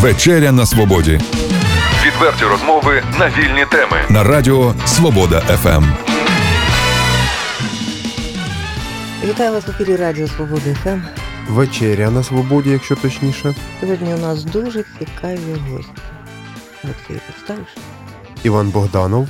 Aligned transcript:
Вечеря 0.00 0.52
на 0.52 0.66
свободі. 0.66 1.20
Відверті 2.06 2.44
розмови 2.44 3.02
на 3.18 3.28
вільні 3.28 3.64
теми. 3.70 3.96
На 4.10 4.24
радіо 4.24 4.74
Свобода 4.86 5.40
ФМ. 5.40 5.84
Вітаю 9.28 9.52
вас 9.52 9.66
в 9.66 9.70
ефірі 9.70 9.96
Радіо 9.96 10.28
Свобода 10.28 10.74
ФМ. 10.84 11.00
Вечеря 11.48 12.10
на 12.10 12.22
свободі, 12.22 12.70
якщо 12.70 12.96
точніше. 12.96 13.54
Сьогодні 13.80 14.14
у 14.14 14.18
нас 14.18 14.44
дуже 14.44 14.84
цікаві 14.98 15.56
гості. 15.70 15.92
Олексій, 16.84 17.26
представиш? 17.26 17.68
Іван 18.42 18.68
Богданов, 18.70 19.28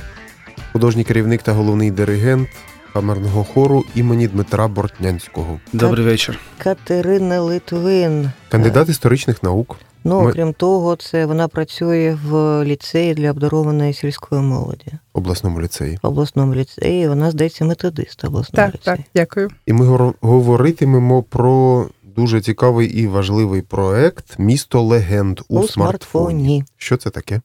художній 0.71 1.03
керівник 1.03 1.41
та 1.43 1.51
головний 1.51 1.91
диригент 1.91 2.49
камерного 2.93 3.43
хору 3.43 3.85
імені 3.95 4.27
Дмитра 4.27 4.67
Бортнянського, 4.67 5.59
Добрий 5.73 6.05
вечір. 6.05 6.39
Катерина 6.57 7.41
Литвин. 7.41 8.31
кандидат 8.49 8.89
історичних 8.89 9.43
наук. 9.43 9.75
Ну, 10.03 10.21
Ми- 10.21 10.29
окрім 10.29 10.53
того, 10.53 10.95
це 10.95 11.25
вона 11.25 11.47
працює 11.47 12.17
в 12.25 12.63
ліцеї 12.65 13.13
для 13.13 13.31
обдарованої 13.31 13.93
сільської 13.93 14.41
молоді. 14.41 14.91
обласному 15.13 15.61
ліцеї. 15.61 15.99
В 16.03 16.07
обласному 16.07 16.55
ліцеї. 16.55 17.07
Вона, 17.07 17.31
здається, 17.31 17.65
методист 17.65 18.23
обласного 18.25 18.65
Так, 18.71 18.75
ліцею. 18.81 18.97
так, 18.97 19.05
дякую. 19.15 19.49
І 19.65 19.73
ми 19.73 20.13
говоритимемо 20.21 21.23
про 21.23 21.85
дуже 22.15 22.41
цікавий 22.41 22.87
і 22.87 23.07
важливий 23.07 23.61
проект 23.61 24.39
Місто 24.39 24.81
легенд 24.81 25.39
у, 25.49 25.59
У 25.59 25.67
смартфоні. 25.67 26.63
Що 26.77 26.97
це 26.97 27.09
таке? 27.09 27.41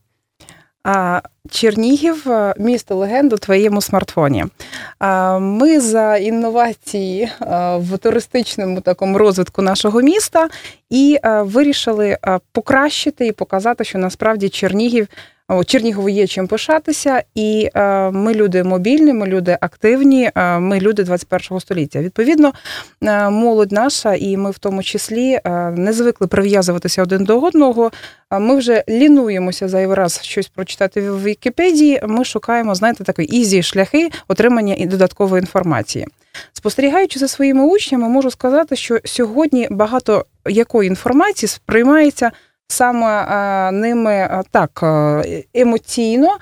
Чернігів, 1.51 2.31
е, 2.31 2.55
місто 2.59 2.97
легенду 2.97 3.37
твоєму 3.37 3.81
смартфоні. 3.81 4.45
Ми 5.41 5.81
за 5.81 6.17
інновації 6.17 7.23
е, 7.23 7.31
в 7.77 7.99
туристичному 7.99 8.81
такому 8.81 9.19
розвитку 9.19 9.63
нашого 9.63 10.01
міста 10.01 10.49
і 10.91 11.19
е, 11.25 11.43
вирішили 11.43 12.19
покращити 12.53 13.27
і 13.27 13.33
показати, 13.33 13.85
що 13.85 13.99
насправді 13.99 14.49
Чернігів. 14.49 15.09
Чернігову 15.67 16.09
є 16.09 16.27
чим 16.27 16.47
пишатися, 16.47 17.23
і 17.35 17.69
е, 17.75 18.11
ми 18.11 18.35
люди 18.35 18.65
мобільні, 18.65 19.13
ми 19.13 19.27
люди 19.27 19.59
активні, 19.61 20.31
е, 20.35 20.59
ми 20.59 20.81
люди 20.81 21.03
21 21.03 21.61
століття. 21.61 22.01
Відповідно, 22.01 22.53
е, 23.03 23.31
молодь 23.31 23.73
наша, 23.73 24.15
і 24.15 24.37
ми 24.37 24.51
в 24.51 24.59
тому 24.59 24.83
числі 24.83 25.39
не 25.73 25.93
звикли 25.93 26.27
прив'язуватися 26.27 27.03
один 27.03 27.25
до 27.25 27.41
одного. 27.41 27.91
Ми 28.31 28.57
вже 28.57 28.85
лінуємося 28.89 29.69
зайвий 29.69 29.97
раз 29.97 30.21
щось 30.23 30.49
прочитати 30.49 31.11
в 31.11 31.23
Вікіпедії. 31.23 32.01
Ми 32.07 32.25
шукаємо, 32.25 32.75
знаєте, 32.75 33.05
такі 33.05 33.23
easy 33.23 33.63
шляхи 33.63 34.11
отримання 34.29 34.75
і 34.79 34.87
додаткової 34.87 35.41
інформації. 35.41 36.07
Спостерігаючи 36.53 37.19
за 37.19 37.29
своїми 37.29 37.67
учнями, 37.67 38.09
можу 38.09 38.31
сказати, 38.31 38.77
що 38.77 38.99
сьогодні 39.05 39.69
багато 39.71 40.27
якої 40.47 40.89
інформації 40.89 41.49
сприймається 41.49 42.31
саме 42.69 43.07
а, 43.07 43.71
ними 43.73 44.43
так 44.51 44.81
е, 44.83 45.45
емоційно, 45.55 46.37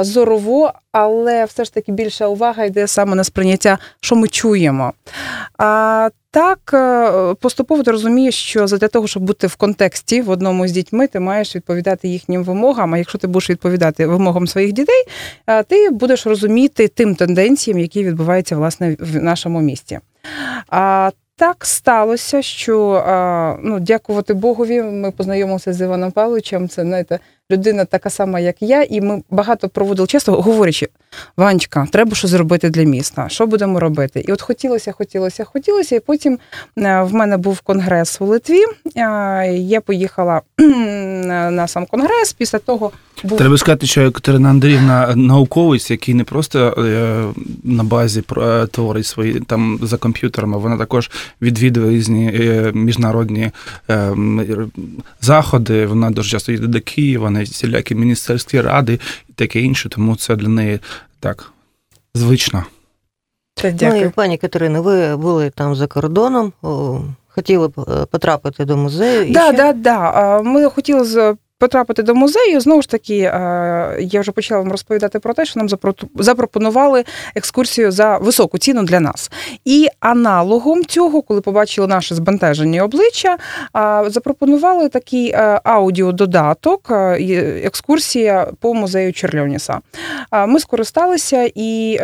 зорово, 0.00 0.72
але 0.92 1.44
все 1.44 1.64
ж 1.64 1.74
таки 1.74 1.92
більша 1.92 2.26
увага 2.26 2.64
йде 2.64 2.86
саме 2.86 3.14
на 3.14 3.24
сприйняття, 3.24 3.78
що 4.00 4.16
ми 4.16 4.28
чуємо. 4.28 4.92
А, 5.58 6.08
так, 6.36 6.70
е, 6.74 7.34
поступово 7.34 7.82
ти 7.82 7.90
розумієш, 7.90 8.34
що 8.34 8.66
для 8.66 8.88
того, 8.88 9.06
щоб 9.06 9.22
бути 9.22 9.46
в 9.46 9.56
контексті 9.56 10.22
в 10.22 10.30
одному 10.30 10.68
з 10.68 10.72
дітьми, 10.72 11.06
ти 11.06 11.20
маєш 11.20 11.56
відповідати 11.56 12.08
їхнім 12.08 12.44
вимогам. 12.44 12.94
А 12.94 12.98
якщо 12.98 13.18
ти 13.18 13.26
будеш 13.26 13.50
відповідати 13.50 14.06
вимогам 14.06 14.46
своїх 14.46 14.72
дітей, 14.72 15.04
е, 15.46 15.62
ти 15.62 15.90
будеш 15.90 16.26
розуміти 16.26 16.88
тим 16.88 17.14
тенденціям, 17.14 17.78
які 17.78 18.04
відбуваються 18.04 18.56
власне 18.56 18.96
в 19.00 19.22
нашому 19.22 19.60
місті. 19.60 19.98
А 20.68 21.10
так 21.38 21.64
сталося, 21.64 22.42
що 22.42 23.04
ну, 23.62 23.80
дякувати 23.80 24.34
Богові, 24.34 24.82
ми 24.82 25.10
познайомилися 25.10 25.72
з 25.72 25.80
Іваном 25.80 26.12
Павловичем. 26.12 26.68
Це 26.68 26.82
знаєте, 26.82 27.18
людина 27.50 27.84
така 27.84 28.10
сама, 28.10 28.40
як 28.40 28.56
я, 28.60 28.82
і 28.82 29.00
ми 29.00 29.22
багато 29.30 29.68
проводили 29.68 30.06
часто 30.06 30.32
говорячи: 30.32 30.88
Ванечка, 31.36 31.86
треба 31.92 32.14
щось 32.14 32.30
зробити 32.30 32.70
для 32.70 32.82
міста. 32.82 33.28
Що 33.28 33.46
будемо 33.46 33.80
робити? 33.80 34.24
І 34.28 34.32
от 34.32 34.42
хотілося, 34.42 34.92
хотілося, 34.92 35.44
хотілося. 35.44 35.96
І 35.96 36.00
потім 36.00 36.38
в 36.76 37.08
мене 37.12 37.36
був 37.36 37.60
конгрес 37.60 38.20
у 38.20 38.26
Литві. 38.26 38.62
Я 39.50 39.80
поїхала 39.84 40.42
на 40.58 41.68
сам 41.68 41.86
конгрес. 41.86 42.32
Після 42.32 42.58
того 42.58 42.90
був 43.24 43.38
Треба 43.38 43.58
сказати, 43.58 43.86
що 43.86 44.12
Катерина 44.12 44.48
Андріївна 44.50 45.12
науковець, 45.16 45.90
який 45.90 46.14
не 46.14 46.24
просто 46.24 46.74
е, 46.78 47.24
на 47.64 47.84
базі 47.84 48.22
про- 48.22 48.42
е, 48.46 48.66
творить 48.66 49.06
свої 49.06 49.40
там 49.40 49.78
за 49.82 49.96
комп'ютерами, 49.96 50.58
вона 50.58 50.76
також 50.76 51.10
відвідує 51.42 51.90
різні 51.90 52.30
е, 52.34 52.70
міжнародні 52.74 53.50
е, 53.90 54.14
заходи. 55.20 55.86
Вона 55.86 56.10
дуже 56.10 56.30
часто 56.30 56.52
їде 56.52 56.66
до 56.66 56.80
Києва, 56.80 57.30
на 57.30 57.42
всілякі 57.42 57.94
міністерські 57.94 58.60
ради 58.60 59.00
і 59.28 59.32
таке 59.32 59.60
інше, 59.60 59.88
тому 59.88 60.16
це 60.16 60.36
для 60.36 60.48
неї 60.48 60.78
так 61.20 61.52
звично. 62.14 62.64
Це 63.60 63.74
Ну 63.82 63.96
і 63.96 64.08
пані 64.08 64.38
Катерина, 64.38 64.80
ви 64.80 65.16
були 65.16 65.50
там 65.50 65.74
за 65.74 65.86
кордоном, 65.86 66.52
о, 66.62 67.00
хотіли 67.28 67.68
б 67.68 68.06
потрапити 68.10 68.64
до 68.64 68.76
музею. 68.76 69.22
і 69.28 69.32
Да, 69.32 69.52
да, 69.52 69.72
да. 69.72 70.42
Ми 70.42 70.70
хотіли 70.70 71.04
з- 71.04 71.36
потрапити 71.58 72.02
до 72.02 72.14
музею. 72.14 72.60
Знову 72.60 72.82
ж 72.82 72.88
таки, 72.88 73.18
е, 73.18 73.96
я 74.00 74.20
вже 74.20 74.32
почала 74.32 74.60
вам 74.60 74.70
розповідати 74.70 75.18
про 75.18 75.34
те, 75.34 75.44
що 75.44 75.60
нам 75.60 75.68
запропонували 76.14 77.04
екскурсію 77.34 77.90
за 77.90 78.18
високу 78.18 78.58
ціну 78.58 78.82
для 78.82 79.00
нас. 79.00 79.30
І 79.64 79.88
аналогом 80.00 80.84
цього, 80.84 81.22
коли 81.22 81.40
побачили 81.40 81.86
наші 81.86 82.14
збентежені 82.14 82.80
обличчя, 82.80 83.36
запропонували 84.06 84.88
такий 84.88 85.30
е, 85.30 85.60
аудіододаток, 85.64 86.90
е, 86.90 87.18
екскурсія 87.64 88.46
по 88.60 88.74
музею 88.74 89.12
Черльоніса. 89.12 89.78
Ми 90.48 90.60
скористалися, 90.60 91.50
і 91.54 92.00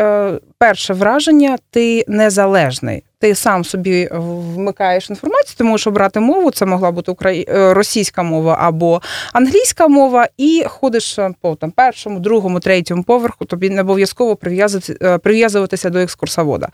перше 0.58 0.94
враження 0.94 1.58
ти 1.70 2.04
незалежний. 2.08 3.02
Ти 3.22 3.34
сам 3.34 3.64
собі 3.64 4.08
вмикаєш 4.12 5.10
інформацію, 5.10 5.54
ти 5.58 5.64
можеш 5.64 5.86
обрати 5.86 6.20
мову, 6.20 6.50
це 6.50 6.66
могла 6.66 6.90
бути 6.90 7.12
украї... 7.12 7.46
е, 7.48 7.74
російська 7.74 8.22
мова 8.22 8.56
або 8.60 9.02
англійська 9.32 9.88
мова, 9.88 10.28
і 10.36 10.64
ходиш 10.66 11.18
е, 11.18 11.30
по 11.40 11.54
там 11.54 11.70
першому, 11.70 12.20
другому, 12.20 12.60
третьому 12.60 13.02
поверху. 13.02 13.44
Тобі 13.44 13.70
не 13.70 13.80
обов'язково 13.80 14.38
е, 14.46 15.18
прив'язуватися 15.18 15.90
до 15.90 15.98
екскурсовода. 15.98 16.68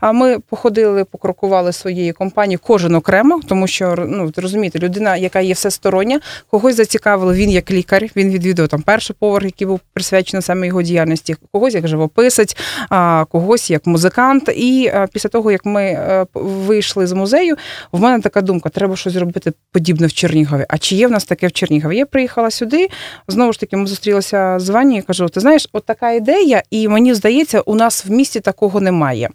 А 0.00 0.12
ми 0.12 0.38
походили, 0.38 1.04
покрокували 1.04 1.72
своєю 1.72 2.14
компанією, 2.14 2.60
кожен 2.62 2.94
окремо, 2.94 3.40
тому 3.48 3.66
що 3.66 3.94
ну 4.08 4.32
розумієте, 4.36 4.78
людина, 4.78 5.16
яка 5.16 5.40
є 5.40 5.54
всестороння, 5.54 6.20
когось 6.50 6.76
зацікавило. 6.76 7.34
Він 7.34 7.50
як 7.50 7.70
лікар, 7.70 8.02
він 8.16 8.30
відвідував 8.30 8.68
там 8.68 8.82
перший 8.82 9.16
поверх, 9.18 9.44
який 9.44 9.66
був 9.66 9.80
присвячений 9.92 10.42
саме 10.42 10.66
його 10.66 10.82
діяльності, 10.82 11.36
когось 11.52 11.74
як 11.74 11.88
живописець, 11.88 12.56
а 12.90 13.24
когось 13.30 13.70
як 13.70 13.86
музикант. 13.86 14.50
І 14.56 14.90
е, 14.94 15.06
після 15.12 15.28
того, 15.28 15.50
як 15.50 15.64
ми 15.64 15.93
е, 15.94 16.26
вийшли 16.34 17.06
з 17.06 17.12
музею, 17.12 17.56
в 17.92 18.00
мене 18.00 18.22
така 18.22 18.40
думка: 18.40 18.68
треба 18.68 18.96
щось 18.96 19.12
зробити 19.12 19.52
подібне 19.72 20.06
в 20.06 20.12
Чернігові. 20.12 20.64
А 20.68 20.78
чи 20.78 20.96
є 20.96 21.06
в 21.06 21.10
нас 21.10 21.24
таке 21.24 21.46
в 21.46 21.52
Чернігові? 21.52 21.96
Я 21.96 22.06
приїхала 22.06 22.50
сюди. 22.50 22.88
Знову 23.28 23.52
ж 23.52 23.60
таки, 23.60 23.76
ми 23.76 23.86
зустрілися 23.86 24.58
з 24.58 24.68
Вані 24.68 24.98
і 24.98 25.02
кажу: 25.02 25.28
ти 25.28 25.40
знаєш, 25.40 25.68
от 25.72 25.86
така 25.86 26.10
ідея, 26.10 26.62
і 26.70 26.88
мені 26.88 27.14
здається, 27.14 27.60
у 27.60 27.74
нас 27.74 28.06
в 28.06 28.10
місті 28.10 28.40
такого 28.40 28.80
немає. 28.80 29.28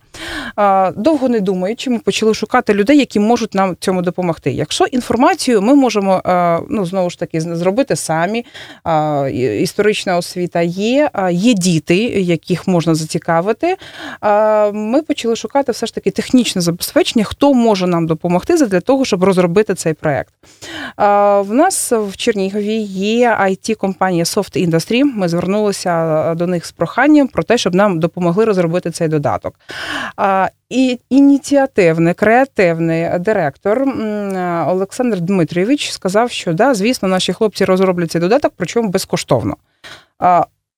Довго 0.96 1.30
не 1.30 1.40
думаючи, 1.40 1.90
ми 1.90 2.00
почали 2.00 2.34
шукати 2.34 2.74
людей, 2.74 2.98
які 2.98 3.20
можуть 3.20 3.56
нам 3.56 3.78
цьому 3.80 4.02
допомогти. 4.02 4.52
Якщо 4.52 4.86
інформацію 4.86 5.62
ми 5.62 5.76
можемо 5.76 6.22
е, 6.26 6.60
ну 6.70 6.86
знову 6.86 7.10
ж 7.10 7.20
таки 7.20 7.42
зробити 7.42 7.96
самі. 7.96 8.46
Історична 9.62 10.18
освіта 10.18 10.62
є, 10.62 11.10
є 11.32 11.54
діти, 11.54 11.98
яких 12.06 12.68
можна 12.68 12.96
зацікавити. 12.96 13.76
Ми 14.74 15.02
почали 15.02 15.36
шукати 15.36 15.72
все 15.72 15.86
ж 15.86 15.96
таки 15.96 16.12
технічне 16.50 16.62
забезпечення, 16.62 17.26
хто 17.26 17.54
може 17.54 17.88
нам 17.88 18.08
допомогти 18.08 18.58
для 18.58 18.80
того, 18.80 19.06
щоб 19.06 19.24
розробити 19.24 19.76
цей 19.76 19.94
проект. 19.94 20.34
В 20.98 21.48
нас 21.50 21.92
в 21.92 22.18
Чернігові 22.18 22.76
є 22.92 23.30
it 23.30 23.76
компанія 23.76 24.24
Soft 24.24 24.70
Industry. 24.70 25.04
Ми 25.04 25.28
звернулися 25.30 26.36
до 26.36 26.48
них 26.48 26.66
з 26.66 26.72
проханням 26.72 27.28
про 27.28 27.44
те, 27.44 27.58
щоб 27.58 27.76
нам 27.76 28.00
допомогли 28.00 28.46
розробити 28.46 28.92
цей 28.92 29.08
додаток. 29.08 29.56
І 30.70 31.00
ініціативний, 31.10 32.14
креативний 32.14 33.20
директор 33.20 33.82
Олександр 34.68 35.22
Дмитрійович 35.22 35.92
сказав, 35.92 36.32
що 36.32 36.54
да, 36.54 36.74
звісно, 36.74 37.08
наші 37.08 37.34
хлопці 37.34 37.66
розроблять 37.66 38.12
цей 38.12 38.22
додаток, 38.22 38.54
причому 38.58 38.90
безкоштовно. 38.90 39.56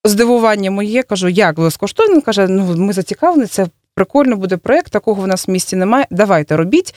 Здивування 0.04 0.72
моє, 0.72 1.04
кажу, 1.04 1.28
як 1.28 1.60
безкоштовно? 1.60 2.14
Він 2.14 2.22
каже, 2.22 2.48
ну 2.48 2.76
ми 2.78 2.94
зацікавлені, 2.94 3.46
це 3.46 3.68
прикольно 3.96 4.36
буде 4.36 4.58
проєкт, 4.58 4.92
такого 4.92 5.22
в 5.22 5.28
нас 5.28 5.48
в 5.48 5.52
місті 5.52 5.76
немає. 5.76 6.06
Давайте 6.12 6.58
робіть. 6.58 6.96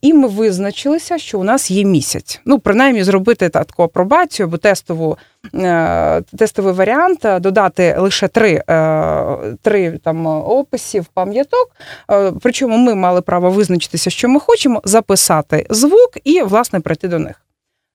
І 0.00 0.14
ми 0.14 0.28
визначилися, 0.28 1.18
що 1.18 1.40
у 1.40 1.44
нас 1.44 1.70
є 1.70 1.84
місяць. 1.84 2.40
Ну, 2.44 2.58
принаймні, 2.58 3.04
зробити 3.04 3.48
таку 3.48 3.82
апробацію 3.82 4.46
або 4.46 4.56
тестову, 4.56 5.18
е, 5.54 6.22
тестовий 6.38 6.74
варіант, 6.74 7.24
е, 7.24 7.40
додати 7.40 7.96
лише 7.98 8.28
три, 8.28 8.62
е, 8.70 9.36
три 9.62 9.98
там 10.04 10.26
описів, 10.26 11.06
пам'яток. 11.06 11.70
Причому 12.40 12.76
ми 12.76 12.94
мали 12.94 13.20
право 13.20 13.50
визначитися, 13.50 14.10
що 14.10 14.28
ми 14.28 14.40
хочемо, 14.40 14.82
записати 14.84 15.66
звук 15.70 16.10
і, 16.24 16.42
власне, 16.42 16.80
прийти 16.80 17.08
до 17.08 17.18
них. 17.18 17.46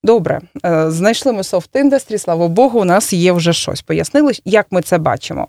Добре, 0.03 0.41
знайшли 0.87 1.33
ми 1.33 1.43
софт 1.43 1.75
індустрі, 1.75 2.17
слава 2.17 2.47
Богу, 2.47 2.79
у 2.79 2.85
нас 2.85 3.13
є 3.13 3.31
вже 3.31 3.53
щось. 3.53 3.81
Пояснили, 3.81 4.33
як 4.45 4.67
ми 4.71 4.81
це 4.81 4.97
бачимо. 4.97 5.47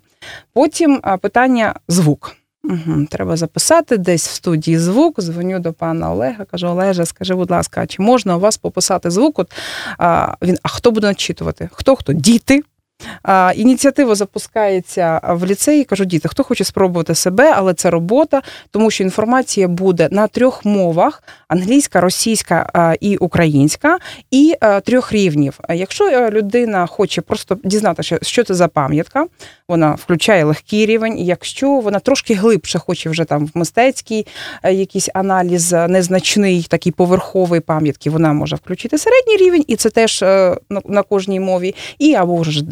Потім 0.52 1.00
питання 1.20 1.74
звук. 1.88 2.36
Угу, 2.70 3.06
треба 3.10 3.36
записати 3.36 3.98
десь 3.98 4.28
в 4.28 4.30
студії 4.30 4.78
звук. 4.78 5.20
Дзвоню 5.20 5.58
до 5.58 5.72
пана 5.72 6.12
Олега, 6.12 6.44
кажу: 6.44 6.66
Олеже, 6.66 7.06
скажи, 7.06 7.34
будь 7.34 7.50
ласка, 7.50 7.86
чи 7.86 8.02
можна 8.02 8.36
у 8.36 8.40
вас 8.40 8.56
пописати 8.56 9.10
звук? 9.10 9.38
От 9.38 9.52
а, 9.98 10.34
він, 10.42 10.58
а 10.62 10.68
хто 10.68 10.90
буде 10.90 11.06
начитувати? 11.06 11.68
Хто 11.72 11.96
хто? 11.96 12.12
Діти. 12.12 12.62
Ініціатива 13.54 14.14
запускається 14.14 15.20
в 15.28 15.46
ліцеї. 15.46 15.84
Кажу, 15.84 16.04
діти, 16.04 16.28
хто 16.28 16.44
хоче 16.44 16.64
спробувати 16.64 17.14
себе, 17.14 17.52
але 17.56 17.74
це 17.74 17.90
робота, 17.90 18.42
тому 18.70 18.90
що 18.90 19.04
інформація 19.04 19.68
буде 19.68 20.08
на 20.10 20.26
трьох 20.26 20.64
мовах: 20.64 21.22
англійська, 21.48 22.00
російська 22.00 22.94
і 23.00 23.16
українська, 23.16 23.98
і 24.30 24.54
трьох 24.84 25.12
рівнів. 25.12 25.60
Якщо 25.68 26.08
е, 26.08 26.30
людина 26.30 26.86
хоче 26.86 27.20
просто 27.20 27.58
дізнатися, 27.64 28.18
що 28.22 28.44
це 28.44 28.54
за 28.54 28.68
пам'ятка, 28.68 29.26
вона 29.68 29.92
включає 29.92 30.44
легкий 30.44 30.86
рівень. 30.86 31.18
Якщо 31.18 31.70
вона 31.70 31.98
трошки 31.98 32.34
глибше 32.34 32.78
хоче 32.78 33.10
вже 33.10 33.24
там 33.24 33.46
в 33.46 33.50
мистецький 33.54 34.26
е, 34.62 34.74
якийсь 34.74 35.08
аналіз 35.14 35.72
е, 35.72 35.88
незначний, 35.88 36.66
такий 36.70 36.92
поверховий 36.92 37.60
пам'ятки, 37.60 38.10
вона 38.10 38.32
може 38.32 38.56
включити 38.56 38.98
середній 38.98 39.36
рівень, 39.36 39.64
і 39.66 39.76
це 39.76 39.90
теж 39.90 40.22
на- 40.88 41.02
кожній 41.08 41.40
мові. 41.40 41.74
І 41.98 42.14
або 42.14 42.36
вже 42.36 42.64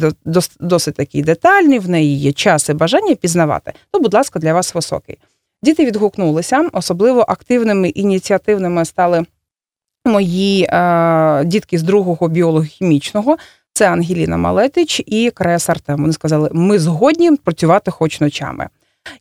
досить 0.59 0.95
такий 0.95 1.21
детальний, 1.21 1.79
в 1.79 1.89
неї 1.89 2.17
є 2.19 2.31
час 2.31 2.69
і 2.69 2.73
бажання 2.73 3.15
пізнавати, 3.15 3.73
то, 3.91 3.99
будь 3.99 4.13
ласка, 4.13 4.39
для 4.39 4.53
вас 4.53 4.75
високий. 4.75 5.17
Діти 5.63 5.85
відгукнулися, 5.85 6.69
особливо 6.73 7.25
активними 7.27 7.89
ініціативними 7.89 8.85
стали 8.85 9.25
мої 10.05 10.63
е, 10.63 11.43
дітки 11.45 11.77
з 11.77 11.83
другого 11.83 12.27
біолого-хімічного. 12.27 13.37
Це 13.73 13.89
Ангеліна 13.89 14.37
Малетич 14.37 15.01
і 15.05 15.31
Крес 15.31 15.69
Артем. 15.69 16.01
Вони 16.01 16.13
сказали, 16.13 16.49
ми 16.53 16.79
згодні 16.79 17.31
працювати 17.35 17.91
хоч 17.91 18.21
ночами. 18.21 18.69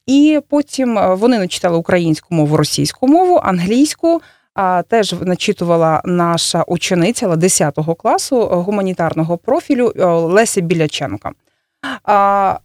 І 0.07 0.41
потім 0.49 0.99
е, 0.99 1.15
вони 1.15 1.39
начитали 1.39 1.77
українську 1.77 2.35
мову, 2.35 2.57
російську 2.57 3.07
мову, 3.07 3.41
англійську. 3.45 4.21
А 4.55 4.83
теж 4.83 5.15
начитувала 5.21 6.03
наша 6.05 6.63
учениця 6.63 7.37
10 7.37 7.79
класу 7.99 8.43
е, 8.43 8.55
гуманітарного 8.57 9.39
профілю 9.39 9.93
е, 9.97 10.05
Леся 10.05 10.61
Біляченко. 10.61 11.31
А, 12.05 12.59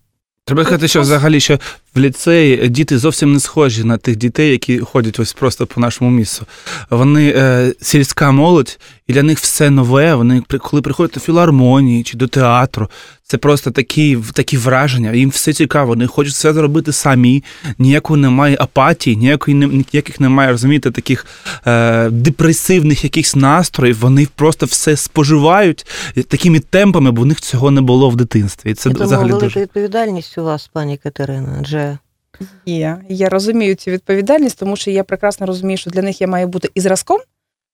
Треба 0.46 0.64
сказати, 0.64 0.88
що 0.88 1.02
взагалі 1.02 1.40
що 1.40 1.60
в 1.96 2.00
ліцеї 2.00 2.70
діти 2.70 2.98
зовсім 2.98 3.34
не 3.34 3.40
схожі 3.40 3.84
на 3.84 3.98
тих 3.98 4.16
дітей, 4.16 4.52
які 4.52 4.80
ходять 4.80 5.20
ось 5.20 5.34
просто 5.34 5.68
по 5.68 5.82
нашому 5.82 6.12
місту. 6.12 6.46
Вони 6.90 7.34
е, 7.36 7.74
сільська 7.82 8.32
молодь, 8.32 8.80
і 9.08 9.14
для 9.14 9.24
них 9.24 9.40
все 9.40 9.70
нове. 9.70 10.16
Вони 10.16 10.42
коли 10.60 10.82
приходять 10.82 11.14
до 11.14 11.20
філармонії 11.20 12.04
чи 12.04 12.18
до 12.18 12.28
театру, 12.28 12.90
це 13.30 13.38
просто 13.38 13.72
такі, 13.72 14.18
такі 14.34 14.58
враження. 14.58 15.12
Їм 15.14 15.30
все 15.30 15.54
цікаво, 15.54 15.88
вони 15.88 16.08
хочуть 16.08 16.34
все 16.34 16.54
зробити 16.54 16.92
самі. 16.92 17.44
Ніякої 17.78 18.22
немає 18.22 18.58
апатії, 18.60 19.16
ніякої 19.16 19.58
не- 19.58 19.68
ніяких 19.94 20.20
немає, 20.20 20.52
розумієте, 20.52 20.92
таких 20.92 21.26
е, 21.68 22.10
депресивних 22.10 23.04
якихось 23.04 23.36
настроїв. 23.36 24.00
Вони 24.00 24.28
просто 24.36 24.66
все 24.66 24.98
споживають 24.98 25.86
такими 26.28 26.60
темпами, 26.60 27.12
бо 27.12 27.22
в 27.22 27.26
них 27.26 27.42
цього 27.42 27.72
не 27.72 27.82
було 27.82 28.10
в 28.10 28.16
дитинстві. 28.16 28.72
І 28.72 28.74
це 28.74 28.90
Я 28.90 28.94
думаю, 28.94 29.08
взагалі 29.08 29.28
велика 29.30 29.46
дуже. 29.46 29.60
відповідальність 29.62 30.38
у 30.38 30.44
вас, 30.44 30.68
пані 30.74 30.98
Катерина, 30.98 31.58
адже 31.60 31.98
Є. 32.66 32.98
Я 33.10 33.30
розумію 33.30 33.76
цю 33.76 33.92
відповідальність, 33.92 34.60
тому 34.60 34.76
що 34.76 34.92
я 34.92 35.04
прекрасно 35.04 35.46
розумію, 35.46 35.78
що 35.78 35.90
для 35.90 36.02
них 36.02 36.22
я 36.22 36.28
маю 36.28 36.48
бути 36.48 36.70
і 36.76 36.82
зразком 36.82 37.18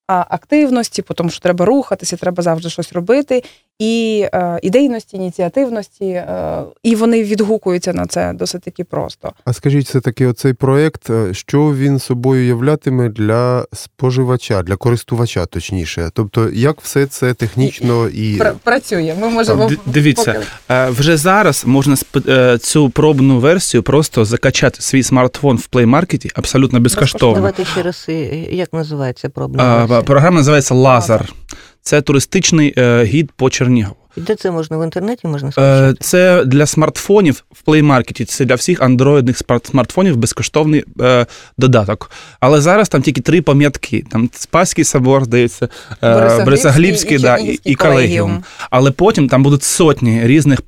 а, 0.07 0.25
активності, 0.29 1.03
тому 1.15 1.29
що 1.29 1.39
треба 1.39 1.65
рухатися, 1.65 2.17
треба 2.17 2.43
завжди 2.43 2.69
щось 2.69 2.93
робити, 2.93 3.43
і 3.79 4.25
е, 4.33 4.59
ідейності, 4.61 5.17
ініціативності, 5.17 6.05
е, 6.05 6.63
і 6.83 6.95
вони 6.95 7.23
відгукуються 7.23 7.93
на 7.93 8.05
це 8.05 8.33
досить 8.33 8.61
таки 8.61 8.83
просто. 8.83 9.31
А 9.45 9.53
скажіть, 9.53 9.85
все 9.85 9.99
таки 10.01 10.27
оцей 10.27 10.53
проект, 10.53 11.09
е, 11.09 11.33
що 11.33 11.73
він 11.73 11.99
собою 11.99 12.45
являтиме 12.47 13.09
для 13.09 13.65
споживача, 13.73 14.63
для 14.63 14.75
користувача, 14.75 15.45
точніше. 15.45 16.09
Тобто, 16.13 16.49
як 16.49 16.81
все 16.81 17.05
це 17.05 17.33
технічно 17.33 18.07
і 18.07 18.37
Пр- 18.37 18.53
працює. 18.63 19.15
Ми 19.21 19.29
можемо 19.29 19.69
Д- 19.69 19.77
дивіться, 19.85 20.33
поки- 20.33 20.45
Е, 20.69 20.89
Вже 20.89 21.17
зараз 21.17 21.63
можна 21.65 21.95
сп- 21.95 22.31
е, 22.31 22.57
цю 22.57 22.89
пробну 22.89 23.39
версію 23.39 23.83
просто 23.83 24.25
закачати 24.25 24.81
свій 24.81 25.03
смартфон 25.03 25.57
в 25.57 25.67
Play 25.71 25.89
Market 25.89 26.31
абсолютно 26.35 26.79
безкоштовно. 26.79 27.35
давайте 27.35 27.65
ще 27.65 27.81
раз, 27.81 28.05
як 28.51 28.73
називається 28.73 29.29
пробна 29.29 29.77
версія? 29.79 30.01
Програма 30.01 30.37
називається 30.37 30.73
Лазар. 30.75 31.29
Це 31.87 32.01
туристичний 32.01 32.73
е, 32.77 33.03
гід 33.03 33.31
по 33.31 33.49
Чернігову. 33.49 34.04
І 34.17 34.21
Де 34.21 34.35
це 34.35 34.51
можна 34.51 34.77
в 34.77 34.83
інтернеті 34.83 35.27
можна 35.27 35.49
Е, 35.49 35.51
скачати? 35.51 35.97
Це 35.99 36.45
для 36.45 36.65
смартфонів 36.65 37.43
в 37.51 37.69
Play 37.69 37.85
Market, 37.85 38.25
Це 38.25 38.45
для 38.45 38.55
всіх 38.55 38.81
андроїдних 38.81 39.41
смартфонів 39.63 40.17
безкоштовний 40.17 40.83
е, 41.01 41.25
додаток. 41.57 42.11
Але 42.39 42.61
зараз 42.61 42.89
там 42.89 43.01
тільки 43.01 43.21
три 43.21 43.41
пам'ятки: 43.41 44.05
там 44.11 44.29
Спаський 44.33 44.83
собор, 44.83 45.25
здається, 45.25 45.69
е, 46.03 46.43
Борисоглібський 46.43 47.17
да, 47.19 47.37
і, 47.37 47.59
і 47.63 47.75
колегіум. 47.75 48.43
Але 48.69 48.91
потім 48.91 49.29
там 49.29 49.43
будуть 49.43 49.63
сотні 49.63 50.21
різних 50.23 50.59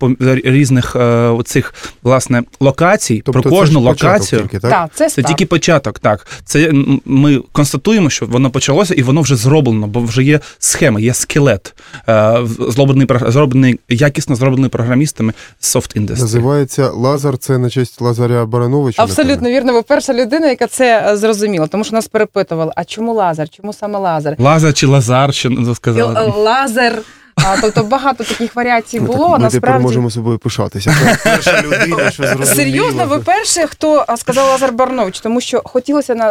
різних 0.44 0.96
е, 0.96 1.00
оцих 1.28 1.74
власне 2.04 2.44
локацій. 2.60 3.22
тобто 3.26 3.42
Про 3.42 3.52
кожну 3.52 3.84
початок 3.84 4.04
локацію. 4.04 4.42
тільки, 4.42 4.60
так? 4.60 4.72
Так, 4.72 4.90
це, 4.94 5.10
Це 5.10 5.24
тільки 5.24 5.46
початок, 5.46 6.00
так. 6.00 6.28
Це 6.46 6.72
ми 7.06 7.42
констатуємо, 7.52 8.10
що 8.10 8.26
воно 8.26 8.50
почалося 8.50 8.94
і 8.94 9.02
воно 9.02 9.22
вже 9.22 9.36
зроблено, 9.36 9.88
бо 9.88 10.00
вже 10.00 10.24
є 10.24 10.40
схема, 10.60 11.00
є 11.00 11.14
скелет, 11.14 11.76
е, 12.10 12.38
зроблений, 12.60 13.08
про- 13.08 13.32
зроблений 13.42 13.80
якісно 13.90 14.36
зроблений 14.36 14.70
програмістами 14.70 15.34
Soft 15.62 15.98
Industry. 16.00 16.20
Називається 16.20 16.90
Лазар, 16.90 17.38
це 17.38 17.58
на 17.58 17.70
честь 17.70 18.02
Лазаря 18.02 18.46
Барановича. 18.46 19.04
Абсолютно 19.04 19.50
вірно. 19.50 19.74
Ви 19.74 19.82
перша 19.82 20.14
людина, 20.14 20.48
яка 20.50 20.68
це 20.68 21.12
е, 21.12 21.18
зрозуміла, 21.18 21.68
тому 21.68 21.84
що 21.84 21.96
нас 21.96 22.08
перепитували: 22.08 22.72
а 22.76 22.84
чому 22.84 23.14
лазер? 23.14 23.50
Чому 23.50 23.74
саме 23.74 24.00
лазер? 24.00 24.36
Лазар 24.40 24.74
чи 24.74 24.88
Лазар, 24.88 25.34
що 25.34 25.76
сказали. 25.76 26.20
е, 26.20 26.34
Лазер. 26.38 27.02
А, 27.46 27.62
тобто 27.62 27.84
багато 27.84 28.24
таких 28.24 28.56
варіацій 28.56 29.00
Ми, 29.00 29.08
було. 29.08 29.30
так, 29.32 29.40
ми 29.40 29.50
тепер 29.50 29.80
можемо 29.80 30.10
собою 30.12 30.38
пишатися. 30.38 30.96
Перша 31.24 31.62
людина, 31.62 32.12
що 32.12 32.24
зрозуміла. 32.24 32.56
серйозно, 32.56 33.06
ви 33.06 33.20
перший, 33.20 33.68
хто 33.68 34.06
сказав 34.18 34.50
Лазар 34.50 34.72
Барнович, 34.74 35.20
тому 35.20 35.42
що 35.42 35.62
хотілося 35.66 36.16
на, 36.16 36.30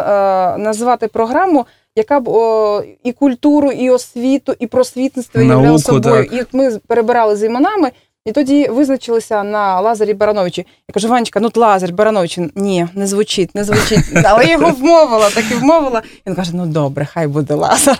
е, 0.55 0.57
назвати 0.57 1.07
програму, 1.07 1.65
яка 1.97 2.19
б 2.19 2.27
о, 2.27 2.83
і 3.03 3.11
культуру, 3.11 3.71
і 3.71 3.89
освіту, 3.89 4.53
і 4.59 4.67
просвітництво 4.67 5.41
Науку, 5.41 5.53
являла 5.53 5.79
собою. 5.79 6.29
так. 6.29 6.33
І 6.53 6.57
ми 6.57 6.79
перебирали 6.87 7.35
з 7.35 7.43
іменами. 7.43 7.91
І 8.25 8.31
тоді 8.31 8.67
визначилися 8.67 9.43
на 9.43 9.81
Лазарі 9.81 10.13
Барановичі. 10.13 10.65
Я 10.89 10.93
кажу, 10.93 11.07
Ванечка, 11.07 11.39
ну 11.39 11.51
Лазар 11.55 11.93
Баранович, 11.93 12.39
ні, 12.55 12.87
не 12.93 13.07
звучить, 13.07 13.55
не 13.55 13.63
звучить. 13.63 14.05
Але 14.25 14.45
я 14.45 14.51
його 14.51 14.71
вмовила, 14.71 15.29
так 15.29 15.43
і 15.51 15.53
вмовила. 15.53 16.01
Він 16.27 16.35
каже: 16.35 16.51
ну 16.53 16.65
добре, 16.65 17.05
хай 17.05 17.27
буде 17.27 17.53
Лазар. 17.53 17.97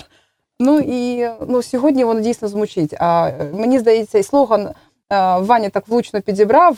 Ну 0.60 0.80
і 0.80 1.30
ну, 1.48 1.64
сьогодні 1.64 2.04
воно 2.04 2.22
дійсно 2.22 2.48
звучить. 2.48 2.94
А 3.00 3.32
мені 3.54 3.80
здається, 3.80 4.18
і 4.18 4.24
слоган 4.24 4.70
Ваня 5.40 5.70
так 5.70 5.88
влучно 5.88 6.22
підібрав 6.22 6.78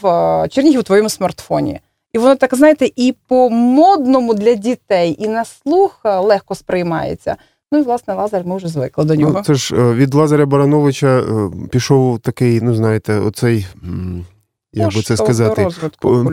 Чернігів 0.50 0.80
у 0.80 0.84
твоєму 0.84 1.10
смартфоні. 1.10 1.80
І 2.14 2.18
воно 2.18 2.36
так, 2.36 2.56
знаєте, 2.56 2.90
і 2.96 3.16
по 3.28 3.50
модному 3.50 4.34
для 4.34 4.54
дітей, 4.54 5.16
і 5.20 5.28
на 5.28 5.46
слух 5.46 6.02
е, 6.06 6.20
легко 6.20 6.56
сприймається. 6.56 7.36
Ну 7.72 7.80
і 7.80 7.82
власне 7.82 8.14
Лазар, 8.14 8.46
ми 8.46 8.58
вже 8.58 8.68
звикли 8.68 9.06
до 9.06 9.16
нього. 9.16 9.34
Ну, 9.36 9.44
це 9.44 9.54
ж 9.54 9.76
е, 9.76 9.94
від 9.94 10.14
Лазаря 10.14 10.46
Барановича 10.46 11.20
е, 11.20 11.50
пішов 11.72 12.20
такий, 12.20 12.62
ну 12.62 12.76
знаєте, 12.76 13.20
оцей, 13.20 13.68
як 14.74 14.94
би 14.94 15.02
це 15.02 15.18
сказати, 15.18 15.68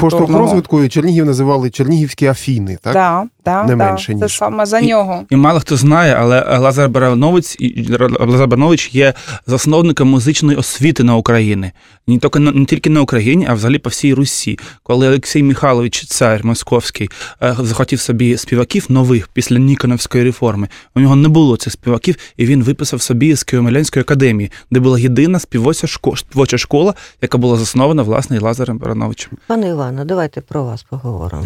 поштовх 0.01 0.31
розвитку 0.31 0.83
і 0.83 0.89
Чернігів 0.89 1.27
називали 1.27 1.71
Чернігівські 1.71 2.27
Афіни, 2.27 2.79
так? 2.83 2.93
Да, 2.93 3.27
да, 3.47 3.63
Не 3.63 3.77
да, 3.77 3.77
менше, 3.77 4.15
Це 4.21 4.29
саме 4.29 4.67
за 4.67 4.79
І- 4.79 4.87
нього. 4.87 5.23
І 5.31 5.37
мало 5.37 5.61
хто 5.61 5.77
знає, 5.77 6.17
але 6.19 6.59
Лазар 6.59 6.89
Баранович, 6.89 7.57
і- 7.59 7.87
Лазар 8.21 8.49
Баранович 8.49 8.95
є 8.95 9.15
засновником 9.47 10.09
музичної 10.09 10.59
освіти 10.59 11.05
на 11.05 11.17
Україні. 11.17 11.73
Не 12.07 12.19
тільки, 12.19 12.39
на- 12.39 12.53
не 12.53 12.65
тільки 12.65 12.91
на 12.91 13.01
Україні, 13.01 13.47
а 13.51 13.55
взагалі 13.55 13.79
по 13.79 13.91
всій 13.91 14.15
Русі. 14.15 14.59
Коли 14.83 15.09
Олексій 15.09 15.43
Михайлович, 15.43 16.07
цар 16.07 16.45
московський, 16.45 17.11
е, 17.43 17.57
захотів 17.61 18.01
собі 18.01 18.37
співаків 18.37 18.87
нових 18.89 19.29
після 19.29 19.59
Ніконовської 19.59 20.25
реформи, 20.25 20.69
у 20.95 21.01
нього 21.01 21.17
не 21.17 21.29
було 21.29 21.57
цих 21.57 21.73
співаків, 21.73 22.17
і 22.37 22.47
він 22.47 22.63
виписав 22.63 23.03
собі 23.03 23.35
з 23.35 23.45
Києво-Могилянської 23.47 24.01
академії, 24.01 24.51
де 24.71 24.81
була 24.81 24.99
єдина 24.99 25.39
співоча 25.39 25.87
школа, 25.87 26.17
співоча 26.17 26.59
школа, 26.59 26.95
яка 27.23 27.39
була 27.39 27.57
заснована 27.57 28.03
власне 28.03 28.37
і 28.37 28.39
Лазарем 28.41 28.79
Барановичем. 28.79 29.33
Пане 29.47 29.69
Іване, 29.69 30.05
давайте 30.05 30.41
про 30.41 30.65
вас 30.65 30.83
поговоримо. 30.83 31.45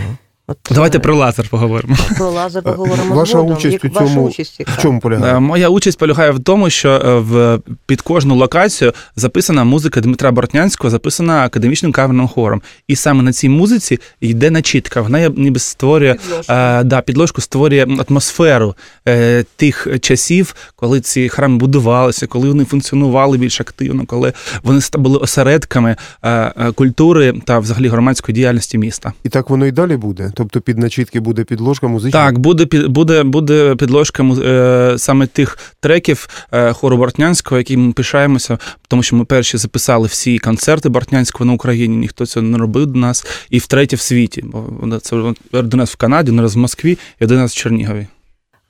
От, 0.50 0.58
Давайте 0.70 0.98
е, 0.98 1.00
про 1.00 1.16
лазер 1.16 1.48
поговоримо. 1.48 1.96
про 2.18 2.30
лазер 2.30 2.62
поговоримо 2.62 3.14
Ваша 3.14 3.32
згодом. 3.32 3.56
участь 3.56 3.72
Як 3.72 3.84
у 3.84 3.88
ваша 3.88 4.06
цьому 4.14 4.26
участь? 4.26 4.60
В 4.66 4.82
чому 4.82 5.00
полягає? 5.00 5.34
Е, 5.36 5.40
Моя 5.40 5.68
участь 5.68 5.98
полягає 5.98 6.30
в 6.30 6.40
тому, 6.40 6.70
що 6.70 6.90
е, 6.90 7.14
в 7.18 7.60
під 7.86 8.00
кожну 8.02 8.34
локацію 8.36 8.92
записана 9.16 9.64
музика 9.64 10.00
Дмитра 10.00 10.30
Бортнянського, 10.32 10.90
записана 10.90 11.44
академічним 11.44 11.92
камерним 11.92 12.28
хором. 12.28 12.62
І 12.88 12.96
саме 12.96 13.22
на 13.22 13.32
цій 13.32 13.48
музиці 13.48 13.98
йде 14.20 14.50
начітка. 14.50 15.00
Вона 15.00 15.28
ніби 15.28 15.58
створює 15.60 16.16
е, 16.48 16.82
да, 16.84 17.00
підложку, 17.00 17.40
створює 17.40 17.86
атмосферу 18.08 18.74
е, 19.08 19.44
тих 19.56 19.86
часів, 20.00 20.54
коли 20.76 21.00
ці 21.00 21.28
храми 21.28 21.56
будувалися, 21.56 22.26
коли 22.26 22.48
вони 22.48 22.64
функціонували 22.64 23.38
більш 23.38 23.60
активно, 23.60 24.06
коли 24.06 24.32
вони 24.62 24.78
ста- 24.78 24.98
були 24.98 25.18
осередками 25.18 25.96
е, 26.22 26.30
е, 26.30 26.72
культури 26.72 27.34
та 27.44 27.58
взагалі 27.58 27.88
громадської 27.88 28.34
діяльності 28.34 28.78
міста. 28.78 29.12
І 29.24 29.28
так 29.28 29.50
воно 29.50 29.66
і 29.66 29.72
далі 29.72 29.96
буде. 29.96 30.32
Тобто 30.40 30.60
під 30.60 30.78
начітки 30.78 31.20
буде 31.20 31.44
підложка 31.44 31.88
музична. 31.88 32.24
Так, 32.24 32.38
буде 32.38 32.86
буде, 32.88 33.22
буде 33.22 33.76
підложка 33.76 34.22
е, 34.22 34.94
саме 34.98 35.26
тих 35.26 35.58
треків 35.80 36.28
е, 36.52 36.72
хору 36.72 36.96
Бортнянського, 36.96 37.58
які 37.58 37.76
ми 37.76 37.92
пишаємося, 37.92 38.58
тому 38.88 39.02
що 39.02 39.16
ми 39.16 39.24
перші 39.24 39.56
записали 39.56 40.06
всі 40.06 40.38
концерти 40.38 40.88
Бортнянського 40.88 41.44
на 41.44 41.52
Україні. 41.52 41.96
Ніхто 41.96 42.26
цього 42.26 42.46
не 42.46 42.58
робив 42.58 42.86
до 42.86 42.98
нас, 42.98 43.26
і 43.50 43.58
втретє 43.58 43.96
в 43.96 44.00
світі. 44.00 44.44
Бо 44.44 44.98
це 44.98 45.16
один 45.52 45.80
раз 45.80 45.90
в 45.90 45.96
Канаді, 45.96 46.30
один 46.30 46.40
раз 46.40 46.56
в 46.56 46.58
Москві 46.58 46.98
і 47.20 47.24
один 47.24 47.38
раз 47.38 47.52
в 47.52 47.56
Чернігові. 47.56 48.06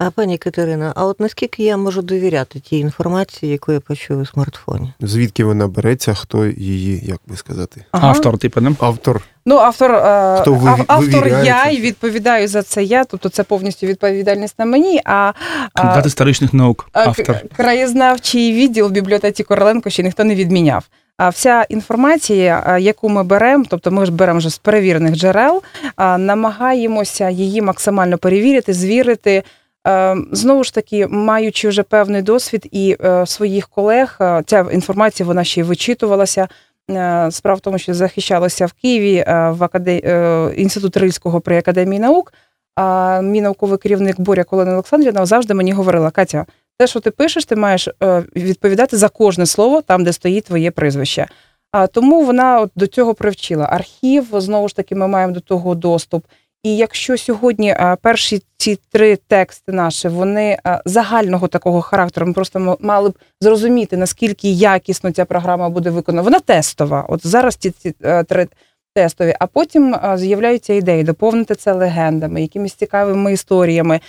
А 0.02 0.10
пані 0.10 0.38
Катерина, 0.38 0.92
а 0.96 1.04
от 1.06 1.20
наскільки 1.20 1.62
я 1.62 1.76
можу 1.76 2.02
довіряти 2.02 2.60
тій 2.60 2.78
інформації, 2.78 3.52
яку 3.52 3.72
я 3.72 3.80
почую 3.80 4.20
у 4.20 4.26
смартфоні? 4.26 4.92
Звідки 5.00 5.44
вона 5.44 5.68
береться, 5.68 6.14
хто 6.14 6.46
її, 6.46 7.02
як 7.06 7.18
би 7.26 7.36
сказати, 7.36 7.84
Ага. 7.92 8.08
Автор, 8.08 8.38
типу, 8.38 8.60
не? 8.60 8.70
автор. 8.80 9.20
Ну, 9.46 9.56
автор, 9.56 9.90
е, 9.94 10.38
Хто 10.40 10.54
ви- 10.54 10.84
автор 10.86 11.28
я 11.28 11.64
і 11.64 11.80
відповідаю 11.80 12.48
за 12.48 12.62
це 12.62 12.82
я, 12.82 13.04
тобто 13.04 13.28
це 13.28 13.42
повністю 13.42 13.86
відповідальність 13.86 14.58
на 14.58 14.64
мені. 14.64 15.00
А, 15.04 15.32
Кандидат 15.74 16.06
історичних 16.06 16.54
наук. 16.54 16.88
Автор. 16.92 17.36
краєзнавчий 17.56 18.52
відділ 18.52 18.86
в 18.86 18.90
бібліотеці 18.90 19.42
Короленко 19.42 19.90
ще 19.90 20.02
ніхто 20.02 20.24
не 20.24 20.34
відміняв. 20.34 20.84
А 21.16 21.28
вся 21.28 21.66
інформація, 21.68 22.78
яку 22.80 23.08
ми 23.08 23.24
беремо, 23.24 23.64
тобто 23.68 23.90
ми 23.90 24.06
ж 24.06 24.12
беремо 24.12 24.38
вже 24.38 24.50
з 24.50 24.58
перевірених 24.58 25.14
джерел, 25.16 25.62
намагаємося 26.18 27.30
її 27.30 27.62
максимально 27.62 28.18
перевірити, 28.18 28.72
звірити. 28.72 29.42
Е, 29.88 30.16
Знову 30.32 30.64
ж 30.64 30.74
таки, 30.74 31.06
маючи 31.06 31.68
вже 31.68 31.82
певний 31.82 32.22
досвід 32.22 32.68
і 32.70 32.96
е, 33.04 33.26
своїх 33.26 33.68
колег, 33.68 34.16
е, 34.20 34.42
ця 34.46 34.66
інформація 34.72 35.26
вона 35.26 35.44
ще 35.44 35.60
й 35.60 35.64
вичитувалася. 35.64 36.48
Справа 37.30 37.54
в 37.56 37.60
тому, 37.60 37.78
що 37.78 37.94
захищалася 37.94 38.66
в 38.66 38.72
Києві 38.72 39.24
в 39.26 39.64
акаде... 39.64 40.00
е, 40.04 40.52
інститут 40.56 40.96
Рильського 40.96 41.40
при 41.40 41.58
академії 41.58 42.00
наук. 42.00 42.32
А 42.74 43.20
мій 43.20 43.40
науковий 43.40 43.78
керівник 43.78 44.20
Боря 44.20 44.44
Колена 44.44 44.72
Олександрівна 44.72 45.26
завжди 45.26 45.54
мені 45.54 45.72
говорила: 45.72 46.10
Катя, 46.10 46.46
те, 46.78 46.86
що 46.86 47.00
ти 47.00 47.10
пишеш, 47.10 47.44
ти 47.44 47.56
маєш 47.56 47.88
відповідати 48.36 48.96
за 48.96 49.08
кожне 49.08 49.46
слово 49.46 49.82
там, 49.82 50.04
де 50.04 50.12
стоїть 50.12 50.44
твоє 50.44 50.70
прізвище. 50.70 51.26
А 51.72 51.86
тому 51.86 52.24
вона 52.24 52.60
от 52.60 52.70
до 52.76 52.86
цього 52.86 53.14
привчила. 53.14 53.64
Архів 53.64 54.26
знову 54.32 54.68
ж 54.68 54.76
таки, 54.76 54.94
ми 54.94 55.08
маємо 55.08 55.32
до 55.32 55.40
того 55.40 55.74
доступ. 55.74 56.24
І 56.62 56.76
якщо 56.76 57.18
сьогодні 57.18 57.70
е, 57.70 57.96
перші 58.02 58.42
ці 58.56 58.78
три 58.92 59.16
тексти 59.16 59.72
наші 59.72 60.08
вони 60.08 60.58
е, 60.66 60.80
загального 60.84 61.48
такого 61.48 61.80
характеру, 61.80 62.26
ми 62.26 62.32
просто 62.32 62.76
мали 62.80 63.08
б 63.08 63.14
зрозуміти, 63.40 63.96
наскільки 63.96 64.50
якісно 64.50 65.10
ця 65.10 65.24
програма 65.24 65.68
буде 65.68 65.90
виконана. 65.90 66.22
Вона 66.22 66.40
тестова. 66.40 67.06
От 67.08 67.26
зараз 67.26 67.56
ці, 67.56 67.70
ці 67.70 67.94
е, 68.04 68.24
три 68.24 68.48
тестові, 68.94 69.34
а 69.38 69.46
потім 69.46 69.96
з'являються 70.14 70.74
ідеї 70.74 71.02
доповнити 71.02 71.54
це 71.54 71.72
легендами, 71.72 72.42
якимись 72.42 72.74
цікавими 72.74 73.32
історіями, 73.32 74.00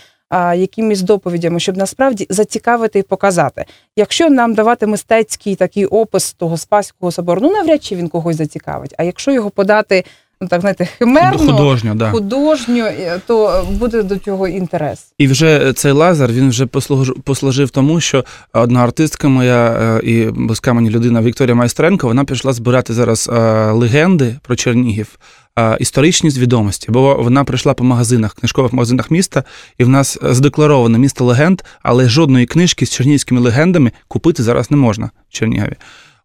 якимись 0.56 1.02
доповідями, 1.02 1.60
щоб 1.60 1.78
насправді 1.78 2.28
зацікавити 2.30 3.00
і 3.00 3.04
показати. 3.04 3.66
Якщо 3.96 4.30
нам 4.30 4.54
давати 4.54 4.88
мистецький 4.88 5.56
такий 5.56 5.86
опис 5.86 6.34
того 6.34 6.58
Спаського 6.58 7.12
собору, 7.12 7.42
ну 7.42 7.52
навряд 7.52 7.84
чи 7.84 7.96
він 7.96 8.10
когось 8.10 8.36
зацікавить. 8.36 8.96
А 8.98 9.04
якщо 9.04 9.32
його 9.32 9.50
подати, 9.50 10.04
ну 10.42 10.48
так 10.48 10.62
знаєте, 10.62 10.86
химерно, 10.86 11.38
Художньо, 11.38 11.96
да. 11.96 12.12
художньо, 12.12 12.86
то 13.28 13.68
буде 13.72 14.04
до 14.04 14.18
цього 14.18 14.48
інтерес. 14.48 15.14
І 15.18 15.28
вже 15.28 15.74
цей 15.74 15.92
лазер 15.92 16.32
він 16.32 16.50
вже 16.50 16.66
послуж- 16.66 17.20
послужив 17.24 17.70
тому, 17.70 18.00
що 18.02 18.26
одна 18.54 18.84
артистка 18.84 19.28
моя 19.28 19.68
е, 20.04 20.08
і 20.10 20.26
близька 20.26 20.74
мені 20.74 20.90
людина 20.90 21.22
Вікторія 21.22 21.56
Майстренко, 21.56 22.08
вона 22.08 22.24
пішла 22.26 22.54
збирати 22.54 22.94
зараз 22.94 23.30
е, 23.34 23.40
легенди 23.72 24.36
про 24.44 24.56
Чернігів. 24.56 25.20
е, 25.60 25.78
Історичні 25.80 26.30
відомості, 26.30 26.92
бо 26.92 27.16
вона 27.16 27.44
прийшла 27.44 27.74
по 27.74 27.84
магазинах, 27.84 28.34
книжкових 28.34 28.74
магазинах 28.74 29.12
міста, 29.12 29.44
і 29.78 29.84
в 29.84 29.90
нас 29.90 30.18
задекларовано 30.22 30.98
місто 30.98 31.26
легенд, 31.26 31.62
але 31.84 32.10
жодної 32.10 32.46
книжки 32.46 32.86
з 32.86 32.90
чернігівськими 32.90 33.42
легендами 33.42 33.92
купити 34.08 34.44
зараз 34.44 34.72
не 34.72 34.78
можна 34.78 35.10
в 35.30 35.34
Чернігові. 35.34 35.76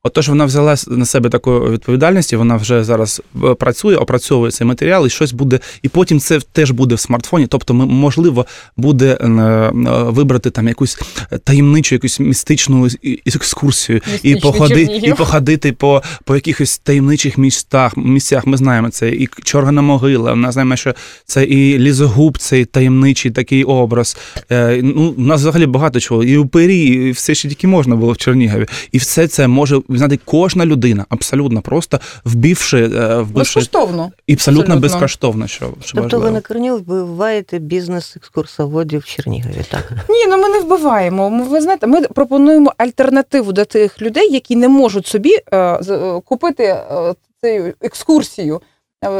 Отож, 0.07 0.29
вона 0.29 0.45
взяла 0.45 0.75
на 0.89 1.05
себе 1.05 1.31
таку 1.31 1.61
відповідальність, 1.61 2.33
і 2.33 2.37
вона 2.37 2.57
вже 2.57 2.85
зараз 2.85 3.23
е, 3.45 3.55
працює, 3.55 3.97
опрацьовує 3.97 4.53
цей 4.53 4.67
матеріал, 4.67 5.07
і 5.07 5.11
щось 5.11 5.33
буде, 5.33 5.61
і 5.83 5.89
потім 5.89 6.21
це 6.21 6.41
теж 6.41 6.71
буде 6.71 6.95
в 6.95 7.01
смартфоні. 7.01 7.47
Тобто, 7.47 7.75
ми, 7.75 7.87
можливо, 7.87 8.47
буде 8.77 9.19
е, 9.21 9.27
е, 9.27 9.73
вибрати 10.03 10.51
там 10.51 10.69
якусь 10.69 10.99
таємничу, 11.45 11.95
якусь 11.95 12.21
містичну 12.21 12.89
екскурсію, 13.27 14.01
і 14.23 14.37
походити, 14.37 14.87
Чернігів. 14.87 15.15
і 15.15 15.15
походити 15.15 15.73
по, 15.73 16.03
по 16.25 16.35
якихось 16.35 16.79
таємничих 16.79 17.39
містах. 17.39 17.97
Місцях 17.97 18.47
ми 18.47 18.57
знаємо 18.57 18.89
це 18.91 19.09
і 19.09 19.29
Чоргана 19.45 19.83
могила. 19.83 20.35
Ми 20.35 20.53
знаємо, 20.53 20.77
що 20.77 20.95
це 21.25 21.45
і 21.45 21.79
лізогуб, 21.79 22.39
цей 22.39 22.65
таємничий 22.65 23.31
такий 23.31 23.65
образ. 23.65 24.17
Ну, 24.83 25.15
у 25.19 25.21
нас 25.21 25.41
взагалі 25.41 25.67
багато 25.67 26.01
чого. 26.01 26.25
І 26.25 26.37
упирі, 26.37 26.79
і 26.79 27.11
все, 27.11 27.35
що 27.35 27.49
тільки 27.49 27.67
можна 27.67 27.97
було 27.97 28.13
в 28.13 28.17
Чернігові. 28.17 28.67
І 28.93 28.99
все 28.99 29.29
це 29.29 29.49
може 29.49 29.81
знати 29.99 30.19
кожна 30.25 30.67
людина, 30.67 31.07
абсолютно 31.09 31.63
просто 31.63 32.01
вбивши, 32.25 32.79
е, 32.85 33.17
вбивши 33.17 33.33
Безкоштовно. 33.61 34.13
і 34.27 34.33
абсолютно, 34.33 34.63
абсолютно. 34.63 34.81
безкоштовно. 34.81 35.47
Що, 35.47 35.73
що 35.85 35.95
Тобто 35.95 36.17
ви 36.17 36.23
важливо. 36.23 36.31
на 36.31 36.41
корню 36.41 36.77
вбиваєте 36.77 37.59
бізнес 37.59 38.17
екскурсоводів 38.17 39.01
в 39.01 39.05
Чернігові, 39.05 39.65
так? 39.71 39.93
Ні, 40.09 40.27
ну 40.29 40.37
ми 40.43 40.49
не 40.49 40.61
вбиваємо. 40.61 41.31
Ми, 41.31 41.45
Ви 41.45 41.61
знаєте, 41.61 41.87
ми 41.87 42.01
пропонуємо 42.03 42.73
альтернативу 42.79 43.53
для 43.53 43.65
тих 43.65 44.03
людей, 44.03 44.33
які 44.33 44.57
не 44.57 44.69
можуть 44.69 45.07
собі 45.07 45.35
е, 45.55 45.79
з- 45.81 45.91
е, 45.91 46.21
купити 46.25 46.65
е, 46.65 47.15
цю 47.43 47.73
екскурсію. 47.81 48.61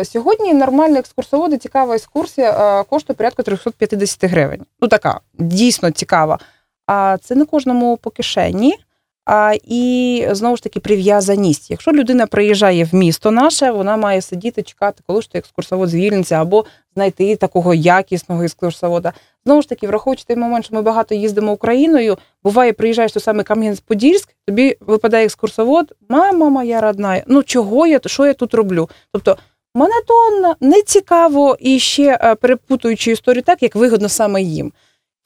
Сьогодні 0.05 0.55
нормальна 0.55 0.99
екскурсоводи, 0.99 1.59
цікава 1.59 1.95
екскурсія 1.95 2.81
е, 2.81 2.85
коштує 2.91 3.15
порядку 3.17 3.43
350 3.43 4.25
гривень. 4.31 4.61
Ну 4.81 4.89
така 4.89 5.21
дійсно 5.39 5.91
цікава. 5.91 6.39
А 6.87 7.17
це 7.23 7.35
не 7.35 7.45
кожному 7.45 7.97
по 7.97 8.11
кишені. 8.11 8.75
І 9.65 10.27
знову 10.31 10.57
ж 10.57 10.63
таки 10.63 10.81
прив'язаність. 10.81 11.71
Якщо 11.71 11.93
людина 11.93 12.27
приїжджає 12.27 12.85
в 12.85 12.95
місто 12.95 13.31
наше, 13.31 13.71
вона 13.71 13.97
має 13.97 14.23
сидіти, 14.23 14.63
чекати, 14.63 15.03
коли 15.07 15.23
ж 15.23 15.31
той 15.31 15.39
екскурсовод 15.39 15.89
звільниться, 15.89 16.35
або 16.35 16.65
знайти 16.95 17.37
такого 17.37 17.75
якісного 17.75 18.43
екскурсовода. 18.43 19.13
Знову 19.45 19.63
ж 19.63 19.69
таки, 19.69 19.87
враховуючи 19.87 20.25
той 20.25 20.37
момент, 20.37 20.65
що 20.65 20.75
ми 20.75 20.83
багато 20.83 21.15
їздимо 21.15 21.53
Україною, 21.53 22.19
буває, 22.45 22.73
приїжджаєш 22.73 23.13
до 23.13 23.21
саме 23.21 23.43
Кам'янець-Подільськ, 23.43 24.29
тобі 24.47 24.77
випадає 24.81 25.25
екскурсовод, 25.25 25.95
мама 26.09 26.49
моя 26.49 26.81
родна, 26.81 27.23
ну 27.27 27.43
чого 27.43 27.87
я, 27.87 28.01
що 28.07 28.27
я 28.27 28.35
тут 28.35 28.55
роблю? 28.55 28.89
Тобто 29.13 29.37
монотонно, 29.75 30.57
нецікаво 30.61 31.57
і 31.61 31.79
ще 31.79 32.19
е, 32.23 32.35
перепутуючи 32.35 33.11
історію 33.13 33.43
так, 33.43 33.63
як 33.63 33.75
вигодно 33.75 34.09
саме 34.09 34.43
їм. 34.43 34.73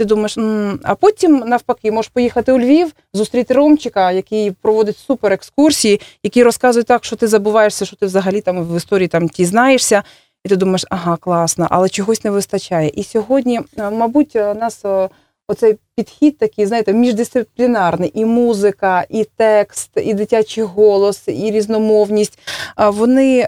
Ти 0.00 0.04
думаєш, 0.04 0.38
«М, 0.38 0.80
а 0.82 0.94
потім 0.94 1.36
навпаки, 1.36 1.92
можеш 1.92 2.08
поїхати 2.08 2.52
у 2.52 2.58
Львів, 2.58 2.92
зустріти 3.12 3.54
Ромчика, 3.54 4.12
який 4.12 4.50
проводить 4.50 4.98
супер 4.98 5.32
екскурсії, 5.32 6.00
який 6.22 6.42
розказує 6.42 6.84
так, 6.84 7.04
що 7.04 7.16
ти 7.16 7.26
забуваєшся, 7.26 7.84
що 7.84 7.96
ти 7.96 8.06
взагалі 8.06 8.40
там 8.40 8.64
в 8.64 8.76
історії 8.76 9.08
там 9.08 9.28
ті 9.28 9.44
знаєшся. 9.44 10.02
І 10.44 10.48
ти 10.48 10.56
думаєш, 10.56 10.86
ага, 10.90 11.16
класно, 11.16 11.66
але 11.70 11.88
чогось 11.88 12.24
не 12.24 12.30
вистачає. 12.30 12.88
І 12.94 13.04
сьогодні, 13.04 13.60
мабуть, 13.76 14.36
е, 14.36 14.54
нас 14.54 14.84
е, 14.84 15.08
оцей 15.50 15.78
підхід 15.96 16.38
такий, 16.38 16.66
знаєте, 16.66 16.92
міждисциплінарний, 16.92 18.10
і 18.14 18.24
музика, 18.24 19.04
і 19.08 19.26
текст, 19.36 19.90
і 19.96 20.14
дитячий 20.14 20.64
голос, 20.64 21.22
і 21.28 21.50
різномовність. 21.50 22.38
Вони, 22.76 23.46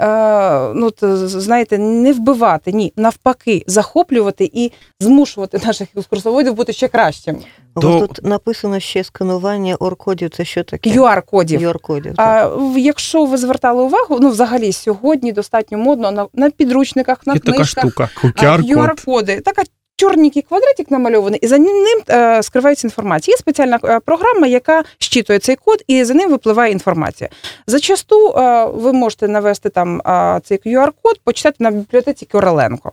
ну 0.75 0.91
знаєте, 1.29 1.79
не 1.79 2.13
вбивати, 2.13 2.73
ні, 2.73 2.93
навпаки, 2.97 3.65
захоплювати 3.67 4.51
і 4.53 4.73
змушувати 5.01 5.61
наших 5.67 5.89
екскурсоводів 5.97 6.55
бути 6.55 6.73
ще 6.73 6.89
кращими. 6.89 7.39
То- 7.81 8.01
тут 8.01 8.21
написано 8.23 8.81
ще 8.81 9.05
сканування 9.05 9.75
оркодів. 9.75 10.31
Це 10.31 10.45
що 10.45 10.65
таке? 10.65 10.91
QR-кодів. 10.91 11.61
QR-кодів. 11.61 12.15
так. 12.15 12.19
А 12.19 12.79
якщо 12.79 13.25
ви 13.25 13.37
звертали 13.37 13.83
увагу, 13.83 14.19
ну 14.21 14.31
взагалі 14.31 14.73
сьогодні 14.73 15.33
достатньо 15.33 15.79
модно 15.79 16.11
на, 16.11 16.27
на 16.35 16.51
підручниках, 16.51 17.27
на 17.27 17.35
Є 17.35 17.41
така 17.41 17.65
штука. 17.65 18.09
QR-код. 18.25 18.71
QR-коди. 18.71 19.41
Така 19.41 19.63
чорненький 20.03 20.43
квадратик 20.43 20.91
намальований, 20.91 21.39
і 21.43 21.47
за 21.47 21.59
ним 21.59 22.03
е, 22.09 22.43
скривається 22.43 22.87
інформація. 22.87 23.33
Є 23.33 23.39
спеціальна 23.39 23.79
е, 23.85 24.01
програма, 24.01 24.47
яка 24.47 24.85
щитує 24.99 25.39
цей 25.39 25.57
код, 25.57 25.85
і 25.87 26.05
за 26.05 26.15
ним 26.15 26.31
випливає 26.31 26.73
інформація. 26.73 27.31
Зачасту 27.67 28.29
е, 28.29 28.65
ви 28.65 28.93
можете 28.93 29.29
навести 29.29 29.69
там 29.69 30.03
цей 30.45 30.59
QR-код, 30.59 31.21
почитати 31.25 31.57
на 31.59 31.71
бібліотеці 31.71 32.27
Короленко. 32.27 32.93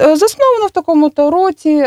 Е, 0.00 0.16
Засновано 0.16 0.66
в 0.66 0.70
такому-то 0.70 1.30
році, 1.30 1.86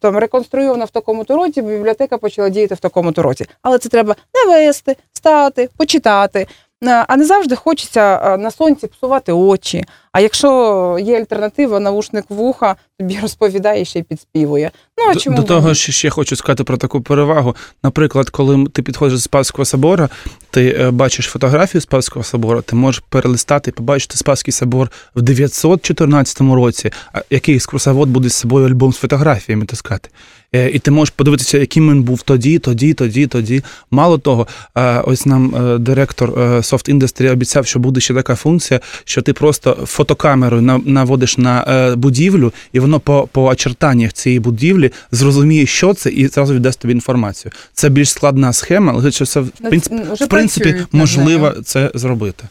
там 0.00 0.16
реконструйовано 0.16 0.84
в 0.84 0.90
такому-то 0.90 1.36
році, 1.36 1.62
бібліотека 1.62 2.18
почала 2.18 2.48
діяти 2.48 2.74
в 2.74 2.78
такому-то 2.78 3.22
році. 3.22 3.46
Але 3.62 3.78
це 3.78 3.88
треба 3.88 4.16
навести, 4.34 4.96
стати, 5.12 5.68
почитати. 5.76 6.46
Е, 6.88 7.04
А 7.08 7.16
не 7.16 7.24
завжди 7.24 7.56
хочеться 7.56 8.20
е, 8.24 8.36
на 8.36 8.50
сонці 8.50 8.86
псувати 8.86 9.32
очі. 9.32 9.84
А 10.12 10.20
якщо 10.20 10.98
є 11.02 11.18
альтернатива, 11.18 11.80
навушник 11.80 12.24
вуха, 12.28 12.76
тобі 13.00 13.18
розповідає 13.22 13.84
ще 13.84 13.98
й 13.98 14.02
підспівує. 14.02 14.70
Ну 14.98 15.04
а 15.10 15.14
До, 15.14 15.20
чому 15.20 15.36
до 15.36 15.42
б 15.42 15.46
того 15.46 15.74
ж 15.74 15.92
ще 15.92 16.10
хочу 16.10 16.36
сказати 16.36 16.64
про 16.64 16.76
таку 16.76 17.00
перевагу. 17.00 17.56
Наприклад, 17.82 18.30
коли 18.30 18.66
ти 18.72 18.82
підходиш 18.82 19.18
з 19.18 19.22
Спасського 19.22 19.64
собору, 19.64 20.08
ти 20.50 20.76
е, 20.80 20.90
бачиш 20.90 21.26
фотографію 21.26 21.80
Спасського 21.80 22.24
собору, 22.24 22.62
ти 22.62 22.76
можеш 22.76 23.02
перелистати 23.08 23.70
і 23.70 23.74
побачити 23.74 24.16
Спасський 24.16 24.52
собор 24.52 24.90
в 25.14 25.22
914 25.22 26.40
році, 26.40 26.90
який 27.30 27.54
екскурсовод 27.54 28.08
буде 28.08 28.28
з 28.28 28.34
собою 28.34 28.66
альбом 28.66 28.92
з 28.92 28.96
фотографіями 28.96 29.64
таскати. 29.64 30.10
Е, 30.54 30.70
І 30.70 30.78
ти 30.78 30.90
можеш 30.90 31.14
подивитися, 31.16 31.58
яким 31.58 31.90
він 31.90 32.02
був 32.02 32.22
тоді, 32.22 32.58
тоді, 32.58 32.94
тоді, 32.94 33.26
тоді. 33.26 33.62
Мало 33.90 34.18
того, 34.18 34.46
е, 34.74 35.00
ось 35.00 35.26
нам 35.26 35.54
е, 35.56 35.78
директор 35.78 36.30
Soft 36.58 36.94
Industry 36.94 37.32
обіцяв, 37.32 37.66
що 37.66 37.78
буде 37.78 38.00
ще 38.00 38.14
така 38.14 38.34
функція, 38.34 38.80
що 39.04 39.22
ти 39.22 39.32
просто 39.32 39.78
фотокамерою 39.86 40.62
наводиш 40.84 41.38
на 41.38 41.94
будівлю, 41.96 42.52
і 42.72 42.80
воно 42.80 43.00
по, 43.00 43.28
по 43.32 43.44
очертаннях 43.44 44.12
цієї 44.12 44.40
будівлі 44.40 44.90
зрозуміє, 45.12 45.66
що 45.66 45.94
це, 45.94 46.10
і 46.10 46.26
зразу 46.26 46.54
віддасть 46.54 46.80
тобі 46.80 46.94
інформацію. 46.94 47.52
Це 47.72 47.88
більш 47.88 48.10
складна 48.10 48.52
схема, 48.52 48.92
але 48.96 49.10
це 49.10 49.40
в 49.40 49.50
Ну, 49.60 49.68
принципі, 49.68 49.96
в 50.24 50.28
принципі 50.28 50.76
можливо 50.92 51.52
це 51.64 51.90
зробити. 51.94 52.44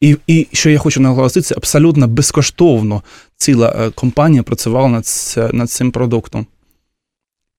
І, 0.00 0.16
і 0.26 0.46
що 0.52 0.70
я 0.70 0.78
хочу 0.78 1.00
наголосити, 1.00 1.46
це 1.46 1.54
абсолютно 1.54 2.08
безкоштовно 2.08 3.02
ціла 3.36 3.90
компанія 3.94 4.42
працювала 4.42 4.88
над, 4.88 5.04
над 5.52 5.70
цим 5.70 5.90
продуктом. 5.90 6.46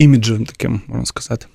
Іміджем 0.01 0.45
таким, 0.45 0.81
можна 0.87 1.05
сказати. 1.05 1.45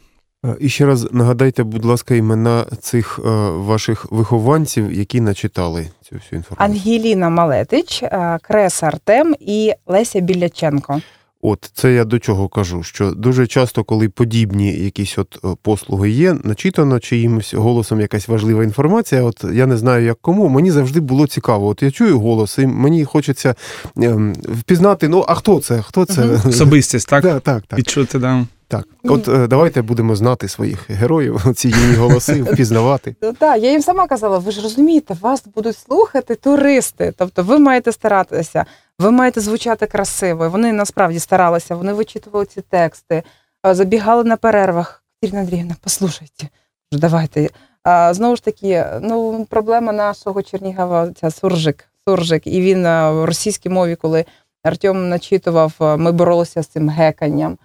І 0.61 0.69
ще 0.69 0.87
раз 0.87 1.13
нагадайте, 1.13 1.63
будь 1.63 1.85
ласка, 1.85 2.15
імена 2.15 2.65
цих 2.81 3.19
е, 3.19 3.29
ваших 3.51 4.13
вихованців, 4.13 4.93
які 4.93 5.21
начитали 5.21 5.89
цю 6.03 6.17
всю 6.17 6.39
інформацію. 6.39 6.79
Ангеліна 6.79 7.31
Малетич, 7.31 8.03
е, 8.03 8.39
Крес 8.43 8.83
Артем 8.83 9.35
і 9.41 9.73
Леся 9.87 10.21
Біляченко. 10.21 11.01
От 11.49 11.71
це 11.75 11.93
я 11.93 12.05
до 12.05 12.19
чого 12.19 12.49
кажу, 12.49 12.83
що 12.83 13.11
дуже 13.11 13.47
часто, 13.47 13.85
коли 13.85 14.09
подібні 14.09 14.73
якісь 14.73 15.19
от 15.19 15.39
е, 15.45 15.49
послуги 15.63 16.11
є, 16.11 16.37
начитано 16.45 17.01
чиїмось 17.01 17.55
голосом 17.55 18.01
якась 18.01 18.29
важлива 18.29 18.65
інформація. 18.65 19.23
От 19.23 19.45
я 19.53 19.67
не 19.67 19.77
знаю, 19.77 20.05
як 20.05 20.19
кому. 20.21 20.49
Мені 20.49 20.71
завжди 20.71 21.01
було 21.01 21.27
цікаво. 21.27 21.67
От 21.67 21.83
я 21.83 21.91
чую 21.91 22.21
голос, 22.21 22.59
і 22.59 22.67
мені 22.67 23.05
хочеться 23.05 23.55
ем, 23.97 24.33
впізнати. 24.33 25.09
Ну 25.09 25.25
а 25.29 25.35
хто 25.35 25.61
це? 25.61 25.83
Хто 25.83 26.05
це? 26.05 26.41
Особистість, 26.49 27.09
так? 27.09 27.23
Так, 27.23 27.41
так, 27.41 27.63
так. 27.67 27.79
Відчути, 27.79 28.19
да. 28.19 28.47
так. 28.69 28.89
От 29.05 29.29
е, 29.29 29.47
давайте 29.47 29.83
будемо 29.83 30.17
знати 30.17 30.49
своїх 30.49 30.91
героїв, 30.91 31.45
ці 31.57 31.69
юні 31.69 31.95
голоси, 31.95 32.43
впізнавати. 32.43 33.17
Ну, 33.23 33.33
так, 33.33 33.63
я 33.63 33.71
їм 33.71 33.83
сама 33.83 34.07
казала, 34.07 34.39
ви 34.39 34.53
ж 34.53 34.63
розумієте, 34.63 35.17
вас 35.21 35.45
будуть 35.55 35.79
слухати 35.79 36.35
туристи. 36.35 37.13
Тобто 37.17 37.43
ви 37.43 37.59
маєте 37.59 37.93
старатися, 37.93 38.65
ви 38.99 39.11
маєте 39.11 39.41
звучати 39.41 39.87
красиво. 39.87 40.49
Вони 40.49 40.73
насправді 40.73 41.19
старалися, 41.19 41.75
вони 41.75 41.93
вичитували 41.93 42.47
ці 42.47 42.61
тексти, 42.61 43.23
забігали 43.65 44.25
на 44.25 44.37
перервах. 44.37 45.03
Катерина 45.21 45.41
Андріївна, 45.41 45.77
послухайте, 45.81 46.49
давайте. 46.93 47.49
А, 47.83 48.15
знову 48.15 48.37
ж 48.37 48.45
таки, 48.45 48.87
ну, 49.03 49.47
проблема 49.51 49.93
нашого 49.93 50.43
Чернігова 50.43 51.11
ця 51.21 51.31
суржик. 51.31 51.85
суржик. 52.09 52.47
І 52.47 52.61
він 52.61 52.83
в 52.83 53.25
російській 53.25 53.69
мові, 53.69 53.97
коли 53.97 54.25
Артем 54.63 55.09
начитував, 55.09 55.73
ми 55.81 56.13
боролися 56.13 56.63
з 56.63 56.67
цим 56.67 56.89
геканням. 56.89 57.59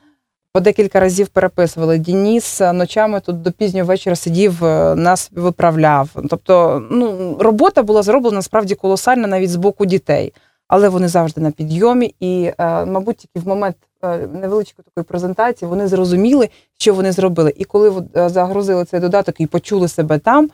По 0.53 0.59
декілька 0.59 0.99
разів 0.99 1.27
переписували. 1.27 1.97
Дініс 1.97 2.59
ночами 2.59 3.19
тут 3.19 3.41
до 3.41 3.51
пізнього 3.51 3.85
вечора 3.85 4.15
сидів, 4.15 4.65
е, 4.65 4.95
нас 4.95 5.29
виправляв. 5.31 6.09
Тобто, 6.29 6.83
ну, 6.91 7.37
робота 7.39 7.83
була 7.83 8.03
зроблена 8.03 8.35
насправді 8.35 8.75
колосальна 8.75 9.27
навіть 9.27 9.51
з 9.51 9.55
боку 9.55 9.85
дітей, 9.85 10.33
але 10.71 10.89
вони 10.89 11.07
завжди 11.07 11.41
на 11.41 11.51
підйомі. 11.51 12.15
І, 12.19 12.51
е, 12.57 12.85
мабуть, 12.85 13.17
тільки 13.17 13.39
в 13.39 13.47
момент 13.47 13.75
е, 14.03 14.17
невеличкої 14.17 14.85
такої 14.85 15.03
презентації 15.03 15.69
вони 15.69 15.87
зрозуміли, 15.87 16.49
що 16.77 16.93
вони 16.93 17.11
зробили. 17.11 17.53
І 17.57 17.63
коли 17.63 18.03
е, 18.15 18.29
загрузили 18.29 18.85
цей 18.85 18.99
додаток 18.99 19.41
і 19.41 19.47
почули 19.47 19.87
себе 19.87 20.19
там, 20.19 20.49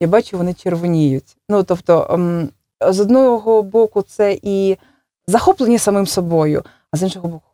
я 0.00 0.08
бачу, 0.08 0.38
вони 0.38 0.54
червоніють. 0.54 1.36
Ну 1.48 1.62
тобто, 1.62 2.06
ем, 2.10 2.48
з 2.88 3.00
одного 3.00 3.62
боку, 3.62 4.02
це 4.02 4.38
і 4.42 4.76
захоплення 5.26 5.78
самим 5.78 6.06
собою, 6.06 6.62
а 6.90 6.96
з 6.96 7.02
іншого 7.02 7.28
боку, 7.28 7.48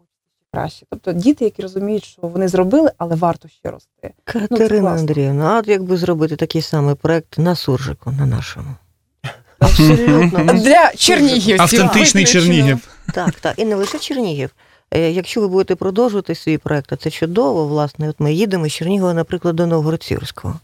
краще. 0.52 0.86
Тобто 0.90 1.12
діти, 1.12 1.44
які 1.44 1.62
розуміють, 1.62 2.04
що 2.04 2.22
вони 2.22 2.48
зробили, 2.48 2.90
але 2.98 3.14
варто 3.14 3.48
ще 3.48 3.70
рости. 3.70 4.12
Катерина 4.24 4.80
класно. 4.80 5.00
Андріївна, 5.00 5.50
а 5.54 5.58
от 5.58 5.68
якби 5.68 5.96
зробити 5.96 6.36
такий 6.36 6.62
самий 6.62 6.94
проект 6.94 7.38
на 7.38 7.54
суржику, 7.54 8.10
на 8.10 8.26
нашому. 8.26 8.68
Абсолютно. 9.58 10.44
Для 10.54 10.92
чернігівців. 10.96 11.60
Автентичний. 11.60 12.24
Чернігів. 12.24 12.88
Так, 13.14 13.30
так. 13.40 13.54
І 13.56 13.64
не 13.64 13.74
лише 13.74 13.98
Чернігів. 13.98 14.50
Е, 14.90 15.10
Якщо 15.10 15.40
ви 15.40 15.48
будете 15.48 15.74
продовжувати 15.74 16.34
свій 16.34 16.58
проект, 16.58 16.92
а 16.92 16.96
це 16.96 17.10
чудово, 17.10 17.66
власне, 17.66 18.08
от 18.08 18.20
ми 18.20 18.32
їдемо 18.32 18.68
з 18.68 18.72
Чернігова, 18.72 19.14
наприклад, 19.14 19.56
до 19.56 19.66
Новгород-Сіверського. 19.66 20.54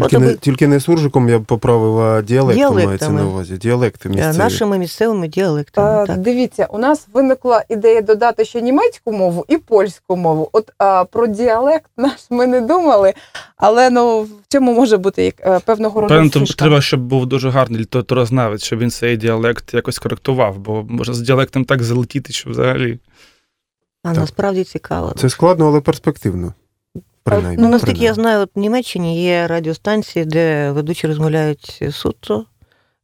Тільки 0.00 0.16
От 0.16 0.22
не 0.22 0.28
аби- 0.28 0.36
тільки 0.36 0.68
не 0.68 0.80
суржиком, 0.80 1.28
я 1.28 1.38
б 1.38 1.44
поправив, 1.44 1.98
а 2.00 2.22
діалектом 2.22 2.74
мається 2.74 3.10
на 3.10 3.26
увазі. 3.26 3.56
Діалекти 3.56 4.08
Е, 4.08 4.12
місцеві. 4.12 4.38
Нашими 4.38 4.78
місцевими 4.78 5.28
діалектами. 5.28 5.88
А, 5.88 6.06
Так. 6.06 6.18
Дивіться, 6.18 6.66
у 6.70 6.78
нас 6.78 7.08
виникла 7.12 7.64
ідея 7.68 8.02
додати 8.02 8.44
ще 8.44 8.60
німецьку 8.60 9.12
мову 9.12 9.44
і 9.48 9.56
польську 9.58 10.16
мову. 10.16 10.48
От 10.52 10.70
а, 10.78 11.04
про 11.04 11.26
діалект 11.26 11.90
наш 11.96 12.26
ми 12.30 12.46
не 12.46 12.60
думали, 12.60 13.14
але 13.56 13.90
ну 13.90 14.22
в 14.22 14.28
цьому 14.48 14.72
може 14.74 14.96
бути 14.96 15.24
як 15.24 15.34
е, 15.40 15.60
певного 15.64 16.00
роду 16.00 16.14
Певно, 16.14 16.46
треба, 16.46 16.80
щоб 16.80 17.00
був 17.00 17.26
дуже 17.26 17.50
гарний 17.50 17.80
літературознавець, 17.80 18.64
щоб 18.64 18.78
він 18.78 18.90
цей 18.90 19.16
діалект 19.16 19.74
якось 19.74 19.98
коректував, 19.98 20.58
бо 20.58 20.86
може 20.88 21.14
з 21.14 21.20
діалектом 21.20 21.64
так 21.64 21.82
залетіти, 21.82 22.32
що 22.32 22.50
взагалі. 22.50 22.98
А 24.02 24.08
Так. 24.08 24.18
насправді 24.18 24.64
цікаво. 24.64 25.12
Це 25.16 25.28
складно, 25.30 25.66
але 25.66 25.80
перспективно. 25.80 26.54
Принаймні. 27.22 27.62
Ну, 27.62 27.68
наскільки 27.68 28.04
я 28.04 28.14
знаю, 28.14 28.40
от 28.40 28.50
в 28.54 28.58
Німеччині 28.58 29.24
є 29.24 29.46
радіостанції, 29.46 30.24
де 30.24 30.70
ведучі 30.72 31.06
розмовляють 31.06 31.82
суто 31.90 32.44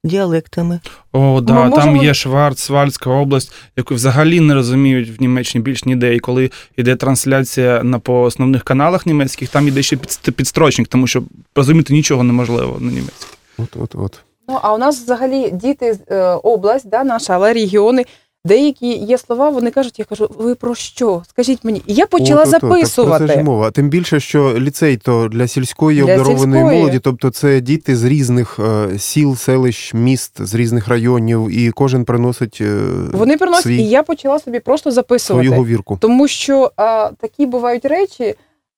діалектами. 0.04 0.80
О, 1.12 1.40
да, 1.40 1.52
Ми 1.52 1.60
там 1.60 1.70
можемо- 1.70 2.02
є 2.02 2.14
Шварцвальдська 2.14 3.10
область, 3.10 3.52
яку 3.76 3.94
взагалі 3.94 4.40
не 4.40 4.54
розуміють 4.54 5.18
в 5.18 5.22
Німеччині 5.22 5.64
більш 5.64 5.84
ніде. 5.84 6.14
І 6.14 6.20
коли 6.20 6.50
йде 6.76 6.96
трансляція 6.96 7.82
на 7.82 7.98
по 7.98 8.22
основних 8.22 8.64
каналах 8.64 9.06
німецьких, 9.06 9.48
там 9.48 9.68
йде 9.68 9.82
ще 9.82 9.96
під, 9.96 10.34
підстрочник, 10.36 10.88
тому 10.88 11.06
що 11.06 11.22
розуміти 11.56 11.92
нічого 11.92 12.22
неможливо 12.22 12.76
на 12.80 12.90
німецькій. 12.90 13.36
От, 13.58 13.76
от, 13.80 13.94
от. 13.94 14.20
Ну 14.48 14.58
а 14.62 14.74
у 14.74 14.78
нас 14.78 15.02
взагалі 15.02 15.50
діти 15.50 15.98
е, 16.10 16.24
область, 16.24 16.88
да, 16.88 17.04
наша, 17.04 17.34
але 17.34 17.52
регіони. 17.52 18.04
Деякі 18.46 18.86
є 18.86 19.18
слова, 19.18 19.50
вони 19.50 19.70
кажуть, 19.70 19.98
я 19.98 20.04
кажу, 20.04 20.30
ви 20.38 20.54
про 20.54 20.74
що? 20.74 21.22
Скажіть 21.28 21.64
мені. 21.64 21.82
І 21.86 21.94
я 21.94 22.06
почала 22.06 22.42
от, 22.42 22.50
так 22.50 22.60
записувати. 22.60 23.24
Про 23.24 23.34
це 23.34 23.40
ж 23.40 23.44
мова. 23.44 23.70
Тим 23.70 23.88
більше, 23.88 24.20
що 24.20 24.54
ліцей 24.58 24.96
то 24.96 25.28
для 25.28 25.48
сільської 25.48 26.02
Для 26.02 26.12
обдарованої 26.12 26.62
сільської. 26.62 26.78
молоді, 26.80 26.98
тобто 26.98 27.30
це 27.30 27.60
діти 27.60 27.96
з 27.96 28.04
різних 28.04 28.58
е, 28.58 28.98
сіл, 28.98 29.36
селищ, 29.36 29.94
міст, 29.94 30.46
з 30.46 30.54
різних 30.54 30.88
районів, 30.88 31.48
і 31.50 31.70
кожен 31.70 32.04
приносить 32.04 32.58
е, 32.60 32.78
Вони 33.12 33.36
приносять, 33.36 33.62
свій, 33.62 33.76
і 33.76 33.88
я 33.88 34.02
почала 34.02 34.38
собі 34.38 34.60
просто 34.60 34.90
записувати. 34.90 35.46
свою 35.46 35.60
говірку. 35.60 35.98
Тому 36.00 36.28
що 36.28 36.72
а, 36.76 37.10
такі 37.20 37.46
бувають 37.46 37.84
речі. 37.84 38.34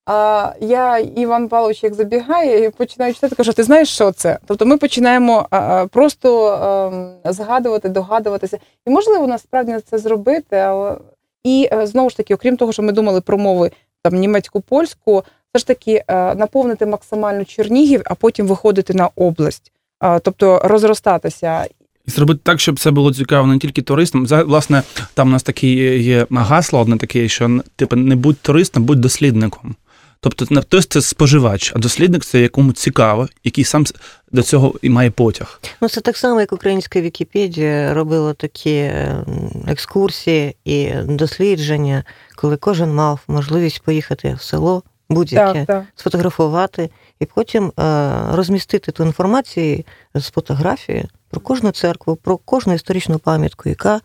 А 0.07 0.53
я 0.61 0.99
Іван 0.99 1.49
Павлович 1.49 1.83
як 1.83 1.95
забігає 1.95 2.64
і 2.64 2.71
починаю 2.71 3.14
читати, 3.14 3.35
кажу, 3.37 3.53
ти 3.53 3.62
знаєш, 3.62 3.88
що 3.88 4.12
це? 4.12 4.38
Тобто 4.47 4.66
ми 4.66 4.79
починаємо 4.79 5.49
просто 5.92 6.47
а, 7.25 7.33
згадувати, 7.33 7.88
догадуватися. 7.88 8.59
І 8.87 8.90
можливо 8.90 9.27
насправді 9.27 9.77
це 9.90 9.99
зробити, 9.99 10.57
але 10.57 10.97
і 11.45 11.69
е, 11.73 11.87
знову 11.87 12.11
ж 12.11 12.16
таки, 12.16 12.35
окрім 12.35 12.57
того, 12.57 12.73
що 12.73 12.83
ми 12.83 12.92
думали 12.92 13.21
про 13.21 13.38
мови 13.38 13.71
там 14.03 14.14
німецьку, 14.14 14.61
польську, 14.61 15.25
все 15.53 15.59
ж 15.59 15.66
таки 15.66 16.05
е, 16.09 16.35
наповнити 16.35 16.87
максимально 16.87 17.45
Чернігів, 17.45 18.03
а 18.05 18.14
потім 18.14 18.47
виходити 18.47 18.95
на 18.95 19.09
область. 19.16 19.73
Тобто 20.23 20.61
розростатися. 20.64 21.66
І 22.07 22.11
зробити 22.11 22.40
так, 22.42 22.61
щоб 22.61 22.79
це 22.81 22.90
було 22.90 23.14
цікаво 23.14 23.47
не 23.47 23.59
тільки 23.59 23.83
туристам. 23.83 24.27
Власне, 24.27 24.83
там 25.14 25.29
у 25.29 25.31
нас 25.31 25.42
таке 25.42 25.66
є 25.99 26.27
гасло 26.31 26.81
одне 26.81 26.97
таке, 26.97 27.29
що 27.29 27.61
типу, 27.77 27.97
не 27.97 28.16
будь 28.16 28.40
туристом, 28.40 28.85
будь 28.85 29.01
дослідником. 29.01 29.77
Тобто 30.20 30.46
не 30.50 30.62
турист 30.62 30.92
це 30.92 31.00
споживач, 31.00 31.72
а 31.76 31.79
дослідник 31.79 32.24
це 32.24 32.40
якому 32.40 32.72
цікаво, 32.72 33.29
який 33.44 33.64
сам 33.64 33.85
до 34.33 34.42
цього 34.42 34.74
і 34.83 34.90
має 34.90 35.11
потяг. 35.11 35.61
Ну, 35.81 35.88
це 35.88 36.00
так 36.00 36.16
само, 36.16 36.40
як 36.40 36.52
українська 36.52 37.00
Вікіпедія 37.00 37.94
робила 37.94 38.35
такі 38.35 38.92
екскурсії 39.66 40.57
і 40.64 40.90
дослідження, 41.05 42.05
коли 42.37 42.57
кожен 42.57 42.94
мав 42.94 43.20
можливість 43.29 43.83
поїхати 43.83 44.37
в 44.38 44.42
село 44.42 44.83
будь-яке, 45.09 45.52
Так, 45.52 45.66
так. 45.66 45.85
сфотографувати 45.94 46.90
і 47.20 47.26
потім 47.26 47.72
е, 47.79 48.12
розмістити 48.33 48.92
ту 48.92 49.05
інформацію 49.05 49.85
з 50.14 50.31
фотографії 50.31 51.09
про 51.31 51.40
кожну 51.40 51.70
церкву, 51.70 52.16
про 52.16 52.37
кожну 52.37 52.74
історичну 52.74 53.18
пам'ятку, 53.18 53.68
яка 53.68 54.00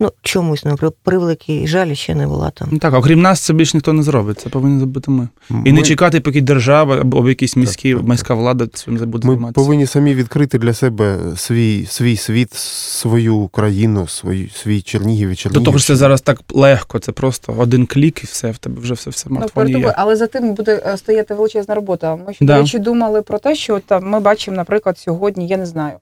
Ну, 0.00 0.10
чомусь, 0.22 0.64
на 0.64 0.76
превеликий 1.02 1.66
жаль, 1.66 1.94
ще 1.94 2.14
не 2.14 2.26
була 2.26 2.50
там. 2.50 2.68
Ну 2.72 2.78
так, 2.78 2.94
окрім 2.94 3.22
нас, 3.22 3.40
це 3.40 3.52
більш 3.52 3.74
ніхто 3.74 3.92
не 3.92 4.02
зробить. 4.02 4.40
Це 4.40 4.48
повинні 4.48 4.78
зробити 4.78 5.10
ми. 5.10 5.28
І 5.64 5.72
не 5.72 5.82
чекати, 5.82 6.20
поки 6.20 6.40
держава 6.40 7.00
або 7.00 7.28
якісь 7.28 7.56
міські 7.56 7.92
так, 7.92 8.00
так. 8.00 8.08
міська 8.10 8.34
влада 8.34 8.66
цим 8.66 8.96
буде 8.96 9.28
Ми 9.28 9.52
повинні 9.52 9.86
самі 9.86 10.14
відкрити 10.14 10.58
для 10.58 10.74
себе 10.74 11.18
свій, 11.36 11.86
свій 11.86 12.16
світ, 12.16 12.54
свою 12.54 13.48
країну, 13.48 14.06
свій, 14.08 14.50
свій 14.54 14.82
Чернігів 14.82 15.46
і 15.46 15.48
До 15.48 15.60
того 15.60 15.78
ж, 15.78 15.86
це 15.86 15.96
зараз 15.96 16.20
так 16.20 16.40
легко. 16.50 16.98
Це 16.98 17.12
просто 17.12 17.54
один 17.58 17.86
клік 17.86 18.24
і 18.24 18.26
все 18.26 18.50
в 18.50 18.58
тебе 18.58 18.80
вже 18.80 18.94
все 18.94 19.10
в 19.10 19.14
Ну, 19.16 19.36
смартфоні 19.36 19.72
є. 19.72 19.94
але 19.96 20.16
за 20.16 20.26
тим 20.26 20.54
буде 20.54 20.82
е, 20.86 20.96
стояти 20.96 21.34
величезна 21.34 21.74
робота. 21.74 22.16
Ми 22.16 22.34
ще, 22.34 22.44
Да. 22.44 22.58
речі, 22.58 22.78
думали 22.78 23.22
про 23.22 23.38
те, 23.38 23.54
що 23.54 23.74
от, 23.74 23.84
там, 23.84 24.04
ми 24.04 24.20
бачимо, 24.20 24.56
наприклад, 24.56 24.98
сьогодні, 24.98 25.46
я 25.48 25.56
не 25.56 25.66
знаю, 25.66 25.96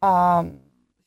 а, 0.00 0.42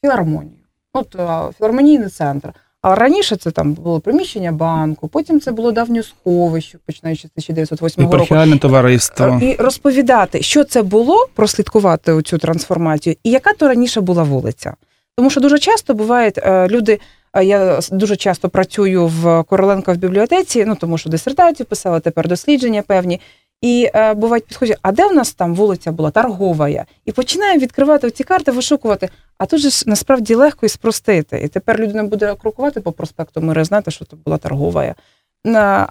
філармонію. 0.01 0.51
От 0.93 1.15
а, 1.15 1.49
філармонійний 1.57 2.09
центр. 2.09 2.53
А 2.81 2.95
раніше 2.95 3.35
це 3.35 3.51
там 3.51 3.73
було 3.73 3.99
приміщення 3.99 4.51
банку, 4.51 5.07
потім 5.07 5.39
це 5.41 5.51
було 5.51 5.71
давнє 5.71 6.03
сховище, 6.03 6.77
починаючи 6.85 7.21
з 7.21 7.31
1908 7.31 8.03
року. 8.03 8.15
Єпархіальне 8.15 8.57
товариство. 8.57 9.39
І 9.41 9.55
розповідати, 9.55 10.41
що 10.41 10.63
це 10.63 10.83
було, 10.83 11.27
прослідкувати 11.35 12.21
цю 12.21 12.37
трансформацію, 12.37 13.15
і 13.23 13.29
яка 13.31 13.53
то 13.53 13.67
раніше 13.67 14.01
була 14.01 14.23
вулиця. 14.23 14.73
Тому 15.17 15.29
що 15.29 15.41
дуже 15.41 15.59
часто 15.59 15.93
бувають 15.93 16.37
е, 16.37 16.67
люди. 16.67 16.99
е, 17.33 17.43
Я 17.45 17.79
дуже 17.91 18.15
часто 18.15 18.49
працюю 18.49 19.07
в 19.07 19.43
Короленка 19.43 19.93
в 19.93 19.97
бібліотеці, 19.97 20.65
ну 20.65 20.75
тому 20.75 20.97
що 20.97 21.09
дисертацію 21.09 21.67
писала, 21.67 21.99
тепер 21.99 22.27
дослідження 22.27 22.81
певні. 22.81 23.19
І 23.61 23.89
е, 23.93 24.13
бувають 24.13 24.45
підходять, 24.45 24.79
а 24.81 24.91
де 24.91 25.07
в 25.07 25.13
нас 25.13 25.33
там 25.33 25.55
вулиця 25.55 25.91
була 25.91 26.11
торговая? 26.11 26.85
І 27.05 27.11
починаємо 27.11 27.59
відкривати 27.59 28.11
ці 28.11 28.23
карти, 28.23 28.51
вишукувати. 28.51 29.09
А 29.37 29.45
тут 29.45 29.59
же 29.59 29.69
насправді 29.85 30.35
легко 30.35 30.65
і 30.65 30.69
спростити. 30.69 31.39
І 31.39 31.47
тепер 31.47 31.79
людина 31.79 32.03
буде 32.03 32.35
крокувати 32.35 32.81
по 32.81 32.91
проспекту 32.91 33.41
мира, 33.41 33.63
знати, 33.63 33.91
що 33.91 34.05
це 34.05 34.15
була 34.25 34.37
торговая. 34.37 34.95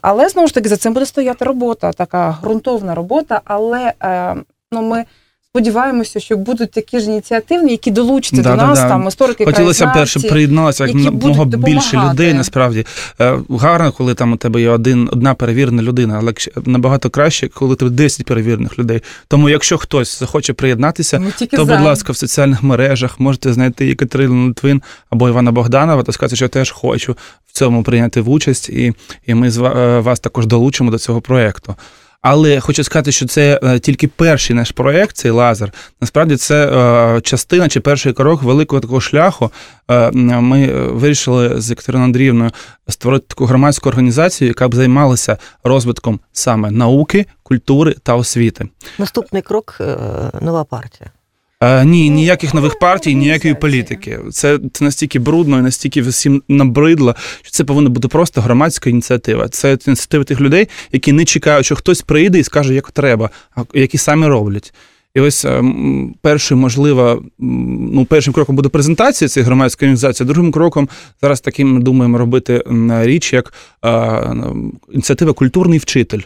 Але 0.02 0.28
знову 0.28 0.48
ж 0.48 0.54
таки 0.54 0.68
за 0.68 0.76
цим 0.76 0.92
буде 0.92 1.07
стояти 1.07 1.44
робота, 1.44 1.92
така 1.92 2.38
ґрунтовна 2.42 2.94
робота. 2.94 3.40
Але 3.44 3.92
е, 4.02 4.35
ну, 4.72 4.83
ми 4.83 5.04
сподіваємося, 5.52 6.20
що 6.20 6.37
будуть 6.37 6.70
такі 6.70 7.00
ж 7.00 7.06
ініціативні, 7.06 7.70
які 7.70 7.90
долучаться 7.90 8.42
Да, 8.42 8.50
до 8.50 8.56
нас, 8.56 8.78
да. 8.78 8.88
там 8.88 9.08
історики, 9.08 9.44
Хотілося 9.44 9.87
б 9.87 9.92
перше 9.94 10.20
приєдналося 10.20 10.87
як 10.87 10.96
які 10.96 11.56
більше 11.56 12.02
людей. 12.11 12.34
Насправді 12.34 12.87
Е, 13.20 13.38
гарно, 13.50 13.92
коли 13.92 14.14
там 14.14 14.32
у 14.32 14.37
тебе 14.37 14.61
є 14.61 14.70
один 14.70 15.08
одна 15.12 15.34
перевірена 15.34 15.82
людина, 15.82 16.18
але 16.20 16.32
набагато 16.66 17.11
краще, 17.11 17.48
коли 17.48 17.76
тебе 17.76 17.90
10 17.90 18.26
перевірених 18.26 18.78
людей. 18.78 19.02
Тому, 19.28 19.48
якщо 19.48 19.78
хтось 19.78 20.18
захоче 20.18 20.52
приєднатися, 20.52 21.22
то, 21.50 21.64
за. 21.64 21.76
будь 21.76 21.84
ласка, 21.84 22.12
в 22.12 22.16
соціальних 22.16 22.62
мережах 22.62 23.20
можете 23.20 23.52
знайти 23.52 23.90
Екатерину 23.90 24.46
Литвин 24.46 24.82
або 25.11 25.28
Івана 25.28 25.52
Богданова 25.52 26.02
та 26.02 26.12
сказати, 26.12 26.37
що 26.37 26.44
я 26.44 26.48
теж 26.48 26.70
хочу 26.70 27.16
в 27.46 27.52
цьому 27.52 27.82
прийняти 27.82 28.20
в 28.20 28.30
участь, 28.30 28.68
і, 28.68 28.92
і 29.26 29.34
ми 29.34 29.50
з 29.50 29.58
е, 29.58 30.00
вас 30.00 30.20
також 30.20 30.46
долучимо 30.46 30.90
до 30.90 30.98
цього 30.98 31.20
проєкту. 31.20 31.74
Але 32.22 32.61
хочу 32.61 32.85
сказати, 32.85 33.12
що 33.12 33.26
це 33.26 33.61
е, 33.62 33.78
тільки 33.78 34.09
перший 34.09 34.57
наш 34.57 34.70
проект, 34.70 35.16
цей 35.16 35.31
лазер. 35.31 35.72
Насправді 36.00 36.37
це 36.37 36.66
е, 36.66 37.20
частина 37.20 37.68
чи 37.68 37.81
перший 37.81 38.12
крок 38.12 38.42
великого 38.42 38.81
такого 38.81 39.00
шляху. 39.00 39.50
Е, 39.90 40.11
Ми 40.11 40.72
вирішили 40.72 41.61
з 41.61 41.70
Екатериною 41.70 42.04
Андріївною 42.04 42.50
створити 42.88 43.24
таку 43.28 43.44
громадську 43.44 43.88
організацію, 43.88 44.48
яка 44.48 44.68
б 44.68 44.74
займалася 44.74 45.37
розвитком 45.64 46.20
саме 46.33 46.70
науки, 46.70 47.26
культури 47.42 47.94
та 48.02 48.14
освіти. 48.14 48.68
Наступний 48.98 49.42
крок 49.42 49.81
нова 50.40 50.64
партія. 50.64 51.11
Е, 51.62 51.85
ні, 51.85 52.11
ніяких 52.11 52.55
нових 52.55 52.79
партій, 52.79 53.14
ніякої 53.14 53.55
політики. 53.55 54.18
Це, 54.33 54.59
це 54.73 54.85
настільки 54.85 55.18
брудно 55.18 55.59
і 55.59 55.62
настільки 55.62 56.03
всім 56.03 56.42
набридло, 56.49 57.16
що 57.42 57.51
це 57.51 57.64
повинна 57.64 57.90
бути 57.90 58.09
просто 58.09 58.40
громадська 58.40 58.90
ініціатива. 58.90 59.49
Це 59.49 59.79
ініціатива 59.87 60.25
тих 60.25 60.40
людей, 60.40 60.68
які 60.92 61.12
не 61.12 61.25
чекають, 61.25 61.66
що 61.66 61.77
хтось 61.77 62.03
прийде 62.03 62.38
і 62.38 62.44
скаже, 62.44 62.75
як 62.75 62.90
треба, 62.90 63.31
а 63.57 63.62
які 63.75 63.99
самі 63.99 64.27
роблять. 64.27 64.75
І 65.14 65.21
ось 65.21 65.44
ем, 65.44 66.14
першою, 66.23 66.61
можливо, 66.61 67.23
ну, 67.38 68.05
першим 68.05 68.35
кроком 68.35 68.57
буде 68.57 68.68
презентація 68.68 69.29
цієї 69.29 69.47
громадської 69.47 69.87
організації, 69.87 70.25
а 70.25 70.33
другим 70.33 70.53
кроком 70.53 70.88
зараз 71.23 71.40
таким 71.40 71.83
думаємо 71.83 72.18
робити 72.18 72.62
річ, 72.88 73.33
як 73.33 73.53
е, 73.85 74.35
ініціатива 74.92 75.33
Культурний 75.33 75.79
вчитель. 75.79 76.21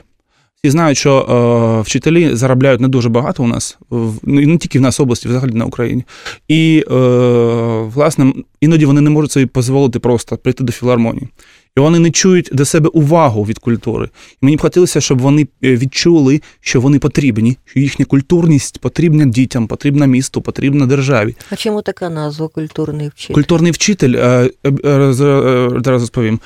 Всі 0.64 0.70
знають, 0.70 0.98
що 0.98 1.18
е, 1.18 1.82
вчителі 1.82 2.34
заробляють 2.36 2.80
не 2.80 2.88
дуже 2.88 3.08
багато 3.08 3.42
у 3.42 3.46
нас, 3.46 3.78
в, 3.90 4.14
ну, 4.22 4.40
не 4.40 4.58
тільки 4.58 4.78
в 4.78 4.82
нас 4.82 5.00
області, 5.00 5.28
взагалі 5.28 5.52
на 5.52 5.64
Україні. 5.64 6.04
І, 6.48 6.84
е, 6.90 6.94
власне, 7.94 8.32
іноді 8.60 8.86
вони 8.86 9.00
не 9.00 9.10
можуть 9.10 9.32
собі 9.32 9.50
дозволити 9.54 9.98
просто 9.98 10.36
прийти 10.36 10.64
до 10.64 10.72
філармонії. 10.72 11.28
І 11.76 11.80
вони 11.80 11.98
не 11.98 12.10
чують 12.10 12.48
до 12.52 12.64
себе 12.64 12.88
увагу 12.88 13.44
від 13.44 13.58
культури. 13.58 14.08
І 14.42 14.44
мені 14.44 14.56
б 14.56 14.60
хотілося, 14.60 15.00
щоб 15.00 15.18
вони 15.18 15.46
е, 15.64 15.76
відчули, 15.76 16.42
що 16.60 16.80
вони 16.80 16.98
потрібні, 16.98 17.56
що 17.64 17.80
їхня 17.80 18.04
культурність 18.04 18.78
потрібна 18.78 19.24
дітям, 19.24 19.66
потрібна 19.66 20.06
місту, 20.06 20.42
потрібна 20.42 20.86
державі. 20.86 21.36
А 21.50 21.56
чому 21.56 21.82
така 21.82 22.10
назва 22.10 22.48
культурний 22.48 23.08
вчитель? 23.08 23.34
Культурний 23.34 23.72
вчитель, 23.72 24.14
е, 24.14 24.50
е, 24.64 24.72
е, 24.84 24.90
е, 24.90 25.12
зараз 25.84 26.02
розповім. 26.02 26.40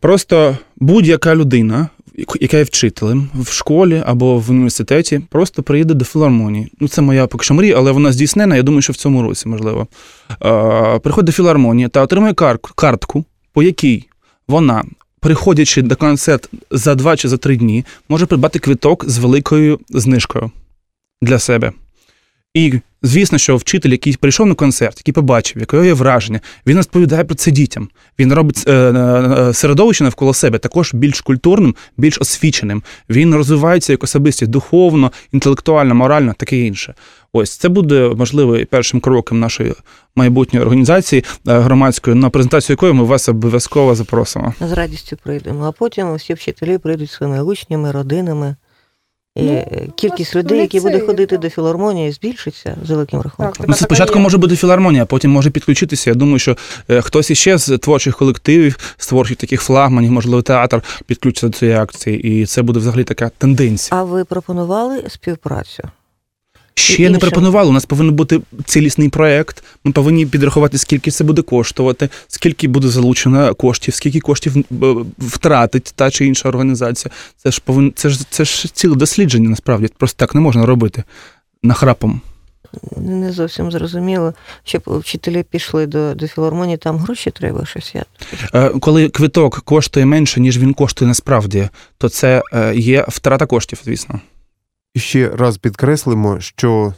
Просто 0.00 0.56
будь-яка 0.76 1.34
людина, 1.34 1.88
яка 2.40 2.56
є 2.56 2.62
вчителем 2.62 3.28
в 3.34 3.52
школі 3.52 4.02
або 4.06 4.38
в 4.38 4.50
університеті, 4.50 5.20
просто 5.30 5.62
приїде 5.62 5.94
до 5.94 6.04
філармонії. 6.04 6.72
Ну, 6.80 6.88
це 6.88 7.02
моя 7.02 7.26
поки 7.26 7.44
що 7.44 7.54
мрія, 7.54 7.74
але 7.76 7.92
вона 7.92 8.12
здійснена, 8.12 8.56
я 8.56 8.62
думаю, 8.62 8.82
що 8.82 8.92
в 8.92 8.96
цьому 8.96 9.22
році, 9.22 9.48
можливо. 9.48 9.86
Приходить 11.02 11.26
до 11.26 11.32
філармонії 11.32 11.88
та 11.88 12.02
отримує 12.02 12.34
картку, 12.74 13.24
по 13.52 13.62
якій 13.62 14.04
вона, 14.48 14.84
приходячи 15.20 15.82
до 15.82 15.96
концерт 15.96 16.50
за 16.70 16.94
два 16.94 17.16
чи 17.16 17.28
за 17.28 17.36
три 17.36 17.56
дні, 17.56 17.84
може 18.08 18.26
придбати 18.26 18.58
квиток 18.58 19.04
з 19.08 19.18
великою 19.18 19.80
знижкою 19.90 20.50
для 21.22 21.38
себе. 21.38 21.72
І 22.54 22.80
звісно, 23.02 23.38
що 23.38 23.56
вчитель, 23.56 23.90
який 23.90 24.16
прийшов 24.16 24.46
на 24.46 24.54
концерт, 24.54 24.98
який 24.98 25.14
побачив, 25.14 25.60
яке 25.60 25.86
є 25.86 25.92
враження, 25.92 26.40
він 26.66 26.76
розповідає 26.76 27.24
про 27.24 27.34
це 27.34 27.50
дітям. 27.50 27.88
Він 28.18 28.32
робить 28.32 28.64
е, 28.66 28.72
е, 28.72 29.54
середовище 29.54 30.04
навколо 30.04 30.34
себе 30.34 30.58
також 30.58 30.94
більш 30.94 31.20
культурним, 31.20 31.74
більш 31.96 32.18
освіченим. 32.20 32.82
Він 33.10 33.34
розвивається 33.34 33.92
як 33.92 34.04
особистість 34.04 34.50
духовно, 34.50 35.12
інтелектуально, 35.32 35.94
морально, 35.94 36.34
таке 36.38 36.56
інше. 36.56 36.94
Ось 37.32 37.56
це 37.56 37.68
буде 37.68 38.12
можливо 38.16 38.58
першим 38.70 39.00
кроком 39.00 39.40
нашої 39.40 39.74
майбутньої 40.16 40.64
організації 40.64 41.24
е, 41.48 41.58
громадської, 41.58 42.16
на 42.16 42.30
презентацію 42.30 42.74
якої 42.74 42.92
ми 42.92 43.04
вас 43.04 43.28
обов'язково 43.28 43.94
запросимо. 43.94 44.54
З 44.60 44.72
радістю 44.72 45.16
прийдемо. 45.22 45.64
А 45.64 45.72
потім 45.72 46.14
всі 46.14 46.34
вчителі 46.34 46.78
прийдуть 46.78 47.10
своїми 47.10 47.42
учнями, 47.42 47.92
родинами. 47.92 48.56
І 49.38 49.42
Ну, 49.42 49.52
е, 49.52 49.88
кількість 49.94 50.36
людей, 50.36 50.60
які 50.60 50.80
буде 50.80 51.00
ходити 51.00 51.26
так. 51.36 51.40
до 51.40 51.50
філармонії, 51.50 52.12
збільшиться 52.12 52.76
з 52.86 52.90
великим 52.90 53.20
рахунком. 53.20 53.52
Так, 53.52 53.68
Ну, 53.68 53.74
така 53.74 53.84
спочатку 53.84 54.16
є. 54.18 54.22
може 54.22 54.38
бути 54.38 54.56
філармонія, 54.56 55.04
потім 55.06 55.30
може 55.30 55.50
підключитися. 55.50 56.10
Я 56.10 56.14
думаю, 56.14 56.38
що 56.38 56.56
е, 56.90 57.00
хтось 57.00 57.30
іще 57.30 57.58
з 57.58 57.78
творчих 57.78 58.16
колективів, 58.16 58.78
з 58.96 59.06
творчих 59.06 59.36
таких 59.36 59.62
флагманів, 59.62 60.12
можливо, 60.12 60.42
театр 60.42 60.82
підключиться 61.06 61.46
до 61.48 61.52
цієї 61.58 61.76
акції, 61.76 62.20
і 62.42 62.46
це 62.46 62.62
буде 62.62 62.78
взагалі 62.80 63.04
така 63.04 63.30
тенденція. 63.38 64.00
А 64.00 64.04
ви 64.04 64.24
пропонували 64.24 65.04
співпрацю? 65.08 65.82
Ще 66.78 67.02
іншим. 67.02 67.12
не 67.12 67.18
пропонували. 67.18 67.70
У 67.70 67.72
нас 67.72 67.86
повинен 67.86 68.14
бути 68.14 68.40
цілісний 68.64 69.08
проект. 69.08 69.64
Ми 69.84 69.92
повинні 69.92 70.26
підрахувати, 70.26 70.78
скільки 70.78 71.10
це 71.10 71.24
буде 71.24 71.42
коштувати, 71.42 72.08
скільки 72.28 72.68
буде 72.68 72.88
залучено 72.88 73.54
коштів, 73.54 73.94
скільки 73.94 74.20
коштів 74.20 74.56
е, 74.56 74.64
втратить 75.18 75.92
та 75.96 76.10
чи 76.10 76.26
інша 76.26 76.48
організація. 76.48 77.12
Це 77.36 77.50
ж 77.50 77.60
повин... 77.64 77.92
це 77.96 78.08
ж 78.08 78.20
це 78.30 78.44
ж 78.44 78.68
ціле 78.74 78.96
дослідження. 78.96 79.50
Насправді 79.50 79.88
просто 79.98 80.16
так 80.16 80.34
не 80.34 80.40
можна 80.40 80.66
робити 80.66 81.04
нахрапом. 81.62 82.20
Не 82.96 83.32
зовсім 83.32 83.70
зрозуміло, 83.70 84.34
щоб 84.64 84.82
вчителі 84.86 85.42
пішли 85.42 85.86
до, 85.86 86.14
до 86.14 86.28
філармонії, 86.28 86.76
там 86.76 86.98
гроші 86.98 87.30
треба 87.30 87.66
щось. 87.66 87.94
Я... 87.94 88.04
Е, 88.54 88.68
Коли 88.68 89.08
квиток 89.08 89.60
коштує 89.60 90.06
менше, 90.06 90.40
ніж 90.40 90.58
він 90.58 90.74
коштує 90.74 91.08
насправді, 91.08 91.68
то 91.98 92.08
це 92.08 92.42
е, 92.52 92.74
є 92.74 93.04
втрата 93.08 93.46
коштів, 93.46 93.80
звісно. 93.84 94.20
І 94.98 95.00
ще 95.00 95.28
раз 95.28 95.58
підкреслимо, 95.58 96.40
що 96.40 96.94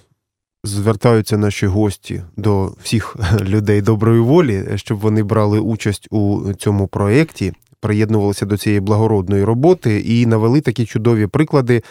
звертаються 0.64 1.38
наші 1.38 1.66
гості 1.66 2.22
до 2.36 2.72
всіх 2.82 3.16
людей 3.40 3.82
доброї 3.82 4.20
волі, 4.20 4.68
щоб 4.76 4.98
вони 4.98 5.22
брали 5.22 5.58
участь 5.58 6.08
у 6.10 6.52
цьому 6.58 6.86
проєкті, 6.86 7.52
приєднувалися 7.80 8.46
до 8.46 8.56
цієї 8.56 8.80
благородної 8.80 9.44
роботи 9.44 10.00
і 10.00 10.26
навели 10.26 10.60
такі 10.60 10.86
чудові 10.86 11.26
приклади, 11.26 11.82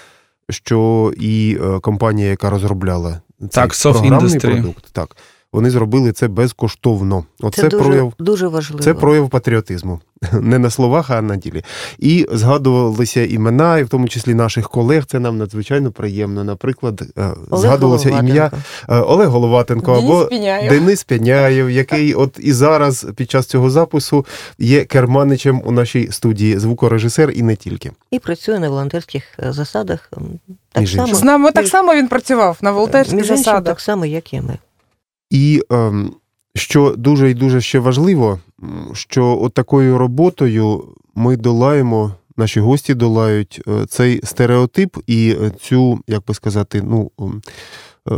що 0.49 1.11
і 1.17 1.57
е, 1.61 1.79
компанія, 1.79 2.29
яка 2.29 2.49
розробляла 2.49 3.21
цей 3.39 3.49
Так, 3.49 3.75
програмний 3.81 4.39
продукт, 4.39 4.85
так, 4.91 5.15
вони 5.53 5.69
зробили 5.69 6.11
це 6.11 6.27
безкоштовно. 6.27 7.25
Оце 7.41 7.61
Це 7.61 7.67
дуже, 7.67 7.83
прояв 7.83 8.13
дуже 8.19 8.47
важливо. 8.47 8.83
це 8.83 8.93
прояв 8.93 9.29
патріотизму. 9.29 9.99
не 10.33 10.59
на 10.59 10.69
словах, 10.69 11.09
а 11.09 11.21
на 11.21 11.35
ділі. 11.35 11.63
І 11.99 12.27
згадувалися 12.31 13.25
імена, 13.25 13.77
і 13.79 13.83
в 13.83 13.89
тому 13.89 14.07
числі 14.07 14.33
наших 14.33 14.69
колег. 14.69 15.05
Це 15.05 15.19
нам 15.19 15.37
надзвичайно 15.37 15.91
приємно. 15.91 16.43
Наприклад, 16.43 17.01
е, 17.17 17.29
Олег 17.49 17.61
згадувалося 17.61 18.09
ім'я 18.09 18.51
Головатенко. 18.51 18.57
е, 18.89 18.99
Олег 18.99 19.27
Головатенко 19.29 19.91
Денис 19.95 20.09
або 20.11 20.25
Піняєв. 20.25 20.69
Денис 20.71 21.03
Пяняєв, 21.03 21.69
який 21.69 22.13
от 22.13 22.37
і 22.39 22.53
зараз 22.53 23.07
під 23.15 23.31
час 23.31 23.45
цього 23.45 23.69
запису 23.69 24.25
є 24.57 24.85
керманичем 24.85 25.61
у 25.65 25.71
нашій 25.71 26.07
студії, 26.11 26.59
звукорежисер 26.59 27.31
і 27.31 27.41
не 27.41 27.55
тільки. 27.55 27.91
І 28.11 28.19
працює 28.19 28.59
на 28.59 28.69
волонтерських 28.69 29.23
е, 29.39 29.53
засадах. 29.53 30.11
Так 30.71 30.87
само, 30.87 31.15
З 31.15 31.23
нами 31.23 31.51
так 31.51 31.67
само 31.67 31.95
він 31.95 32.07
працював 32.07 32.57
на 32.61 32.71
волонтерських 32.71 33.25
засадах. 33.25 33.63
так 33.63 33.79
само, 33.79 34.05
як 34.05 34.33
і 34.33 34.41
ми. 34.41 34.57
І 35.29 35.61
ем, 35.69 36.13
що 36.55 36.95
дуже 36.97 37.31
і 37.31 37.33
дуже 37.33 37.61
ще 37.61 37.79
важливо, 37.79 38.39
що 38.93 39.39
от 39.41 39.53
такою 39.53 39.97
роботою 39.97 40.83
ми 41.15 41.37
долаємо, 41.37 42.13
наші 42.37 42.59
гості 42.59 42.93
долають 42.93 43.61
е, 43.67 43.85
цей 43.85 44.21
стереотип 44.23 44.97
і 45.07 45.35
цю, 45.61 45.99
як 46.07 46.25
би 46.25 46.33
сказати, 46.33 46.81
ну, 46.81 47.11
ем, 47.19 47.41
е, 48.11 48.15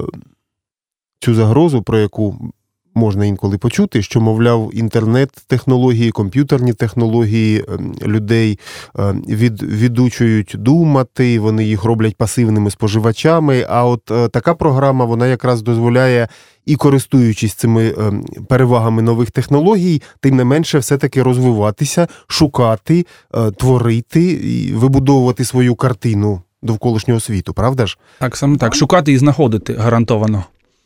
цю 1.20 1.36
загрозу, 1.36 1.82
про 1.82 2.00
яку 2.00 2.52
можна 2.96 3.26
інколи 3.26 3.58
почути, 3.58 4.02
що, 4.02 4.22
мовляв, 4.22 4.72
інтернет-технології, 4.74 6.12
комп'ютерні 6.12 6.74
технології 6.74 7.66
ем, 7.68 7.96
людей 8.04 8.60
е, 9.00 9.16
від, 9.28 9.64
відучують 9.64 10.56
думати, 10.58 11.40
вони 11.40 11.66
їх 11.66 11.84
роблять 11.84 12.16
пасивними 12.16 12.72
споживачами. 12.72 13.66
А 13.70 13.86
от 13.86 14.12
е, 14.12 14.28
така 14.28 14.54
програма 14.54 15.06
вона 15.06 15.28
якраз 15.28 15.62
дозволяє 15.62 16.28
і 16.66 16.76
користуючись 16.76 17.54
цими 17.54 17.96
ем, 17.98 18.26
перевагами 18.48 19.02
нових 19.02 19.32
технологій, 19.32 20.02
тим 20.20 20.36
не 20.36 20.44
менше, 20.44 20.80
все-таки 20.80 21.24
розвиватися, 21.24 22.08
шукати, 22.28 23.06
е, 23.36 23.52
творити 23.52 24.24
і 24.24 24.74
вибудовувати 24.74 25.46
свою 25.46 25.76
картину 25.76 26.42
довколишнього 26.62 27.20
світу, 27.20 27.54
правда 27.54 27.86
ж? 27.86 27.98
Так, 28.20 28.38
саме 28.38 28.58
так. 28.58 28.76
Шукати 28.76 29.12
і 29.12 29.18
знаходити 29.18 29.74
гарантовано. 29.74 30.44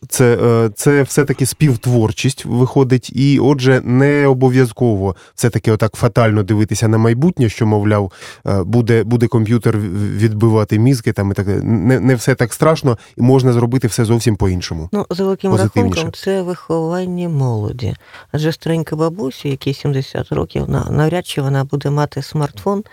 Це, 0.10 0.38
е, 0.44 0.70
це 0.76 1.04
все-таки 1.04 1.46
співтворчість 1.46 2.46
виходить, 2.46 3.10
і 3.16 3.40
отже, 3.40 3.82
не 3.84 4.28
обов'язково 4.28 5.16
все-таки 5.36 5.72
отак 5.72 5.94
фатально 5.96 6.44
дивитися 6.44 6.88
на 6.88 6.98
майбутнє, 6.98 7.50
що, 7.50 7.66
мовляв, 7.66 8.12
е, 8.48 8.64
буде, 8.64 9.04
буде 9.04 9.28
комп'ютер 9.28 9.78
відбивати 10.18 10.80
мізки, 10.80 11.14
там 11.14 11.32
і 11.32 11.34
так 11.34 11.48
не, 11.64 12.00
не 12.00 12.16
все 12.16 12.36
так 12.36 12.54
страшно, 12.54 12.98
і 13.18 13.22
можна 13.22 13.54
зробити 13.54 13.88
все 13.88 14.06
зовсім 14.06 14.36
по-іншому. 14.36 14.90
Ну, 14.92 15.06
за 15.10 15.24
великим 15.24 15.52
рахунком, 15.64 16.12
це 16.14 16.42
виховання 16.42 17.30
молоді. 17.30 17.96
Адже 18.32 18.52
старенька 18.52 18.96
бабусі, 18.96 19.50
якій 19.50 19.74
70 19.74 20.32
років, 20.32 20.70
на- 20.70 20.88
навряд 20.92 21.28
чи 21.28 21.42
вона 21.42 21.64
буде 21.64 21.90
мати 21.90 22.22
смартфон 22.22 22.84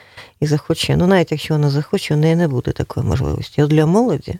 і 0.40 0.46
захоче. 0.46 0.96
Ну, 0.96 1.06
навіть 1.06 1.32
якщо 1.32 1.54
вона 1.54 1.70
захоче, 1.70 2.14
у 2.14 2.16
неї 2.16 2.36
не 2.36 2.48
буде 2.48 2.72
такої 2.72 3.06
можливості. 3.06 3.62
От 3.62 3.70
для 3.70 3.86
молоді, 3.86 4.34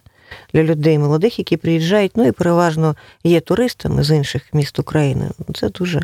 для 0.52 0.62
людей 0.62 0.98
молодих, 0.98 1.38
які 1.38 1.56
приїжджають, 1.56 2.12
ну 2.16 2.26
і 2.26 2.32
переважно 2.32 2.96
є 3.24 3.40
туристами 3.40 4.02
з 4.02 4.10
інших 4.16 4.42
міст 4.52 4.78
України, 4.78 5.28
це 5.54 5.68
дуже, 5.68 6.00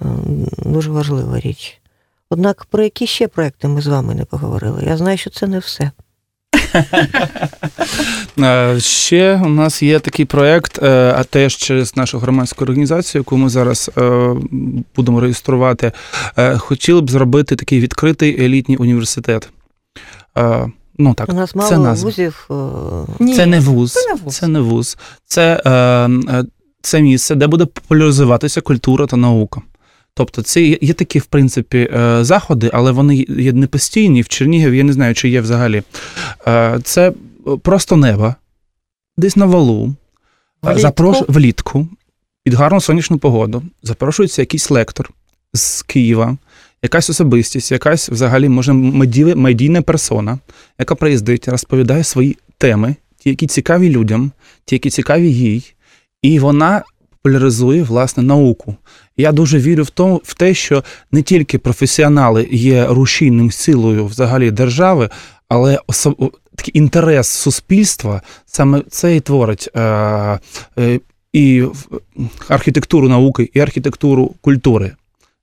е, 0.00 0.04
дуже 0.58 0.90
важлива 0.90 1.40
річ. 1.40 1.78
Однак 2.30 2.64
про 2.64 2.82
які 2.82 3.06
ще 3.06 3.28
проекти 3.28 3.68
ми 3.68 3.80
з 3.80 3.86
вами 3.86 4.14
не 4.14 4.24
поговорили? 4.24 4.84
Я 4.86 4.96
знаю, 4.96 5.18
що 5.18 5.30
це 5.30 5.46
не 5.46 5.58
все. 5.58 5.90
Е, 8.38 8.80
Ще 8.80 9.40
у 9.44 9.48
нас 9.48 9.82
є 9.82 10.00
такий 10.00 10.24
проєкт, 10.24 10.82
е, 10.82 11.14
а 11.16 11.24
теж 11.24 11.56
через 11.56 11.96
нашу 11.96 12.18
громадську 12.18 12.64
організацію, 12.64 13.20
яку 13.20 13.36
ми 13.36 13.48
зараз 13.48 13.90
будемо 14.96 15.20
реєструвати. 15.20 15.92
Хотіли 16.56 17.00
б 17.00 17.10
зробити 17.10 17.56
такий 17.56 17.80
відкритий 17.80 18.44
елітній 18.44 18.76
університет. 18.76 19.48
Ну 20.98 21.14
так, 21.14 21.28
У 21.28 21.32
нас 21.32 21.50
це 21.50 21.58
мало 21.58 21.78
назва. 21.78 22.04
вузів. 22.10 22.48
е, 22.50 22.54
Ні, 23.20 23.34
Це 23.36 23.46
не 23.46 23.60
вуз. 23.60 23.92
це 23.92 24.08
не 24.08 24.14
вуз. 24.14 24.34
Це 24.36 24.48
не 24.48 24.60
вуз. 24.60 24.98
Це, 25.26 25.62
е, 25.64 25.70
е, 25.70 26.44
це 26.82 27.02
місце, 27.02 27.34
де 27.34 27.46
буде 27.46 27.64
популяризуватися 27.66 28.60
культура 28.60 29.06
та 29.06 29.16
наука. 29.16 29.60
Тобто, 30.14 30.42
це 30.42 30.62
є, 30.62 30.78
є 30.80 30.92
такі, 30.92 31.18
в 31.18 31.24
принципі, 31.24 31.90
е, 31.94 32.24
заходи, 32.24 32.70
але 32.72 32.92
вони 32.92 33.16
є 33.28 33.52
не 33.52 33.66
постійні. 33.66 34.22
В 34.22 34.28
Чернігові 34.28 34.78
я 34.78 34.84
не 34.84 34.92
знаю, 34.92 35.14
чи 35.14 35.28
є 35.28 35.40
взагалі. 35.40 35.82
Е, 36.46 36.78
це 36.84 37.12
просто 37.62 37.96
небо, 37.96 38.34
десь 39.16 39.36
на 39.36 39.46
валу, 39.46 39.94
Влітку. 40.62 40.80
Запрош... 40.80 41.16
влітку, 41.28 41.88
під 42.44 42.54
гарну 42.54 42.80
сонячну 42.80 43.18
погоду. 43.18 43.62
Запрошується 43.82 44.42
якийсь 44.42 44.70
лектор 44.70 45.10
з 45.54 45.82
Києва, 45.82 46.36
якась 46.82 47.10
особистість, 47.10 47.72
якась 47.72 48.08
взагалі, 48.08 48.48
може, 48.48 48.72
медійна, 48.72 49.82
персона, 49.82 50.38
яка 50.78 50.94
приїздить, 50.94 51.48
розповідає 51.48 52.04
свої 52.04 52.38
теми, 52.58 52.94
ті, 53.18 53.28
які 53.28 53.46
цікаві 53.46 53.90
людям, 53.90 54.32
ті, 54.64 54.74
які 54.74 54.90
цікаві 54.90 55.32
їй, 55.32 55.74
і 56.22 56.38
вона 56.38 56.82
популяризує 57.10 57.82
власне 57.82 58.22
науку. 58.22 58.76
Я 59.16 59.32
дуже 59.32 59.58
вірю 59.58 59.82
в 59.82 59.90
тому, 59.90 60.20
в 60.24 60.34
те, 60.34 60.54
що 60.54 60.84
не 61.12 61.22
тільки 61.22 61.58
професіонали 61.58 62.48
є 62.50 62.86
рушійним 62.86 63.50
силою 63.50 64.06
взагалі 64.06 64.50
держави, 64.50 65.10
але 65.48 65.78
осо... 65.86 66.16
такий 66.56 66.78
інтерес 66.78 67.28
суспільства 67.28 68.22
саме 68.46 68.82
це 68.90 69.16
і 69.16 69.20
творить 69.20 69.68
е... 69.76 69.80
Е... 70.78 71.00
і 71.32 71.64
архітектуру 72.48 73.08
науки, 73.08 73.50
і 73.54 73.60
архітектуру 73.60 74.34
культури. 74.40 74.92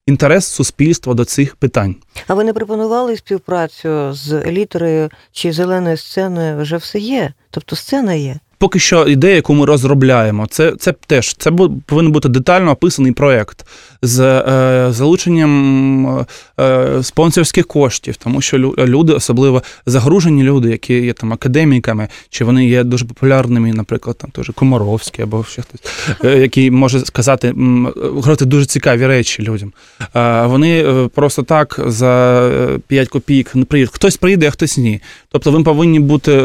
Інтерес 0.10 0.48
суспільства 0.48 1.13
до 1.13 1.26
цих 1.26 1.56
питань. 1.56 1.95
А 2.28 2.34
ви 2.34 2.43
не 2.43 2.54
пропонували 2.54 3.17
співпрацю 3.17 4.13
з 4.13 4.43
літерою 4.45 5.10
чи 5.32 5.52
зеленою 5.52 5.98
сценою? 5.98 6.62
Вже 6.62 6.78
все 6.78 7.00
є. 7.00 7.34
Тобто 7.52 7.76
сцена 7.76 8.13
є. 8.13 8.36
Поки 8.58 8.80
що 8.80 9.08
ідея, 9.08 9.36
яку 9.36 9.54
ми 9.54 9.65
розробляємо, 9.65 10.48
це, 10.48 10.74
це 10.80 10.91
теж 10.91 11.34
це 11.34 11.52
повинен 11.86 12.12
бути 12.12 12.30
детально 12.30 12.72
описаний 12.72 13.12
проєкт 13.12 13.65
з 14.02 14.20
е, 14.20 14.88
залученням 14.94 16.26
е, 16.60 17.04
спонсорських 17.04 17.68
коштів, 17.68 18.16
тому 18.16 18.42
що 18.42 18.58
лю- 18.58 18.88
люди, 18.88 19.14
особливо 19.14 19.64
загружені 19.86 20.44
люди, 20.44 20.70
які 20.70 20.94
є 20.94 21.14
там 21.14 21.34
академіками, 21.34 22.08
чи 22.30 22.46
вони 22.46 22.68
є 22.68 22.84
дуже 22.84 23.06
популярними, 23.06 23.74
наприклад, 23.74 24.18
там 24.18 24.30
теж 24.32 24.52
Комаровський 24.56 25.24
або 25.24 25.44
ще 25.44 25.62
хтось, 25.62 25.82
е, 26.26 26.40
який 26.40 26.72
може 26.72 27.00
сказати, 27.00 27.54
говорити 27.96 28.46
дуже 28.46 28.66
цікаві 28.66 29.08
речі 29.08 29.44
людям. 29.44 29.74
Е, 30.16 30.46
Вони 30.46 30.84
е, 30.84 31.08
просто 31.08 31.44
так 31.44 31.80
за 31.88 32.42
е, 32.54 32.80
5 32.88 33.10
копійок 33.10 33.56
не 33.56 33.66
приїдуть. 33.66 33.94
Хтось 33.96 34.18
прийде, 34.18 34.48
а 34.48 34.52
хтось 34.52 34.78
ні. 34.78 35.00
Тобто 35.32 35.52
ви 35.52 35.64
повинні 35.64 36.00
бути 36.00 36.42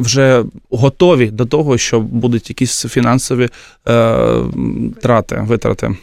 вже 0.00 0.44
готові 0.70 1.26
до 1.26 1.44
того, 1.44 1.78
що 1.78 2.00
будуть 2.00 2.50
якісь 2.50 2.86
фінансові 2.88 3.48
е, 3.88 4.18
трати, 5.02 5.44
витрати. 5.48 5.96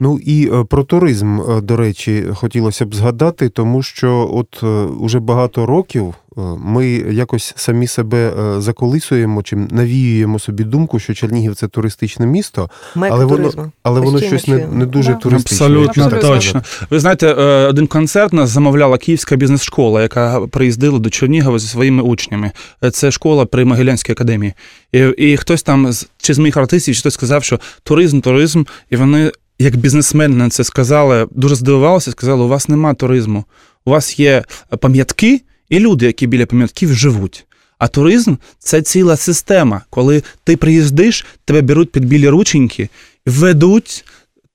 Ну 0.00 0.18
і 0.18 0.50
е, 0.52 0.64
про 0.64 0.84
туризм, 0.84 1.40
е, 1.40 1.60
до 1.60 1.76
речі, 1.76 2.24
хотілося 2.34 2.86
б 2.86 2.94
згадати, 2.94 3.48
тому 3.48 3.82
що 3.82 4.30
от 4.34 4.60
е, 4.62 4.66
уже 5.00 5.20
багато 5.20 5.66
років 5.66 6.14
ми 6.58 6.86
якось 7.10 7.52
самі 7.56 7.86
себе 7.86 8.32
заколисуємо 8.58 9.42
чи 9.42 9.56
навіюємо 9.56 10.38
собі 10.38 10.64
думку, 10.64 10.98
що 10.98 11.14
Чернігів 11.14 11.54
це 11.54 11.68
туристичне 11.68 12.26
місто, 12.26 12.70
Мека 12.94 13.14
але 13.14 13.24
воно, 13.24 13.36
туризму. 13.36 13.72
але 13.82 14.00
воно 14.00 14.12
Постійно 14.12 14.38
щось 14.38 14.48
не, 14.48 14.66
не 14.66 14.86
дуже 14.86 15.12
Да. 15.12 15.18
туристичне. 15.18 15.66
Абсолютно 15.66 16.10
точно. 16.20 16.62
Ви 16.90 17.00
знаєте, 17.00 17.32
один 17.68 17.86
концерт 17.86 18.32
нас 18.32 18.50
замовляла 18.50 18.98
Київська 18.98 19.36
бізнес-школа, 19.36 20.02
яка 20.02 20.40
приїздила 20.40 20.98
до 20.98 21.10
Чернігова 21.10 21.58
зі 21.58 21.66
своїми 21.66 22.02
учнями. 22.02 22.50
Це 22.92 23.10
школа 23.10 23.46
при 23.46 23.64
Могилянській 23.64 24.12
академії. 24.12 24.52
І, 24.92 24.98
і 25.18 25.36
хтось 25.36 25.62
там 25.62 25.90
чи 26.18 26.34
з 26.34 26.38
моїх 26.38 26.56
артистів, 26.56 26.94
чи 26.94 27.00
хтось 27.00 27.14
сказав, 27.14 27.44
що 27.44 27.60
туризм, 27.82 28.20
туризм, 28.20 28.64
і 28.90 28.96
вони. 28.96 29.30
Як 29.58 29.76
бізнесмени 29.76 30.36
на 30.36 30.50
це 30.50 30.64
сказали, 30.64 31.28
дуже 31.30 31.54
здивувалися, 31.54 32.10
сказали, 32.10 32.44
у 32.44 32.48
вас 32.48 32.68
нема 32.68 32.94
туризму. 32.94 33.44
У 33.84 33.90
вас 33.90 34.18
є 34.18 34.44
пам'ятки 34.80 35.40
і 35.68 35.78
люди, 35.78 36.06
які 36.06 36.26
біля 36.26 36.46
пам'ятків 36.46 36.94
живуть. 36.94 37.46
А 37.78 37.88
туризм 37.88 38.34
це 38.58 38.82
ціла 38.82 39.16
система. 39.16 39.82
Коли 39.90 40.22
ти 40.44 40.56
приїздиш, 40.56 41.26
тебе 41.44 41.62
беруть 41.62 41.92
під 41.92 42.04
білі 42.04 42.28
рученьки, 42.28 42.88
ведуть, 43.26 44.04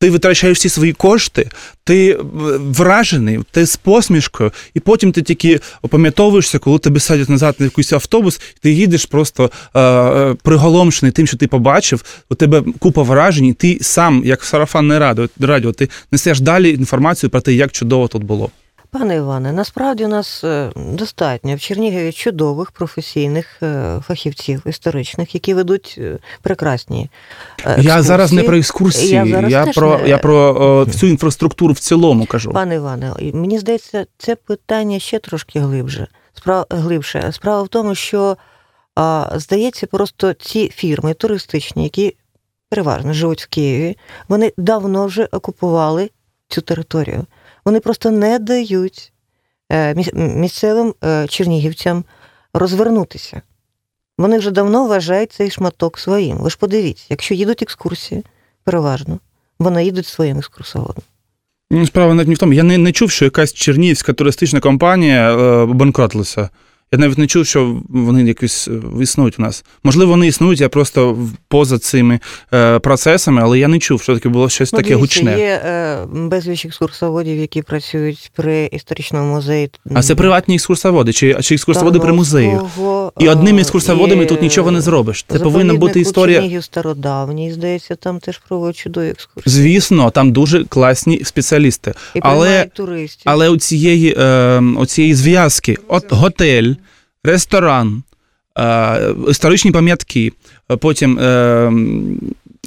ти 0.03 0.09
витрачаєш 0.09 0.57
всі 0.57 0.69
свої 0.69 0.93
кошти, 0.93 1.49
ти 1.83 2.11
е, 2.11 2.17
вражений, 2.57 3.39
ти 3.51 3.65
з 3.65 3.75
посмішкою, 3.75 4.51
і 4.73 4.79
потім 4.79 5.11
ти 5.11 5.21
тільки 5.21 5.59
опам'ятовуєшся, 5.81 6.59
коли 6.59 6.79
тебе 6.79 6.99
садять 6.99 7.29
назад 7.29 7.55
на 7.59 7.65
якийсь 7.65 7.93
автобус, 7.93 8.41
і 8.55 8.59
ти 8.61 8.71
їдеш 8.71 9.05
просто 9.05 9.51
е, 9.73 9.81
е, 9.81 10.35
приголомшений 10.43 11.11
тим, 11.11 11.27
що 11.27 11.37
ти 11.37 11.47
побачив, 11.47 12.03
у 12.29 12.35
тебе 12.35 12.63
купа 12.79 13.03
вражень, 13.03 13.45
і 13.45 13.53
ти 13.53 13.77
сам, 13.81 14.21
як 14.25 14.43
сарафанне 14.43 14.99
радіо, 14.99 15.29
радіо, 15.39 15.71
ти 15.71 15.89
несеш 16.11 16.39
далі 16.39 16.69
інформацію 16.69 17.29
про 17.29 17.41
те, 17.41 17.53
як 17.53 17.71
чудово 17.71 18.07
тут 18.07 18.23
було. 18.23 18.49
Пане 18.93 19.15
Іване, 19.15 19.51
насправді 19.51 20.06
у 20.06 20.08
нас 20.08 20.43
е, 20.43 20.71
достатньо 20.75 21.56
в 21.56 21.60
Чернігові 21.60 22.12
чудових 22.12 22.71
професійних 22.71 23.63
е, 23.63 23.99
фахівців 24.08 24.62
історичних, 24.65 25.34
які 25.36 25.53
ведуть 25.53 25.95
е, 25.97 26.17
прекрасні. 26.41 27.10
е, 27.65 27.77
Я 27.82 28.01
зараз 28.01 28.32
не 28.32 28.43
про 28.43 28.58
екскурсії, 28.58 29.12
Я 29.12 29.23
я, 29.23 29.32
зараз 29.49 29.65
теж 29.65 29.75
про, 29.75 29.97
не- 29.97 30.10
я 30.10 30.17
про 30.17 30.36
о, 30.36 30.84
всю 30.86 31.12
інфраструктуру 31.12 31.73
в 31.73 31.79
цілому 31.79 32.25
кажу. 32.25 32.51
Пане 32.51 32.75
Іване, 32.75 33.13
мені 33.34 33.60
здається, 33.60 34.06
це 34.17 34.36
питання 34.36 34.99
ще 34.99 35.19
трошки 35.19 35.60
глибше. 35.60 36.08
Справа 36.34 36.65
глибше. 36.69 37.29
Справа 37.34 37.63
в 37.63 37.67
тому, 37.67 37.95
що 37.95 38.38
а, 38.95 39.29
здається, 39.36 39.88
просто 39.88 40.34
ці 40.34 40.69
фірми 40.69 41.13
туристичні, 41.13 41.84
які 41.84 42.15
переважно 42.69 43.13
живуть 43.13 43.43
в 43.43 43.47
Києві, 43.47 43.97
вони 44.27 44.53
давно 44.58 45.06
вже 45.06 45.27
окупували 45.32 46.10
цю 46.49 46.62
територію. 46.62 47.25
Вони 47.65 47.80
просто 47.80 48.12
не 48.12 48.39
дають 48.39 49.13
е, 49.71 49.95
місцевим 50.13 50.93
е, 51.04 51.28
чернігівцям 51.28 52.04
розвернутися. 52.54 53.41
Вони 54.17 54.38
вже 54.38 54.52
давно 54.52 54.88
вважають 54.88 55.32
цей 55.32 55.52
шматок 55.52 55.99
своїм. 55.99 56.38
Ви 56.38 56.49
ж 56.49 56.58
подивіться, 56.58 57.06
якщо 57.10 57.34
їдуть 57.34 57.62
екскурсії, 57.62 58.23
переважно, 58.63 59.19
вони 59.60 59.86
їдуть 59.86 60.06
своїм 60.06 60.38
екскурсоводом. 60.38 61.04
Ну, 61.71 61.86
Справа 61.86 62.13
навіть 62.13 62.28
не 62.28 62.36
в 62.36 62.38
тому. 62.38 62.54
Я 62.54 62.63
не, 62.63 62.78
не 62.78 62.91
чув, 62.91 63.12
що 63.12 63.26
якась 63.26 63.54
чернігівська 63.54 64.13
туристична 64.13 64.60
компанія 64.60 65.38
е, 65.38 65.65
банкротилася. 65.65 66.49
Я 66.93 66.99
навіть 66.99 67.17
не 67.17 67.27
чув, 67.27 67.45
що 67.45 67.82
вони 67.89 68.23
якось 68.23 68.67
е, 68.67 69.03
існують 69.03 69.39
у 69.39 69.41
нас. 69.41 69.65
Можливо, 69.84 70.12
вони 70.12 70.27
існують, 70.27 70.62
я 70.62 70.69
просто 70.69 71.17
поза 71.47 71.79
цими 71.79 72.19
е, 72.53 72.79
процесами, 72.79 73.41
але 73.43 73.60
я 73.60 73.67
не 73.67 73.79
чув, 73.79 74.01
що 74.01 74.13
таке 74.13 74.29
було 74.29 74.49
щось 74.49 74.73
Ну, 74.73 74.77
таке 74.77 74.95
дивіться, 74.95 75.19
гучне. 75.19 75.39
Є 75.39 75.62
е, 75.65 76.06
безліч 76.13 76.65
екскурсоводів, 76.65 77.38
які 77.38 77.62
працюють 77.62 78.32
при 78.36 78.69
історичному 78.71 79.36
музеї. 79.36 79.69
А 79.93 80.01
це 80.01 80.15
приватні 80.15 80.56
екскурсоводи, 80.56 81.13
чи, 81.13 81.38
чи 81.41 81.56
екскурсоводи 81.56 81.99
при 81.99 82.13
музеї. 82.13 82.58
І 83.19 83.29
одними 83.29 83.58
е, 83.58 83.62
екскурсоводами 83.62 84.23
і 84.23 84.25
тут 84.25 84.41
нічого 84.41 84.71
не 84.71 84.82
зробиш. 84.82 85.25
Це 85.32 85.39
повинна 85.39 85.73
бути 85.73 85.99
історія. 85.99 86.39
Чернігів 86.39 86.63
стародавній, 86.63 87.53
здається, 87.53 87.95
там 87.95 88.19
теж 88.19 88.38
проводять 88.47 88.77
чудові 88.77 89.10
екскурсії. 89.10 89.53
Звісно, 89.56 90.10
там 90.10 90.32
дуже 90.32 90.63
класні 90.63 91.23
спеціалісти. 91.23 91.93
І 92.15 92.19
але- 92.23 92.65
туристів. 92.65 93.23
Але 93.25 93.49
у 93.49 93.58
цієї, 93.58 94.15
е, 94.17 94.60
у 94.60 94.86
цієї 94.86 95.15
зв'язки, 95.15 95.77
от 95.88 96.13
готель, 96.13 96.73
ресторан, 97.23 98.03
е, 98.59 99.15
історичні 99.29 99.71
пам'ятки, 99.71 100.31
е, 100.71 100.77
потім 100.77 101.19
е, 101.19 101.71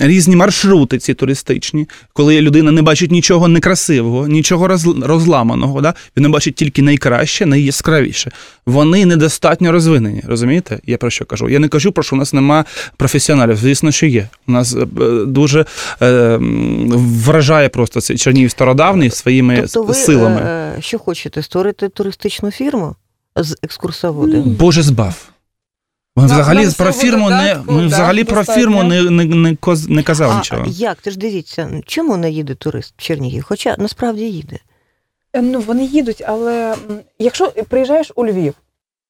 різні 0.01 0.37
маршрути 0.37 0.99
ці 0.99 1.15
туристичні, 1.15 1.89
коли 2.13 2.41
людина 2.41 2.73
не 2.73 2.83
бачить 2.83 3.11
нічого 3.11 3.49
некрасивого, 3.49 4.29
нічого 4.29 4.69
роз, 4.69 4.87
розламаного, 4.87 5.81
да? 5.81 5.95
він 6.17 6.31
бачить 6.31 6.55
тільки 6.55 6.83
найкраще, 6.83 7.47
найяскравіше. 7.47 8.31
Вони 8.67 9.07
недостатньо 9.07 9.73
розвинені, 9.73 10.23
розумієте? 10.27 10.81
Я 10.87 10.97
про 10.97 11.11
що 11.11 11.25
кажу? 11.25 11.49
Я 11.49 11.59
не 11.59 11.69
кажу, 11.69 11.93
про 11.93 12.03
що 12.03 12.17
у 12.17 12.19
нас 12.19 12.33
нема 12.33 12.65
професіоналів. 12.97 13.57
Звісно, 13.57 13.93
що 13.93 14.07
є. 14.07 14.29
У 14.49 14.53
нас 14.53 14.77
дуже 15.27 15.65
е, 16.03 16.39
вражає 17.25 17.69
просто 17.69 18.01
цей 18.01 18.17
Чернігів 18.17 18.51
стародавний 18.51 19.11
своїми 19.11 19.57
тобто 19.57 19.83
ви 19.83 19.95
силами. 19.95 20.41
е, 20.41 20.77
що 20.81 20.99
хочете, 20.99 21.43
створити 21.43 21.89
туристичну 21.89 22.51
фірму 22.51 22.97
з 23.37 23.57
екскурсоводом? 23.63 24.43
Боже 24.43 24.83
збав. 24.83 25.29
Ми 26.17 26.25
взагалі 26.25 26.69
про 26.79 26.93
фірму 26.93 27.31
не 27.31 27.61
ми 27.67 27.81
да, 27.81 27.87
взагалі 27.87 28.25
про 28.25 28.45
фірму 28.45 28.83
не, 28.83 29.03
не, 29.11 29.25
не, 29.25 29.55
коз- 29.55 29.91
не 29.91 30.03
казав 30.03 30.31
а, 30.31 30.37
нічого. 30.39 30.65
як? 30.69 31.01
Ти 31.01 31.11
ж 31.11 31.19
дивіться, 31.19 31.71
чому 31.87 32.17
не 32.17 32.31
їде 32.31 32.55
турист 32.55 32.95
в 32.97 33.03
Чернігів? 33.03 33.45
Хоча 33.49 33.77
насправді 33.79 34.23
їде. 34.23 34.59
Е, 35.33 35.43
Ну, 35.43 35.61
вони 35.61 35.85
їдуть, 35.85 36.23
але 36.27 36.77
якщо 37.19 37.53
приїжджаєш 37.69 38.13
у 38.15 38.27
Львів, 38.27 38.55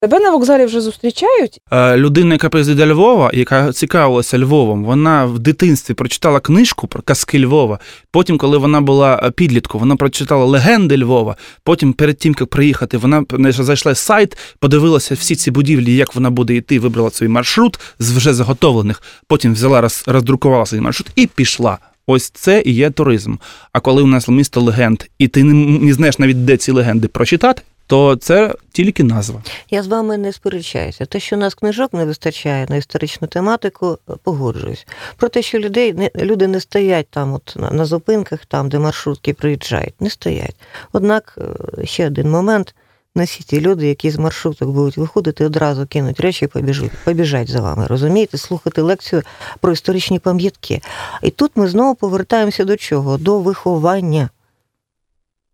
тебе 0.01 0.21
на 0.21 0.31
вокзалі 0.31 0.65
вже 0.65 0.81
зустрічають, 0.81 1.61
Е, 1.73 1.97
Людина, 1.97 2.35
яка 2.35 2.49
приїздить 2.49 2.77
до 2.77 2.87
Львова, 2.87 3.31
яка 3.35 3.73
цікавилася 3.73 4.39
Львовом, 4.39 4.85
вона 4.85 5.25
в 5.25 5.39
дитинстві 5.39 5.95
прочитала 5.95 6.41
книжку 6.41 6.87
про 6.87 7.03
казки 7.03 7.41
Львова. 7.41 7.79
Потім, 8.11 8.39
коли 8.39 8.59
вона 8.59 8.81
була 8.81 9.21
е, 9.23 9.31
підлітком, 9.31 9.81
вона 9.81 9.97
прочитала 9.97 10.45
легенди 10.45 10.99
Львова. 10.99 11.37
Потім, 11.65 11.93
перед 11.93 12.19
тим, 12.19 12.35
як 12.41 12.49
приїхати, 12.49 12.97
вона 12.99 13.25
зайшла 13.49 13.93
в 13.93 13.97
сайт, 13.97 14.39
подивилася 14.59 15.15
всі 15.15 15.37
ці 15.37 15.51
будівлі, 15.51 15.95
як 15.97 16.15
вона 16.15 16.31
буде 16.31 16.55
йти, 16.55 16.81
вибрала 16.81 17.11
свій 17.11 17.29
маршрут 17.29 17.81
з 17.99 18.17
вже 18.17 18.35
заготовлених. 18.35 19.03
Потім 19.29 19.53
взяла, 19.53 19.81
роз, 19.81 20.05
роздрукувала 20.07 20.67
свій 20.67 20.81
маршрут 20.81 21.11
і 21.17 21.27
пішла. 21.27 21.79
Ось 22.07 22.31
це 22.31 22.63
і 22.67 22.73
є 22.73 22.91
туризм. 22.91 23.35
А 23.73 23.81
коли 23.81 24.03
у 24.03 24.07
нас 24.07 24.29
місто 24.29 24.61
легенд, 24.61 25.03
і 25.19 25.29
ти 25.29 25.45
не, 25.45 25.55
не 25.79 25.93
знаєш 25.93 26.19
навіть, 26.19 26.45
де 26.45 26.57
ці 26.57 26.73
легенди 26.73 27.09
прочитати, 27.09 27.63
то 27.87 28.17
це 28.17 28.55
тільки 28.73 29.05
назва. 29.05 29.43
Я 29.71 29.83
з 29.83 29.87
вами 29.87 30.19
не 30.19 30.33
сперечаюся. 30.33 31.07
Те, 31.07 31.21
що 31.21 31.37
у 31.37 31.39
нас 31.39 31.55
книжок 31.55 31.93
не 31.93 32.05
вистачає 32.05 32.67
на 32.69 32.77
історичну 32.77 33.29
тематику, 33.29 33.99
погоджуюсь. 34.23 34.87
Про 35.17 35.29
те, 35.29 35.43
що 35.43 35.59
людей 35.59 35.93
не 35.93 36.11
люди 36.17 36.47
не 36.47 36.61
стоять 36.61 37.07
там, 37.11 37.35
от 37.35 37.55
на, 37.57 37.71
на 37.71 37.85
зупинках, 37.85 38.47
там, 38.47 38.69
де 38.69 38.79
маршрутки 38.79 39.35
приїжджають, 39.35 40.01
не 40.01 40.11
стоять. 40.11 40.57
Однак 40.93 41.39
е, 41.79 41.87
ще 41.87 42.07
один 42.07 42.31
момент. 42.31 42.75
Не 43.15 43.25
всі 43.25 43.45
ті 43.45 43.61
люди, 43.61 43.89
які 43.89 44.11
з 44.11 44.17
маршруток 44.17 44.69
будуть 44.69 44.97
виходити, 44.97 45.45
одразу 45.45 45.87
кинуть 45.87 46.21
речі 46.21 46.45
і 46.45 46.49
побіжуть, 46.49 46.91
побіжать 47.05 47.51
за 47.51 47.61
вами. 47.61 47.87
Розумієте, 47.87 48.39
слухати 48.39 48.83
лекцію 48.83 49.23
про 49.61 49.73
історичні 49.73 50.19
пам'ятки. 50.19 50.81
І 51.23 51.31
тут 51.31 51.53
ми 51.55 51.69
знову 51.69 51.95
повертаємося 51.95 52.65
до 52.65 52.77
чого? 52.77 53.19
До 53.19 53.39
виховання, 53.39 54.31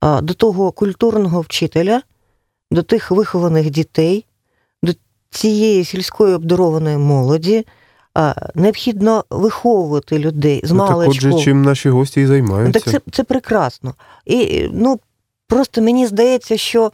до 0.03 0.35
того 0.35 0.73
культурного 0.73 1.41
вчителя, 1.41 2.03
до 2.73 2.83
тих 2.83 3.11
вихованих 3.11 3.71
дітей, 3.71 4.25
до 4.83 4.93
цієї 5.31 5.85
сільської 5.85 6.35
обдарованої 6.35 6.97
молоді. 6.97 7.67
А, 8.15 8.35
Необхідно 8.55 9.25
виховувати 9.31 10.19
людей 10.19 10.61
з 10.65 10.73
Ну, 10.73 10.89
так 10.89 10.97
отже, 10.97 11.33
чим 11.39 11.63
наші 11.63 11.89
гості 11.89 12.21
і 12.21 12.27
займаються. 12.27 12.81
так 12.81 12.93
це, 12.93 13.01
це 13.13 13.25
прекрасно. 13.25 13.95
І 14.27 14.69
ну, 14.73 15.01
просто 15.49 15.83
мені 15.83 16.07
здається, 16.07 16.57
що 16.57 16.93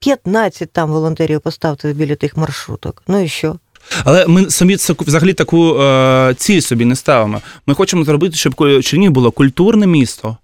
15 0.00 0.72
там 0.72 0.90
волонтерів 0.90 1.40
поставити 1.40 1.92
біля 1.92 2.16
тих 2.16 2.36
маршруток. 2.36 3.02
Ну 3.08 3.20
і 3.20 3.28
що? 3.28 3.56
Але 4.04 4.26
ми 4.26 4.50
самі 4.50 4.76
це 4.76 4.94
взагалі 4.98 5.34
таку 5.34 5.80
е, 5.80 6.34
ціль 6.38 6.60
собі 6.60 6.84
не 6.84 6.96
ставимо. 6.96 7.40
Ми 7.66 7.74
хочемо 7.74 8.04
зробити, 8.04 8.36
щоб 8.36 8.54
Чернігів 8.82 9.12
було 9.12 9.30
культурне 9.30 9.86
місто. 9.86 10.36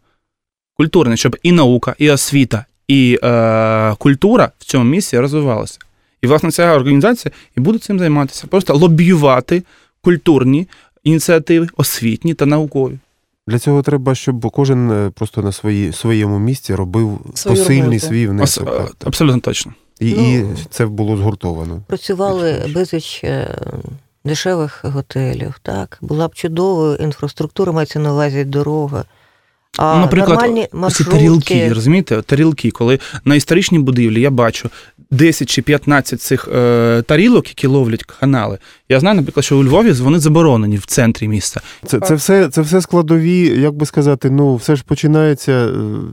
Культурне, 0.76 1.16
щоб 1.16 1.37
і 1.42 1.52
наука, 1.52 1.94
і 1.98 2.11
освіта, 2.11 2.64
і 2.92 3.18
е, 3.24 3.94
культура 3.98 4.50
в 4.59 4.64
цьому 4.64 4.85
місці 4.85 5.18
розвивалася. 5.18 5.78
І, 6.22 6.26
власне, 6.26 6.50
ця 6.50 6.74
організація 6.74 7.33
і 7.57 7.61
буде 7.61 7.78
цим 7.78 7.98
займатися. 7.98 8.46
Просто 8.50 8.74
лобіювати 8.74 9.62
культурні 10.02 10.68
ініціативи, 11.05 11.66
освітні 11.76 12.35
та 12.35 12.46
наукові. 12.46 12.98
Для 13.46 13.59
цього 13.59 13.83
треба, 13.83 14.14
щоб 14.14 14.50
кожен 14.50 14.90
е, 14.90 15.11
просто 15.14 15.42
на 15.42 15.52
свої, 15.52 15.92
своєму 15.92 16.38
місці 16.38 16.74
робив 16.74 17.18
Свою 17.35 17.57
посильний 17.57 17.83
роботу. 17.83 18.07
свій 18.07 18.26
внесок. 18.26 18.68
е, 18.68 18.70
так, 18.78 18.87
так. 18.98 19.09
абсолютно 19.09 19.40
точно. 19.40 19.72
І, 20.00 20.14
Ну, 20.14 20.38
і 20.38 20.44
це 20.70 20.87
було 20.87 21.16
згуртовано. 21.16 21.83
Працювали 21.87 22.62
безліч 22.74 23.20
е, 23.24 23.59
дешевих 24.24 24.85
готелів, 24.85 25.55
так? 25.62 25.98
Була 26.00 26.28
б 26.28 26.35
чудова 26.35 26.96
інфраструктура, 26.96 27.72
мається 27.72 27.98
на 27.98 28.12
увазі 28.12 28.44
дорога. 28.44 29.05
А 29.78 29.94
Ну, 29.94 30.00
наприклад, 30.00 30.38
нормальні 30.38 30.68
Ці 30.70 30.76
маршрутки, 30.76 31.12
тарілки, 31.12 31.72
розумієте? 31.74 32.22
Тарілки, 32.22 32.70
коли 32.70 32.98
на 33.24 33.35
історичній 33.35 33.78
будівлі 33.78 34.20
я 34.20 34.30
бачу 34.30 34.70
10 35.11 35.48
чи 35.48 35.62
15 35.62 36.20
цих 36.20 36.48
е, 36.54 37.02
тарілок, 37.06 37.48
які 37.48 37.66
ловлять 37.66 38.02
канали. 38.02 38.58
Я 38.88 39.00
знаю, 39.00 39.16
наприклад, 39.16 39.44
що 39.44 39.58
у 39.58 39.64
Львові 39.64 39.92
вони 39.92 40.18
заборонені 40.18 40.76
в 40.76 40.87
центрі 40.87 41.28
міста. 41.28 41.61
Це, 41.87 42.00
це, 42.00 42.14
все, 42.14 42.48
це 42.48 42.61
все 42.61 42.80
складові, 42.80 43.61
як 43.61 43.74
би 43.74 43.87
сказати, 43.87 44.30
ну, 44.30 44.56
все 44.56 44.76
ж 44.76 44.85
починається 44.85 45.52
е, 45.52 45.70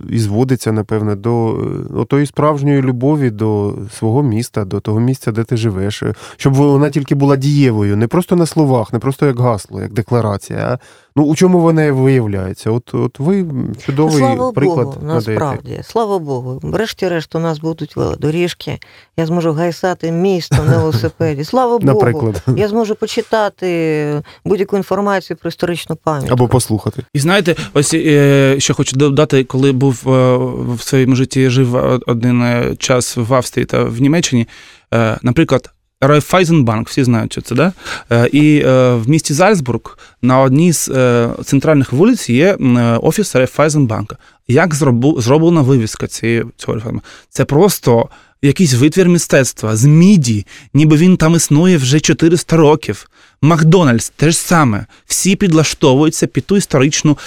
і 0.10 0.20
зводиться, 0.20 0.72
напевне, 0.72 1.16
до 1.16 1.58
е, 2.02 2.06
тої 2.06 2.26
справжньої 2.26 2.82
любові 2.82 3.30
до 3.30 3.76
свого 3.98 4.24
міста, 4.24 4.66
до 4.66 4.80
того 4.80 5.00
місця, 5.00 5.32
де 5.32 5.44
ти 5.44 5.58
живеш. 5.58 6.04
Е, 6.04 6.14
Щоб 6.38 6.54
вона 6.54 6.90
тільки 6.90 7.16
була 7.16 7.36
дієвою, 7.36 7.98
не 7.98 8.08
просто 8.08 8.36
на 8.36 8.46
словах, 8.46 8.94
не 8.94 9.00
просто 9.00 9.26
як 9.26 9.40
гасло, 9.40 9.82
як 9.82 9.94
декларація, 9.94 10.60
а 10.60 10.80
ну, 11.20 11.26
у 11.26 11.36
чому 11.36 11.60
вона 11.60 11.92
виявляється. 11.92 12.72
От, 12.72 12.94
от 12.94 13.20
ви 13.20 13.46
чудовий 13.86 14.18
Слава 14.18 14.52
приклад 14.52 14.86
Богу, 14.86 14.98
надаєте. 15.02 15.32
насправді, 15.32 15.80
слава 15.84 16.20
Богу. 16.20 16.60
Врешті-решт, 16.64 17.36
у 17.36 17.40
нас 17.40 17.60
будуть 17.60 17.96
велодоріжки, 17.96 18.80
я 19.18 19.26
зможу 19.26 19.54
гайсати 19.54 20.12
місто 20.12 20.58
на 20.68 20.78
велосипеді. 20.78 21.44
Слава 21.44 21.78
Богу. 21.80 21.94
Наприклад. 21.94 22.44
Я 22.56 22.68
зможу 22.68 22.96
почитати 22.96 24.22
будь-яку 24.46 24.78
інформацію 24.78 25.38
про 25.38 25.48
історичну 25.48 25.96
пам'ять. 25.96 26.32
Або 26.32 26.48
послухати. 26.48 27.04
І 27.14 27.20
знаєте, 27.20 27.56
ось 27.74 27.94
е, 27.94 28.56
ще 28.60 28.74
хочу 28.74 28.96
додати, 28.96 29.44
коли 29.44 29.72
був 29.72 30.04
е, 30.08 30.38
в 30.74 30.82
своєму 30.82 31.16
житті 31.16 31.50
жив 31.50 31.76
один 32.08 32.42
е, 32.42 32.76
час 32.76 33.18
в 33.18 33.34
Австрії 33.34 33.66
та 33.66 33.84
в 33.84 34.02
Німеччині. 34.02 34.48
Е, 34.94 35.18
наприклад, 35.22 35.70
Райфайзенбанк, 36.02 36.90
всі 36.90 37.04
знають, 37.04 37.32
що 37.32 37.42
це, 37.42 37.56
да? 37.56 37.74
Е, 38.12 38.30
І 38.32 38.62
е, 38.66 38.94
в 38.94 39.10
місті 39.10 39.34
Зальцбург 39.34 39.98
на 40.22 40.42
одній 40.42 40.74
з 40.74 40.90
е, 40.90 41.30
центральних 41.46 41.94
вулиць 41.94 42.30
є 42.30 42.58
офіс 43.02 43.36
Райфайзенбанка. 43.36 44.18
Як 44.48 44.76
зроблена 45.18 45.62
вивіска 45.62 46.08
цієї 46.08 46.46
цього 46.58 46.74
Райфайзенбанка? 46.74 47.08
Це 47.30 47.46
просто 47.46 48.10
якийсь 48.42 48.74
витвір 48.74 49.10
мистецтва 49.10 49.76
з 49.76 49.86
міді, 49.86 50.46
ніби 50.74 50.98
він 50.98 51.18
там 51.18 51.36
існує 51.36 51.78
вже 51.78 52.00
400 52.00 52.58
років. 52.58 53.10
Макдональдс 53.42 54.10
те 54.16 54.32
ж 54.32 54.38
саме. 54.38 54.86
Всі 55.06 55.36
підлаштовуються 55.36 56.28
під 56.28 56.46
ту 56.46 56.58
історичну 56.58 57.18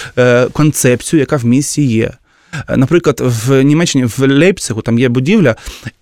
концепцію, 0.51 1.19
яка 1.19 1.37
в 1.37 1.45
місті 1.45 1.85
є. 1.85 2.11
Е, 2.69 2.77
Наприклад, 2.77 3.21
в 3.23 3.63
Німеччині, 3.63 4.05
в 4.05 4.19
Лейпцигу, 4.19 4.81
там 4.81 4.99
є 4.99 5.09
будівля, 5.09 5.55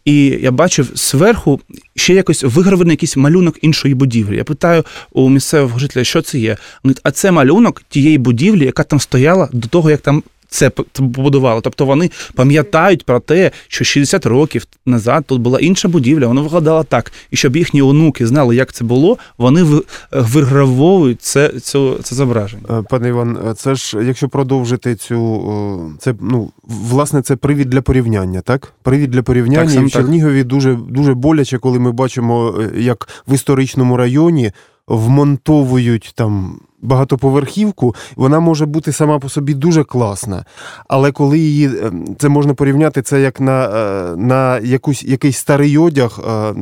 і 0.05 0.25
я 0.25 0.51
бачив 0.51 0.91
зверху 0.95 1.61
ще 1.95 2.13
якось 2.13 2.43
вигравлений 2.43 2.93
якийсь 2.93 3.17
малюнок 3.17 3.57
іншої 3.61 3.93
будівлі. 3.93 4.37
Я 4.37 4.43
питаю 4.43 4.83
у 5.11 5.29
місцевого 5.29 5.79
жителя, 5.79 6.03
що 6.03 6.21
це 6.21 6.39
є. 6.39 6.57
Вони, 6.83 6.95
а 7.03 7.11
це 7.11 7.31
малюнок 7.31 7.83
тієї 7.89 8.17
будівлі, 8.17 8.65
яка 8.65 8.83
там 8.83 8.99
стояла 8.99 9.49
до 9.53 9.67
того, 9.67 9.91
як 9.91 10.01
там 10.01 10.23
це 10.51 10.69
побудували. 10.69 11.61
Тобто 11.63 11.85
вони 11.85 12.11
пам'ятають 12.35 13.05
про 13.05 13.19
те, 13.19 13.51
що 13.67 13.83
60 13.83 14.25
років 14.25 14.65
назад 14.85 15.23
тут 15.27 15.41
була 15.41 15.59
інша 15.59 15.87
будівля, 15.87 16.27
вона 16.27 16.41
виглядала 16.41 16.83
так. 16.83 17.11
І 17.31 17.35
щоб 17.35 17.55
їхні 17.57 17.81
онуки 17.81 18.27
знали, 18.27 18.55
як 18.55 18.73
це 18.73 18.83
було, 18.83 19.17
вони 19.37 19.63
ви- 19.63 19.83
вигравовують 20.11 21.21
це, 21.21 21.49
це, 21.59 21.93
це 22.03 22.15
зображення. 22.15 22.63
Е, 22.69 22.83
Пане 22.89 23.09
Іван, 23.09 23.37
е, 23.49 23.53
це 23.53 23.75
ж 23.75 23.97
якщо 24.03 24.29
продовжити 24.29 24.95
цю 24.95 25.95
це 25.99 26.13
ну 26.21 26.51
власне 26.63 27.21
це 27.21 27.35
привід 27.35 27.69
для 27.69 27.81
порівняння, 27.81 28.41
так? 28.41 28.73
Привід 28.83 29.11
для 29.11 29.21
порівняння 29.21 29.73
Так, 29.73 29.83
і 29.83 29.85
в 29.85 29.91
так. 29.91 30.47
Дуже 30.47 30.77
дуже 30.89 31.13
боляче, 31.13 31.57
коли 31.57 31.79
ми 31.79 31.91
бачимо, 31.91 32.55
е, 32.59 32.81
як 32.81 33.09
в 33.27 33.33
історичному 33.33 33.97
районі 33.97 34.51
вмонтовують 34.87 36.11
там 36.15 36.59
багатоповерхівку, 36.81 37.95
вона 38.15 38.39
може 38.39 38.65
бути 38.65 38.91
сама 38.91 39.19
по 39.19 39.29
собі 39.29 39.53
дуже 39.53 39.83
класна. 39.83 40.45
Але 40.87 41.11
коли 41.11 41.39
її 41.39 41.67
е, 41.67 41.91
це 42.19 42.29
можна 42.29 42.53
порівняти, 42.53 43.01
це 43.01 43.21
як 43.21 43.39
на, 43.39 43.65
е, 43.65 44.15
на 44.15 44.59
якусь 44.59 45.03
якийсь 45.03 45.37
старий 45.37 45.77
одяг, 45.77 46.19
е, 46.19 46.53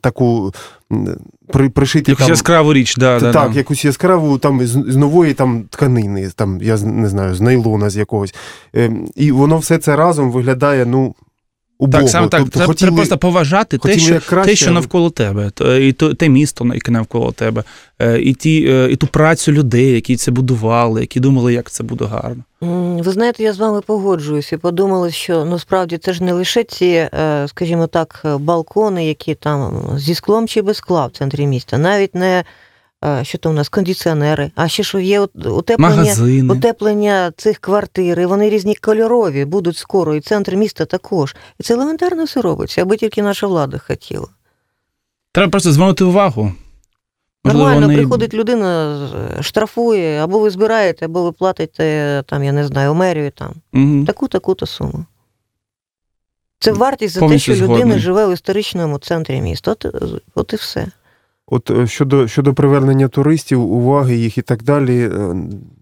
таку 0.00 0.52
при, 1.52 1.68
пришити 1.68 2.10
Якусь 2.10 2.26
там, 2.26 2.32
яскраву 2.32 2.72
річ, 2.72 2.96
да, 2.96 3.20
да, 3.20 3.32
так, 3.32 3.52
да. 3.52 3.58
якусь 3.58 3.84
яскраву 3.84 4.38
там 4.38 4.66
з, 4.66 4.70
з 4.88 4.96
нової 4.96 5.34
там 5.34 5.64
тканини, 5.70 6.30
там 6.36 6.58
я 6.62 6.78
не 6.78 7.08
знаю, 7.08 7.34
з 7.34 7.40
нейлона 7.40 7.90
з 7.90 7.96
якогось. 7.96 8.34
Ем, 8.74 9.08
і 9.16 9.32
воно 9.32 9.58
все 9.58 9.78
це 9.78 9.96
разом 9.96 10.30
виглядає, 10.30 10.86
ну, 10.86 11.14
убого. 11.80 12.02
Так, 12.02 12.10
саме 12.10 12.28
так. 12.28 12.40
Тобто 12.40 12.58
Треба, 12.58 12.72
хотіли- 12.72 12.92
просто 12.92 13.18
поважати 13.18 13.78
те, 13.78 13.98
що, 13.98 14.20
краще, 14.26 14.50
те, 14.50 14.56
що 14.56 14.70
навколо 14.70 15.10
тебе, 15.10 15.50
то- 15.54 15.76
і 15.76 15.92
то, 15.92 16.14
те 16.14 16.28
місто, 16.28 16.70
яке 16.74 16.90
навколо 16.92 17.32
тебе, 17.32 17.64
е, 17.98 18.20
і, 18.20 18.34
ті, 18.34 18.66
е, 18.70 18.88
і 18.90 18.96
ту 18.96 19.06
працю 19.06 19.52
людей, 19.52 19.90
які 19.90 20.16
це 20.16 20.30
будували, 20.30 21.00
які 21.00 21.20
думали, 21.20 21.52
як 21.52 21.70
це 21.70 21.82
буде 21.84 22.04
гарно. 22.04 22.42
Ви 23.04 23.12
знаєте, 23.12 23.42
я 23.42 23.52
з 23.52 23.58
вами 23.58 23.80
погоджуюсь 23.80 24.52
і 24.52 24.56
подумала, 24.56 25.10
що 25.10 25.44
ну 25.44 25.58
справді 25.58 25.98
це 25.98 26.12
ж 26.12 26.24
не 26.24 26.32
лише 26.32 26.64
ці, 26.64 26.86
е, 26.86 27.46
скажімо 27.48 27.86
так, 27.86 28.20
балкони, 28.40 29.06
які 29.06 29.34
там 29.34 29.82
зі 29.96 30.14
склом 30.14 30.48
чи 30.48 30.62
без 30.62 30.76
скла 30.76 31.06
в 31.06 31.10
центрі 31.10 31.46
міста, 31.46 31.78
навіть 31.78 32.14
не 32.14 32.44
що 33.22 33.38
там 33.38 33.52
у 33.52 33.54
нас 33.54 33.68
кондиціонери, 33.68 34.50
а 34.54 34.68
ще 34.68 34.82
що 34.82 34.98
є 34.98 35.20
утеплення. 35.20 35.90
Магазини. 35.96 36.54
Утеплення 36.54 37.32
цих 37.36 37.58
квартир, 37.58 38.20
і 38.20 38.26
вони 38.26 38.50
різні 38.50 38.74
кольорові 38.74 39.44
будуть 39.44 39.76
скоро, 39.76 40.14
і 40.14 40.20
центр 40.20 40.54
міста 40.54 40.84
також. 40.84 41.36
І 41.60 41.62
це 41.62 41.74
елементарно 41.74 42.24
все 42.24 42.40
робиться, 42.40 42.82
аби 42.82 42.96
тільки 42.96 43.22
наша 43.22 43.46
влада 43.46 43.78
хотіла. 43.78 44.28
Треба 45.32 45.50
просто 45.50 45.72
звернути 45.72 46.04
увагу. 46.04 46.52
Можливо, 47.44 47.64
Нормально 47.66 47.86
вони- 47.86 47.98
приходить 47.98 48.34
людина, 48.34 49.08
штрафує, 49.40 50.24
або 50.24 50.38
ви 50.38 50.50
збираєте, 50.50 51.04
або 51.04 51.22
ви 51.22 51.32
платите 51.32 52.22
там, 52.26 52.44
я 52.44 52.52
не 52.52 52.66
знаю, 52.66 52.94
мерію 52.94 53.30
там. 53.30 53.54
Мгм. 53.72 54.06
таку 54.06 54.28
таку-то 54.28 54.66
суму. 54.66 55.04
Це 56.58 56.72
вартість 56.72 57.14
за 57.14 57.28
те, 57.28 57.38
що 57.38 57.54
людина 57.54 57.98
живе 57.98 58.26
в 58.26 58.32
історичному 58.32 58.98
центрі 58.98 59.40
міста. 59.40 59.70
От, 59.70 59.86
от 60.34 60.52
і 60.52 60.56
все. 60.56 60.86
От 61.50 61.70
е, 61.70 61.86
щодо, 61.86 62.28
щодо 62.28 62.54
привернення 62.54 63.08
туристів, 63.08 63.60
уваги 63.60 64.16
їх 64.16 64.38
і 64.38 64.42
так 64.42 64.62
далі, 64.62 65.10
е, 65.12 65.34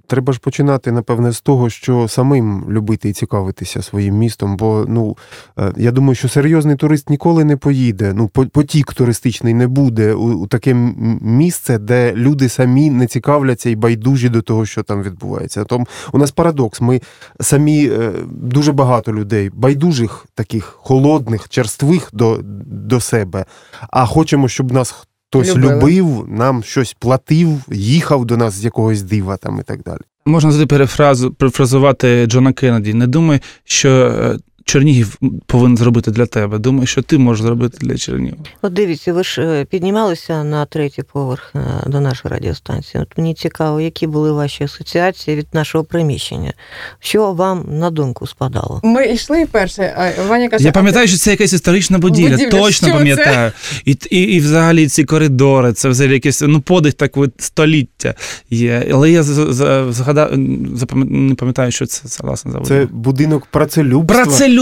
треба 0.06 0.32
ж 0.32 0.40
починати, 0.40 0.92
напевне, 0.92 1.32
з 1.32 1.40
того, 1.40 1.70
що 1.70 2.08
самим 2.08 2.64
любити 2.68 3.08
і 3.08 3.12
цікавитися 3.12 3.82
своїм 3.82 4.14
містом. 4.14 4.56
Бо 4.56 4.84
ну 4.88 5.16
е, 5.58 5.72
я 5.76 5.90
думаю, 5.90 6.14
що 6.14 6.28
серйозний 6.28 6.76
турист 6.76 7.10
ніколи 7.10 7.44
не 7.44 7.56
поїде. 7.56 8.12
Ну, 8.14 8.28
потік 8.28 8.94
туристичний 8.94 9.54
не 9.54 9.66
буде 9.66 10.14
у, 10.14 10.32
у 10.32 10.46
таке 10.46 10.74
місце, 11.20 11.78
де 11.78 12.12
люди 12.14 12.48
самі 12.48 12.90
не 12.90 13.06
цікавляться 13.06 13.70
і 13.70 13.76
байдужі 13.76 14.28
до 14.28 14.42
того, 14.42 14.66
що 14.66 14.82
там 14.82 15.02
відбувається. 15.02 15.64
Тому 15.64 15.86
у 16.12 16.18
нас 16.18 16.30
парадокс. 16.30 16.80
Ми 16.80 17.00
самі 17.40 17.90
дуже 18.30 18.72
багато 18.72 19.12
людей, 19.12 19.50
байдужих, 19.54 20.26
таких 20.34 20.64
холодних, 20.64 21.48
черствих 21.48 22.08
до, 22.12 22.40
до 22.66 23.00
себе, 23.00 23.44
а 23.90 24.06
хочемо, 24.06 24.48
щоб 24.48 24.72
нас. 24.72 25.08
Хтось 25.30 25.56
Любили. 25.56 25.74
любив, 25.74 26.26
нам 26.28 26.62
щось 26.62 26.96
платив, 26.98 27.48
їхав 27.70 28.24
до 28.24 28.36
нас 28.36 28.54
з 28.54 28.64
якогось 28.64 29.02
дива 29.02 29.36
там 29.36 29.60
і 29.60 29.62
так 29.62 29.82
далі. 29.82 30.00
Можна 30.26 30.50
завжди 30.50 30.66
перефразу, 30.66 31.32
перефразувати 31.34 32.26
Джона 32.26 32.52
Кеннеді. 32.52 32.94
Не 32.94 33.06
думай, 33.06 33.40
що 33.64 33.88
е, 33.90 34.38
Чернігів 34.68 35.18
повинен 35.46 35.76
зробити 35.76 36.10
для 36.10 36.26
тебе. 36.26 36.58
Думай, 36.58 36.86
що 36.86 37.02
ти 37.02 37.18
можеш 37.18 37.42
зробити 37.42 37.78
для 37.80 37.96
Чернігова. 37.96 38.42
От 38.62 38.72
дивіться, 38.72 39.12
ви 39.12 39.24
ж 39.24 39.42
е, 39.42 39.64
піднімалися 39.64 40.44
на 40.44 40.66
третій 40.66 41.02
поверх 41.12 41.52
е, 41.54 41.60
до 41.86 42.00
нашої 42.00 42.34
радіостанції. 42.34 43.02
От 43.02 43.18
мені 43.18 43.34
цікаво, 43.34 43.80
які 43.80 44.06
були 44.06 44.32
ваші 44.32 44.64
асоціації 44.64 45.36
від 45.36 45.46
нашого 45.52 45.84
приміщення. 45.84 46.52
Що 47.00 47.32
вам 47.32 47.64
на 47.70 47.90
думку 47.90 48.26
спадало? 48.26 48.80
Ми 48.84 49.06
йшли 49.06 49.46
перше, 49.46 49.94
а 49.96 50.22
Ваня 50.28 50.48
каже, 50.48 50.64
Я 50.64 50.72
пам'ятаю, 50.72 51.08
що 51.08 51.16
це 51.16 51.30
якась 51.30 51.52
історична 51.52 51.98
будівля, 51.98 52.30
Будівля, 52.30 52.50
точно 52.50 52.88
що 52.88 52.96
пам'ятаю. 52.96 53.52
І, 53.84 53.96
і, 54.10 54.22
і 54.22 54.40
взагалі 54.40 54.88
ці 54.88 55.04
коридори, 55.04 55.72
це 55.72 55.88
взагалі 55.88 56.12
якесь 56.12 56.42
ну, 56.46 56.60
подих 56.60 56.94
такого 56.94 57.26
століття 57.38 58.14
є. 58.50 58.86
Але 58.92 59.10
я 59.10 59.22
згадав, 59.22 60.32
запам- 60.74 61.10
не 61.10 61.34
пам'ятаю, 61.34 61.72
що 61.72 61.86
це, 61.86 62.08
це 62.08 62.22
власне 62.26 62.52
за 62.52 62.60
Це 62.60 62.86
будинок 62.90 63.46
працелюбства. 63.46 64.24
Працелюбства. 64.24 64.57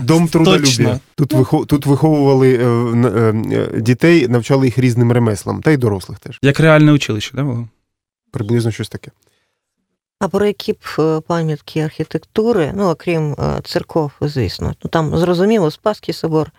Дом 0.00 0.28
трудолюбія. 0.28 0.66
Точно. 0.66 1.00
Тут, 1.14 1.32
вихов... 1.32 1.66
тут 1.66 1.86
виховували 1.86 2.54
е, 2.54 2.64
е, 2.64 3.68
е, 3.76 3.80
дітей, 3.80 4.28
навчали 4.28 4.66
їх 4.66 4.78
різним 4.78 5.12
ремеслам, 5.12 5.62
та 5.62 5.70
й 5.70 5.76
дорослих 5.76 6.18
теж. 6.18 6.38
Як 6.42 6.60
реальне 6.60 6.92
училище, 6.92 7.36
да, 7.36 7.44
було? 7.44 7.68
Приблизно 8.30 8.70
щось 8.70 8.88
таке. 8.88 9.10
А 10.20 10.28
про 10.28 10.46
які 10.46 10.72
б 10.72 10.78
е, 10.98 11.20
пам'ятки 11.20 11.80
архітектури, 11.80 12.72
ну 12.76 12.90
окрім 12.90 13.32
е, 13.32 13.60
церков, 13.64 14.12
звісно. 14.20 14.74
Ну 14.84 14.90
там 14.90 15.18
зрозуміло, 15.18 15.70
Спасський 15.70 16.14
собор, 16.14 16.50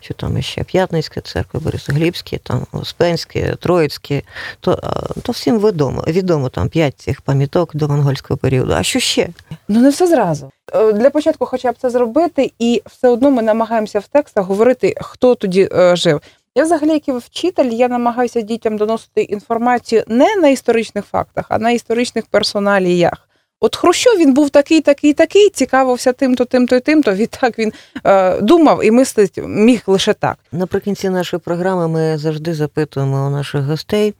що 0.00 0.14
там 0.14 0.42
ще 0.42 0.64
П'ятницька 0.64 1.20
церква, 1.20 1.60
Борисоглібський, 1.60 2.38
там 2.38 2.66
Успенське, 2.72 3.56
Троїцьке, 3.60 4.22
то, 4.60 4.72
е, 4.72 5.20
то 5.22 5.32
всім 5.32 5.58
відомо. 5.58 6.04
Відомо 6.06 6.48
там 6.48 6.68
п'ять 6.68 6.98
цих 6.98 7.20
пам'яток 7.20 7.76
до 7.76 7.88
монгольського 7.88 8.38
періоду. 8.38 8.72
А 8.72 8.82
що 8.82 8.98
ще? 8.98 9.28
Ну, 9.68 9.80
не 9.80 9.90
все 9.90 10.06
зразу. 10.06 10.50
Е, 10.74 10.92
Для 10.92 11.10
початку, 11.10 11.46
хоча 11.46 11.72
б 11.72 11.74
це 11.78 11.90
зробити, 11.90 12.52
і 12.58 12.82
все 12.86 13.08
одно 13.08 13.30
ми 13.30 13.42
намагаємося 13.42 13.98
в 13.98 14.06
текстах 14.08 14.46
говорити, 14.46 14.94
хто 15.00 15.34
тоді 15.34 15.68
е, 15.72 15.96
жив. 15.96 16.20
Я 16.54 16.64
взагалі, 16.64 16.90
як 16.90 17.08
і 17.08 17.12
вчитель, 17.12 17.70
я 17.70 17.88
намагаюся 17.88 18.40
дітям 18.40 18.76
доносити 18.76 19.22
інформацію 19.22 20.04
не 20.06 20.36
на 20.36 20.48
історичних 20.48 21.04
фактах, 21.04 21.46
а 21.48 21.58
на 21.58 21.70
історичних 21.70 22.26
персоналіях. 22.26 23.29
От 23.60 23.76
Хрущов 23.76 24.18
він 24.18 24.34
був 24.34 24.50
такий, 24.50 24.80
такий, 24.80 25.12
такий, 25.12 25.50
цікавився 25.50 26.12
тим-то, 26.12 26.44
тим-то 26.44 26.76
і 26.76 26.80
тим-то. 26.80 27.14
Відтак 27.14 27.58
він 27.58 27.72
е, 28.04 28.40
думав 28.40 28.84
і 28.84 28.90
мислить 28.90 29.38
міг 29.44 29.82
лише 29.86 30.12
так. 30.12 30.38
Наприкінці 30.52 31.10
нашої 31.10 31.40
програми 31.40 31.88
ми 31.88 32.18
завжди 32.18 32.54
запитуємо 32.54 33.26
у 33.26 33.30
наших 33.30 33.64
гостей, 33.64 34.14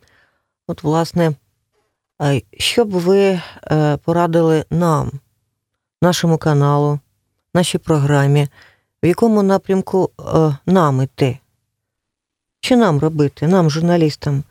от, 0.67 0.83
власне, 0.83 1.33
що 2.59 2.85
б 2.85 2.91
ви 2.91 3.41
е, 3.71 3.97
порадили 3.97 4.65
нам, 4.71 5.11
нашому 6.03 6.39
каналу, 6.39 6.99
нашій 7.55 7.79
програмі, 7.79 8.49
в 9.03 9.07
якому 9.07 9.43
напрямку 9.43 10.11
е, 10.21 10.57
нам 10.67 11.03
іти? 11.03 11.39
Що 12.61 12.77
нам 12.77 12.99
робити, 12.99 13.49
нам, 13.49 13.71
журналістам, 13.71 14.45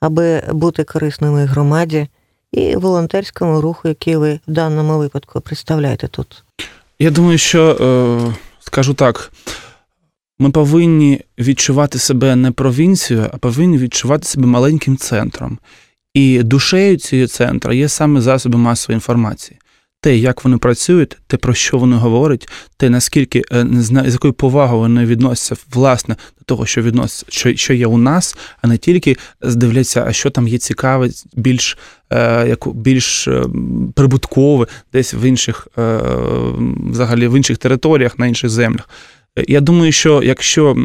аби 0.00 0.42
бути 0.48 0.84
корисними 0.84 1.44
громаді 1.44 2.08
і 2.54 2.76
волонтерському 2.76 3.60
руху, 3.60 3.88
який 3.88 4.16
ви 4.16 4.40
в 4.48 4.52
даному 4.52 4.98
випадку 4.98 5.40
представляєте 5.40 6.08
тут? 6.08 6.44
Я 6.98 7.10
думаю, 7.10 7.38
що 7.38 7.70
е, 7.70 8.34
скажу 8.60 8.94
так. 8.94 9.32
Ми 10.38 10.50
повинні 10.50 11.20
відчувати 11.38 11.98
себе 11.98 12.36
не 12.36 12.50
провінцією, 12.50 13.30
а 13.32 13.36
повинні 13.36 13.78
відчувати 13.78 14.24
себе 14.24 14.46
маленьким 14.46 14.96
центром. 14.96 15.58
І 16.14 16.42
душею 16.42 16.96
цього 16.96 17.26
центру 17.26 17.72
є 17.72 17.88
саме 17.88 18.20
засоби 18.20 18.58
масової 18.58 18.96
інформації. 18.96 19.58
Те, 20.04 20.16
як 20.16 20.44
вони 20.44 20.58
працюють, 20.58 21.16
те, 21.26 21.36
про 21.36 21.54
що 21.54 21.78
вони 21.78 21.96
говорять, 21.96 22.48
те, 22.76 22.90
наскільки 22.90 23.42
е, 23.52 23.66
з 23.80 24.12
якою 24.12 24.32
повагою 24.32 24.80
вони 24.80 25.04
відносяться 25.04 25.64
власне 25.72 26.16
до 26.38 26.44
того, 26.44 26.66
що 26.66 26.82
відносяться, 26.82 27.26
що, 27.28 27.56
що 27.56 27.74
є 27.74 27.86
у 27.86 27.98
нас, 27.98 28.36
а 28.62 28.68
не 28.68 28.78
тільки 28.78 29.16
здивляться, 29.40 30.04
а 30.06 30.12
що 30.12 30.30
там 30.30 30.48
є 30.48 30.58
цікаве, 30.58 31.10
більш 31.36 31.78
е, 32.10 32.48
як 32.48 32.68
більш 32.68 33.28
е, 33.28 33.44
прибуткове, 33.94 34.66
десь 34.92 35.14
в 35.14 35.22
інших 35.24 35.68
взагалі 36.90 37.28
в 37.28 37.36
інших 37.36 37.58
територіях, 37.58 38.18
на 38.18 38.26
інших 38.26 38.50
землях. 38.50 38.88
Я 39.36 39.60
думаю, 39.60 39.92
що 39.92 40.22
якщо 40.22 40.76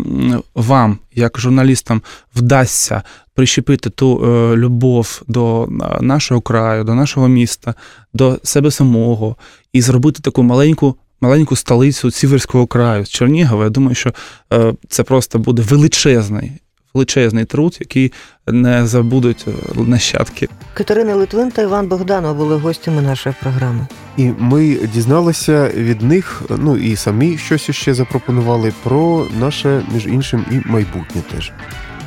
вам, 0.55 0.97
як 1.13 1.39
журналістам, 1.39 2.01
вдасться 2.35 3.03
прищепити 3.33 3.89
ту 3.89 4.25
е, 4.25 4.55
любов 4.55 5.21
до 5.27 5.63
е, 5.63 5.67
нашого 6.01 6.41
краю, 6.41 6.83
до 6.83 6.95
нашого 6.95 7.27
міста, 7.27 7.75
до 8.13 8.39
себе 8.43 8.71
самого 8.71 9.35
і 9.73 9.81
зробити 9.81 10.21
таку 10.21 10.43
маленьку. 10.43 10.95
Маленьку 11.21 11.55
столицю 11.55 12.11
Сіверського 12.11 12.67
краю 12.67 13.05
з 13.05 13.09
Чернігова, 13.09 13.63
я 13.63 13.69
думаю, 13.69 13.95
що 13.95 14.13
е, 14.53 14.73
це 14.89 15.03
просто 15.03 15.39
буде 15.39 15.61
величезний, 15.61 16.51
величезний 16.93 17.45
труд, 17.45 17.77
який 17.79 18.13
не 18.47 18.87
забудуть 18.87 19.45
е, 19.47 19.51
нащадки. 19.81 20.49
Катерина 20.73 21.15
Литвин 21.15 21.51
та 21.51 21.61
Іван 21.61 21.87
Богданов 21.87 22.35
були 22.35 22.55
гостями 22.55 23.01
нашої 23.01 23.35
програми. 23.41 23.87
І 24.17 24.31
ми 24.39 24.75
дізналися 24.93 25.69
від 25.75 26.01
них, 26.01 26.41
ну 26.57 26.77
і 26.77 26.95
самі 26.95 27.37
щось 27.37 27.71
ще 27.71 27.93
запропонували 27.93 28.73
про 28.83 29.27
наше, 29.39 29.81
між 29.93 30.05
іншим, 30.05 30.45
і 30.51 30.69
майбутнє 30.69 31.21
теж. 31.35 31.51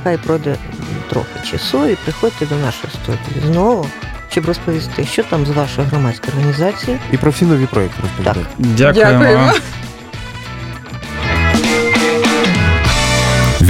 Хай 0.05 0.19
пройде 0.19 0.57
трохи 1.11 1.47
часу 1.51 1.87
і 1.87 1.97
приходьте 2.05 2.47
до 2.47 2.57
нашої 2.57 2.93
студії 3.03 3.53
знову, 3.53 3.87
щоб 4.31 4.47
розповісти, 4.47 5.05
що 5.05 5.23
там 5.23 5.47
з 5.47 5.51
вашої 5.51 5.87
громадської 5.87 6.33
організації. 6.37 6.99
І 7.13 7.17
про 7.17 7.31
всі 7.31 7.45
нові 7.45 7.67
проекти 7.67 8.03
розповідати. 8.03 8.41
Дякуємо. 8.59 9.11
Дякуємо. 9.13 9.53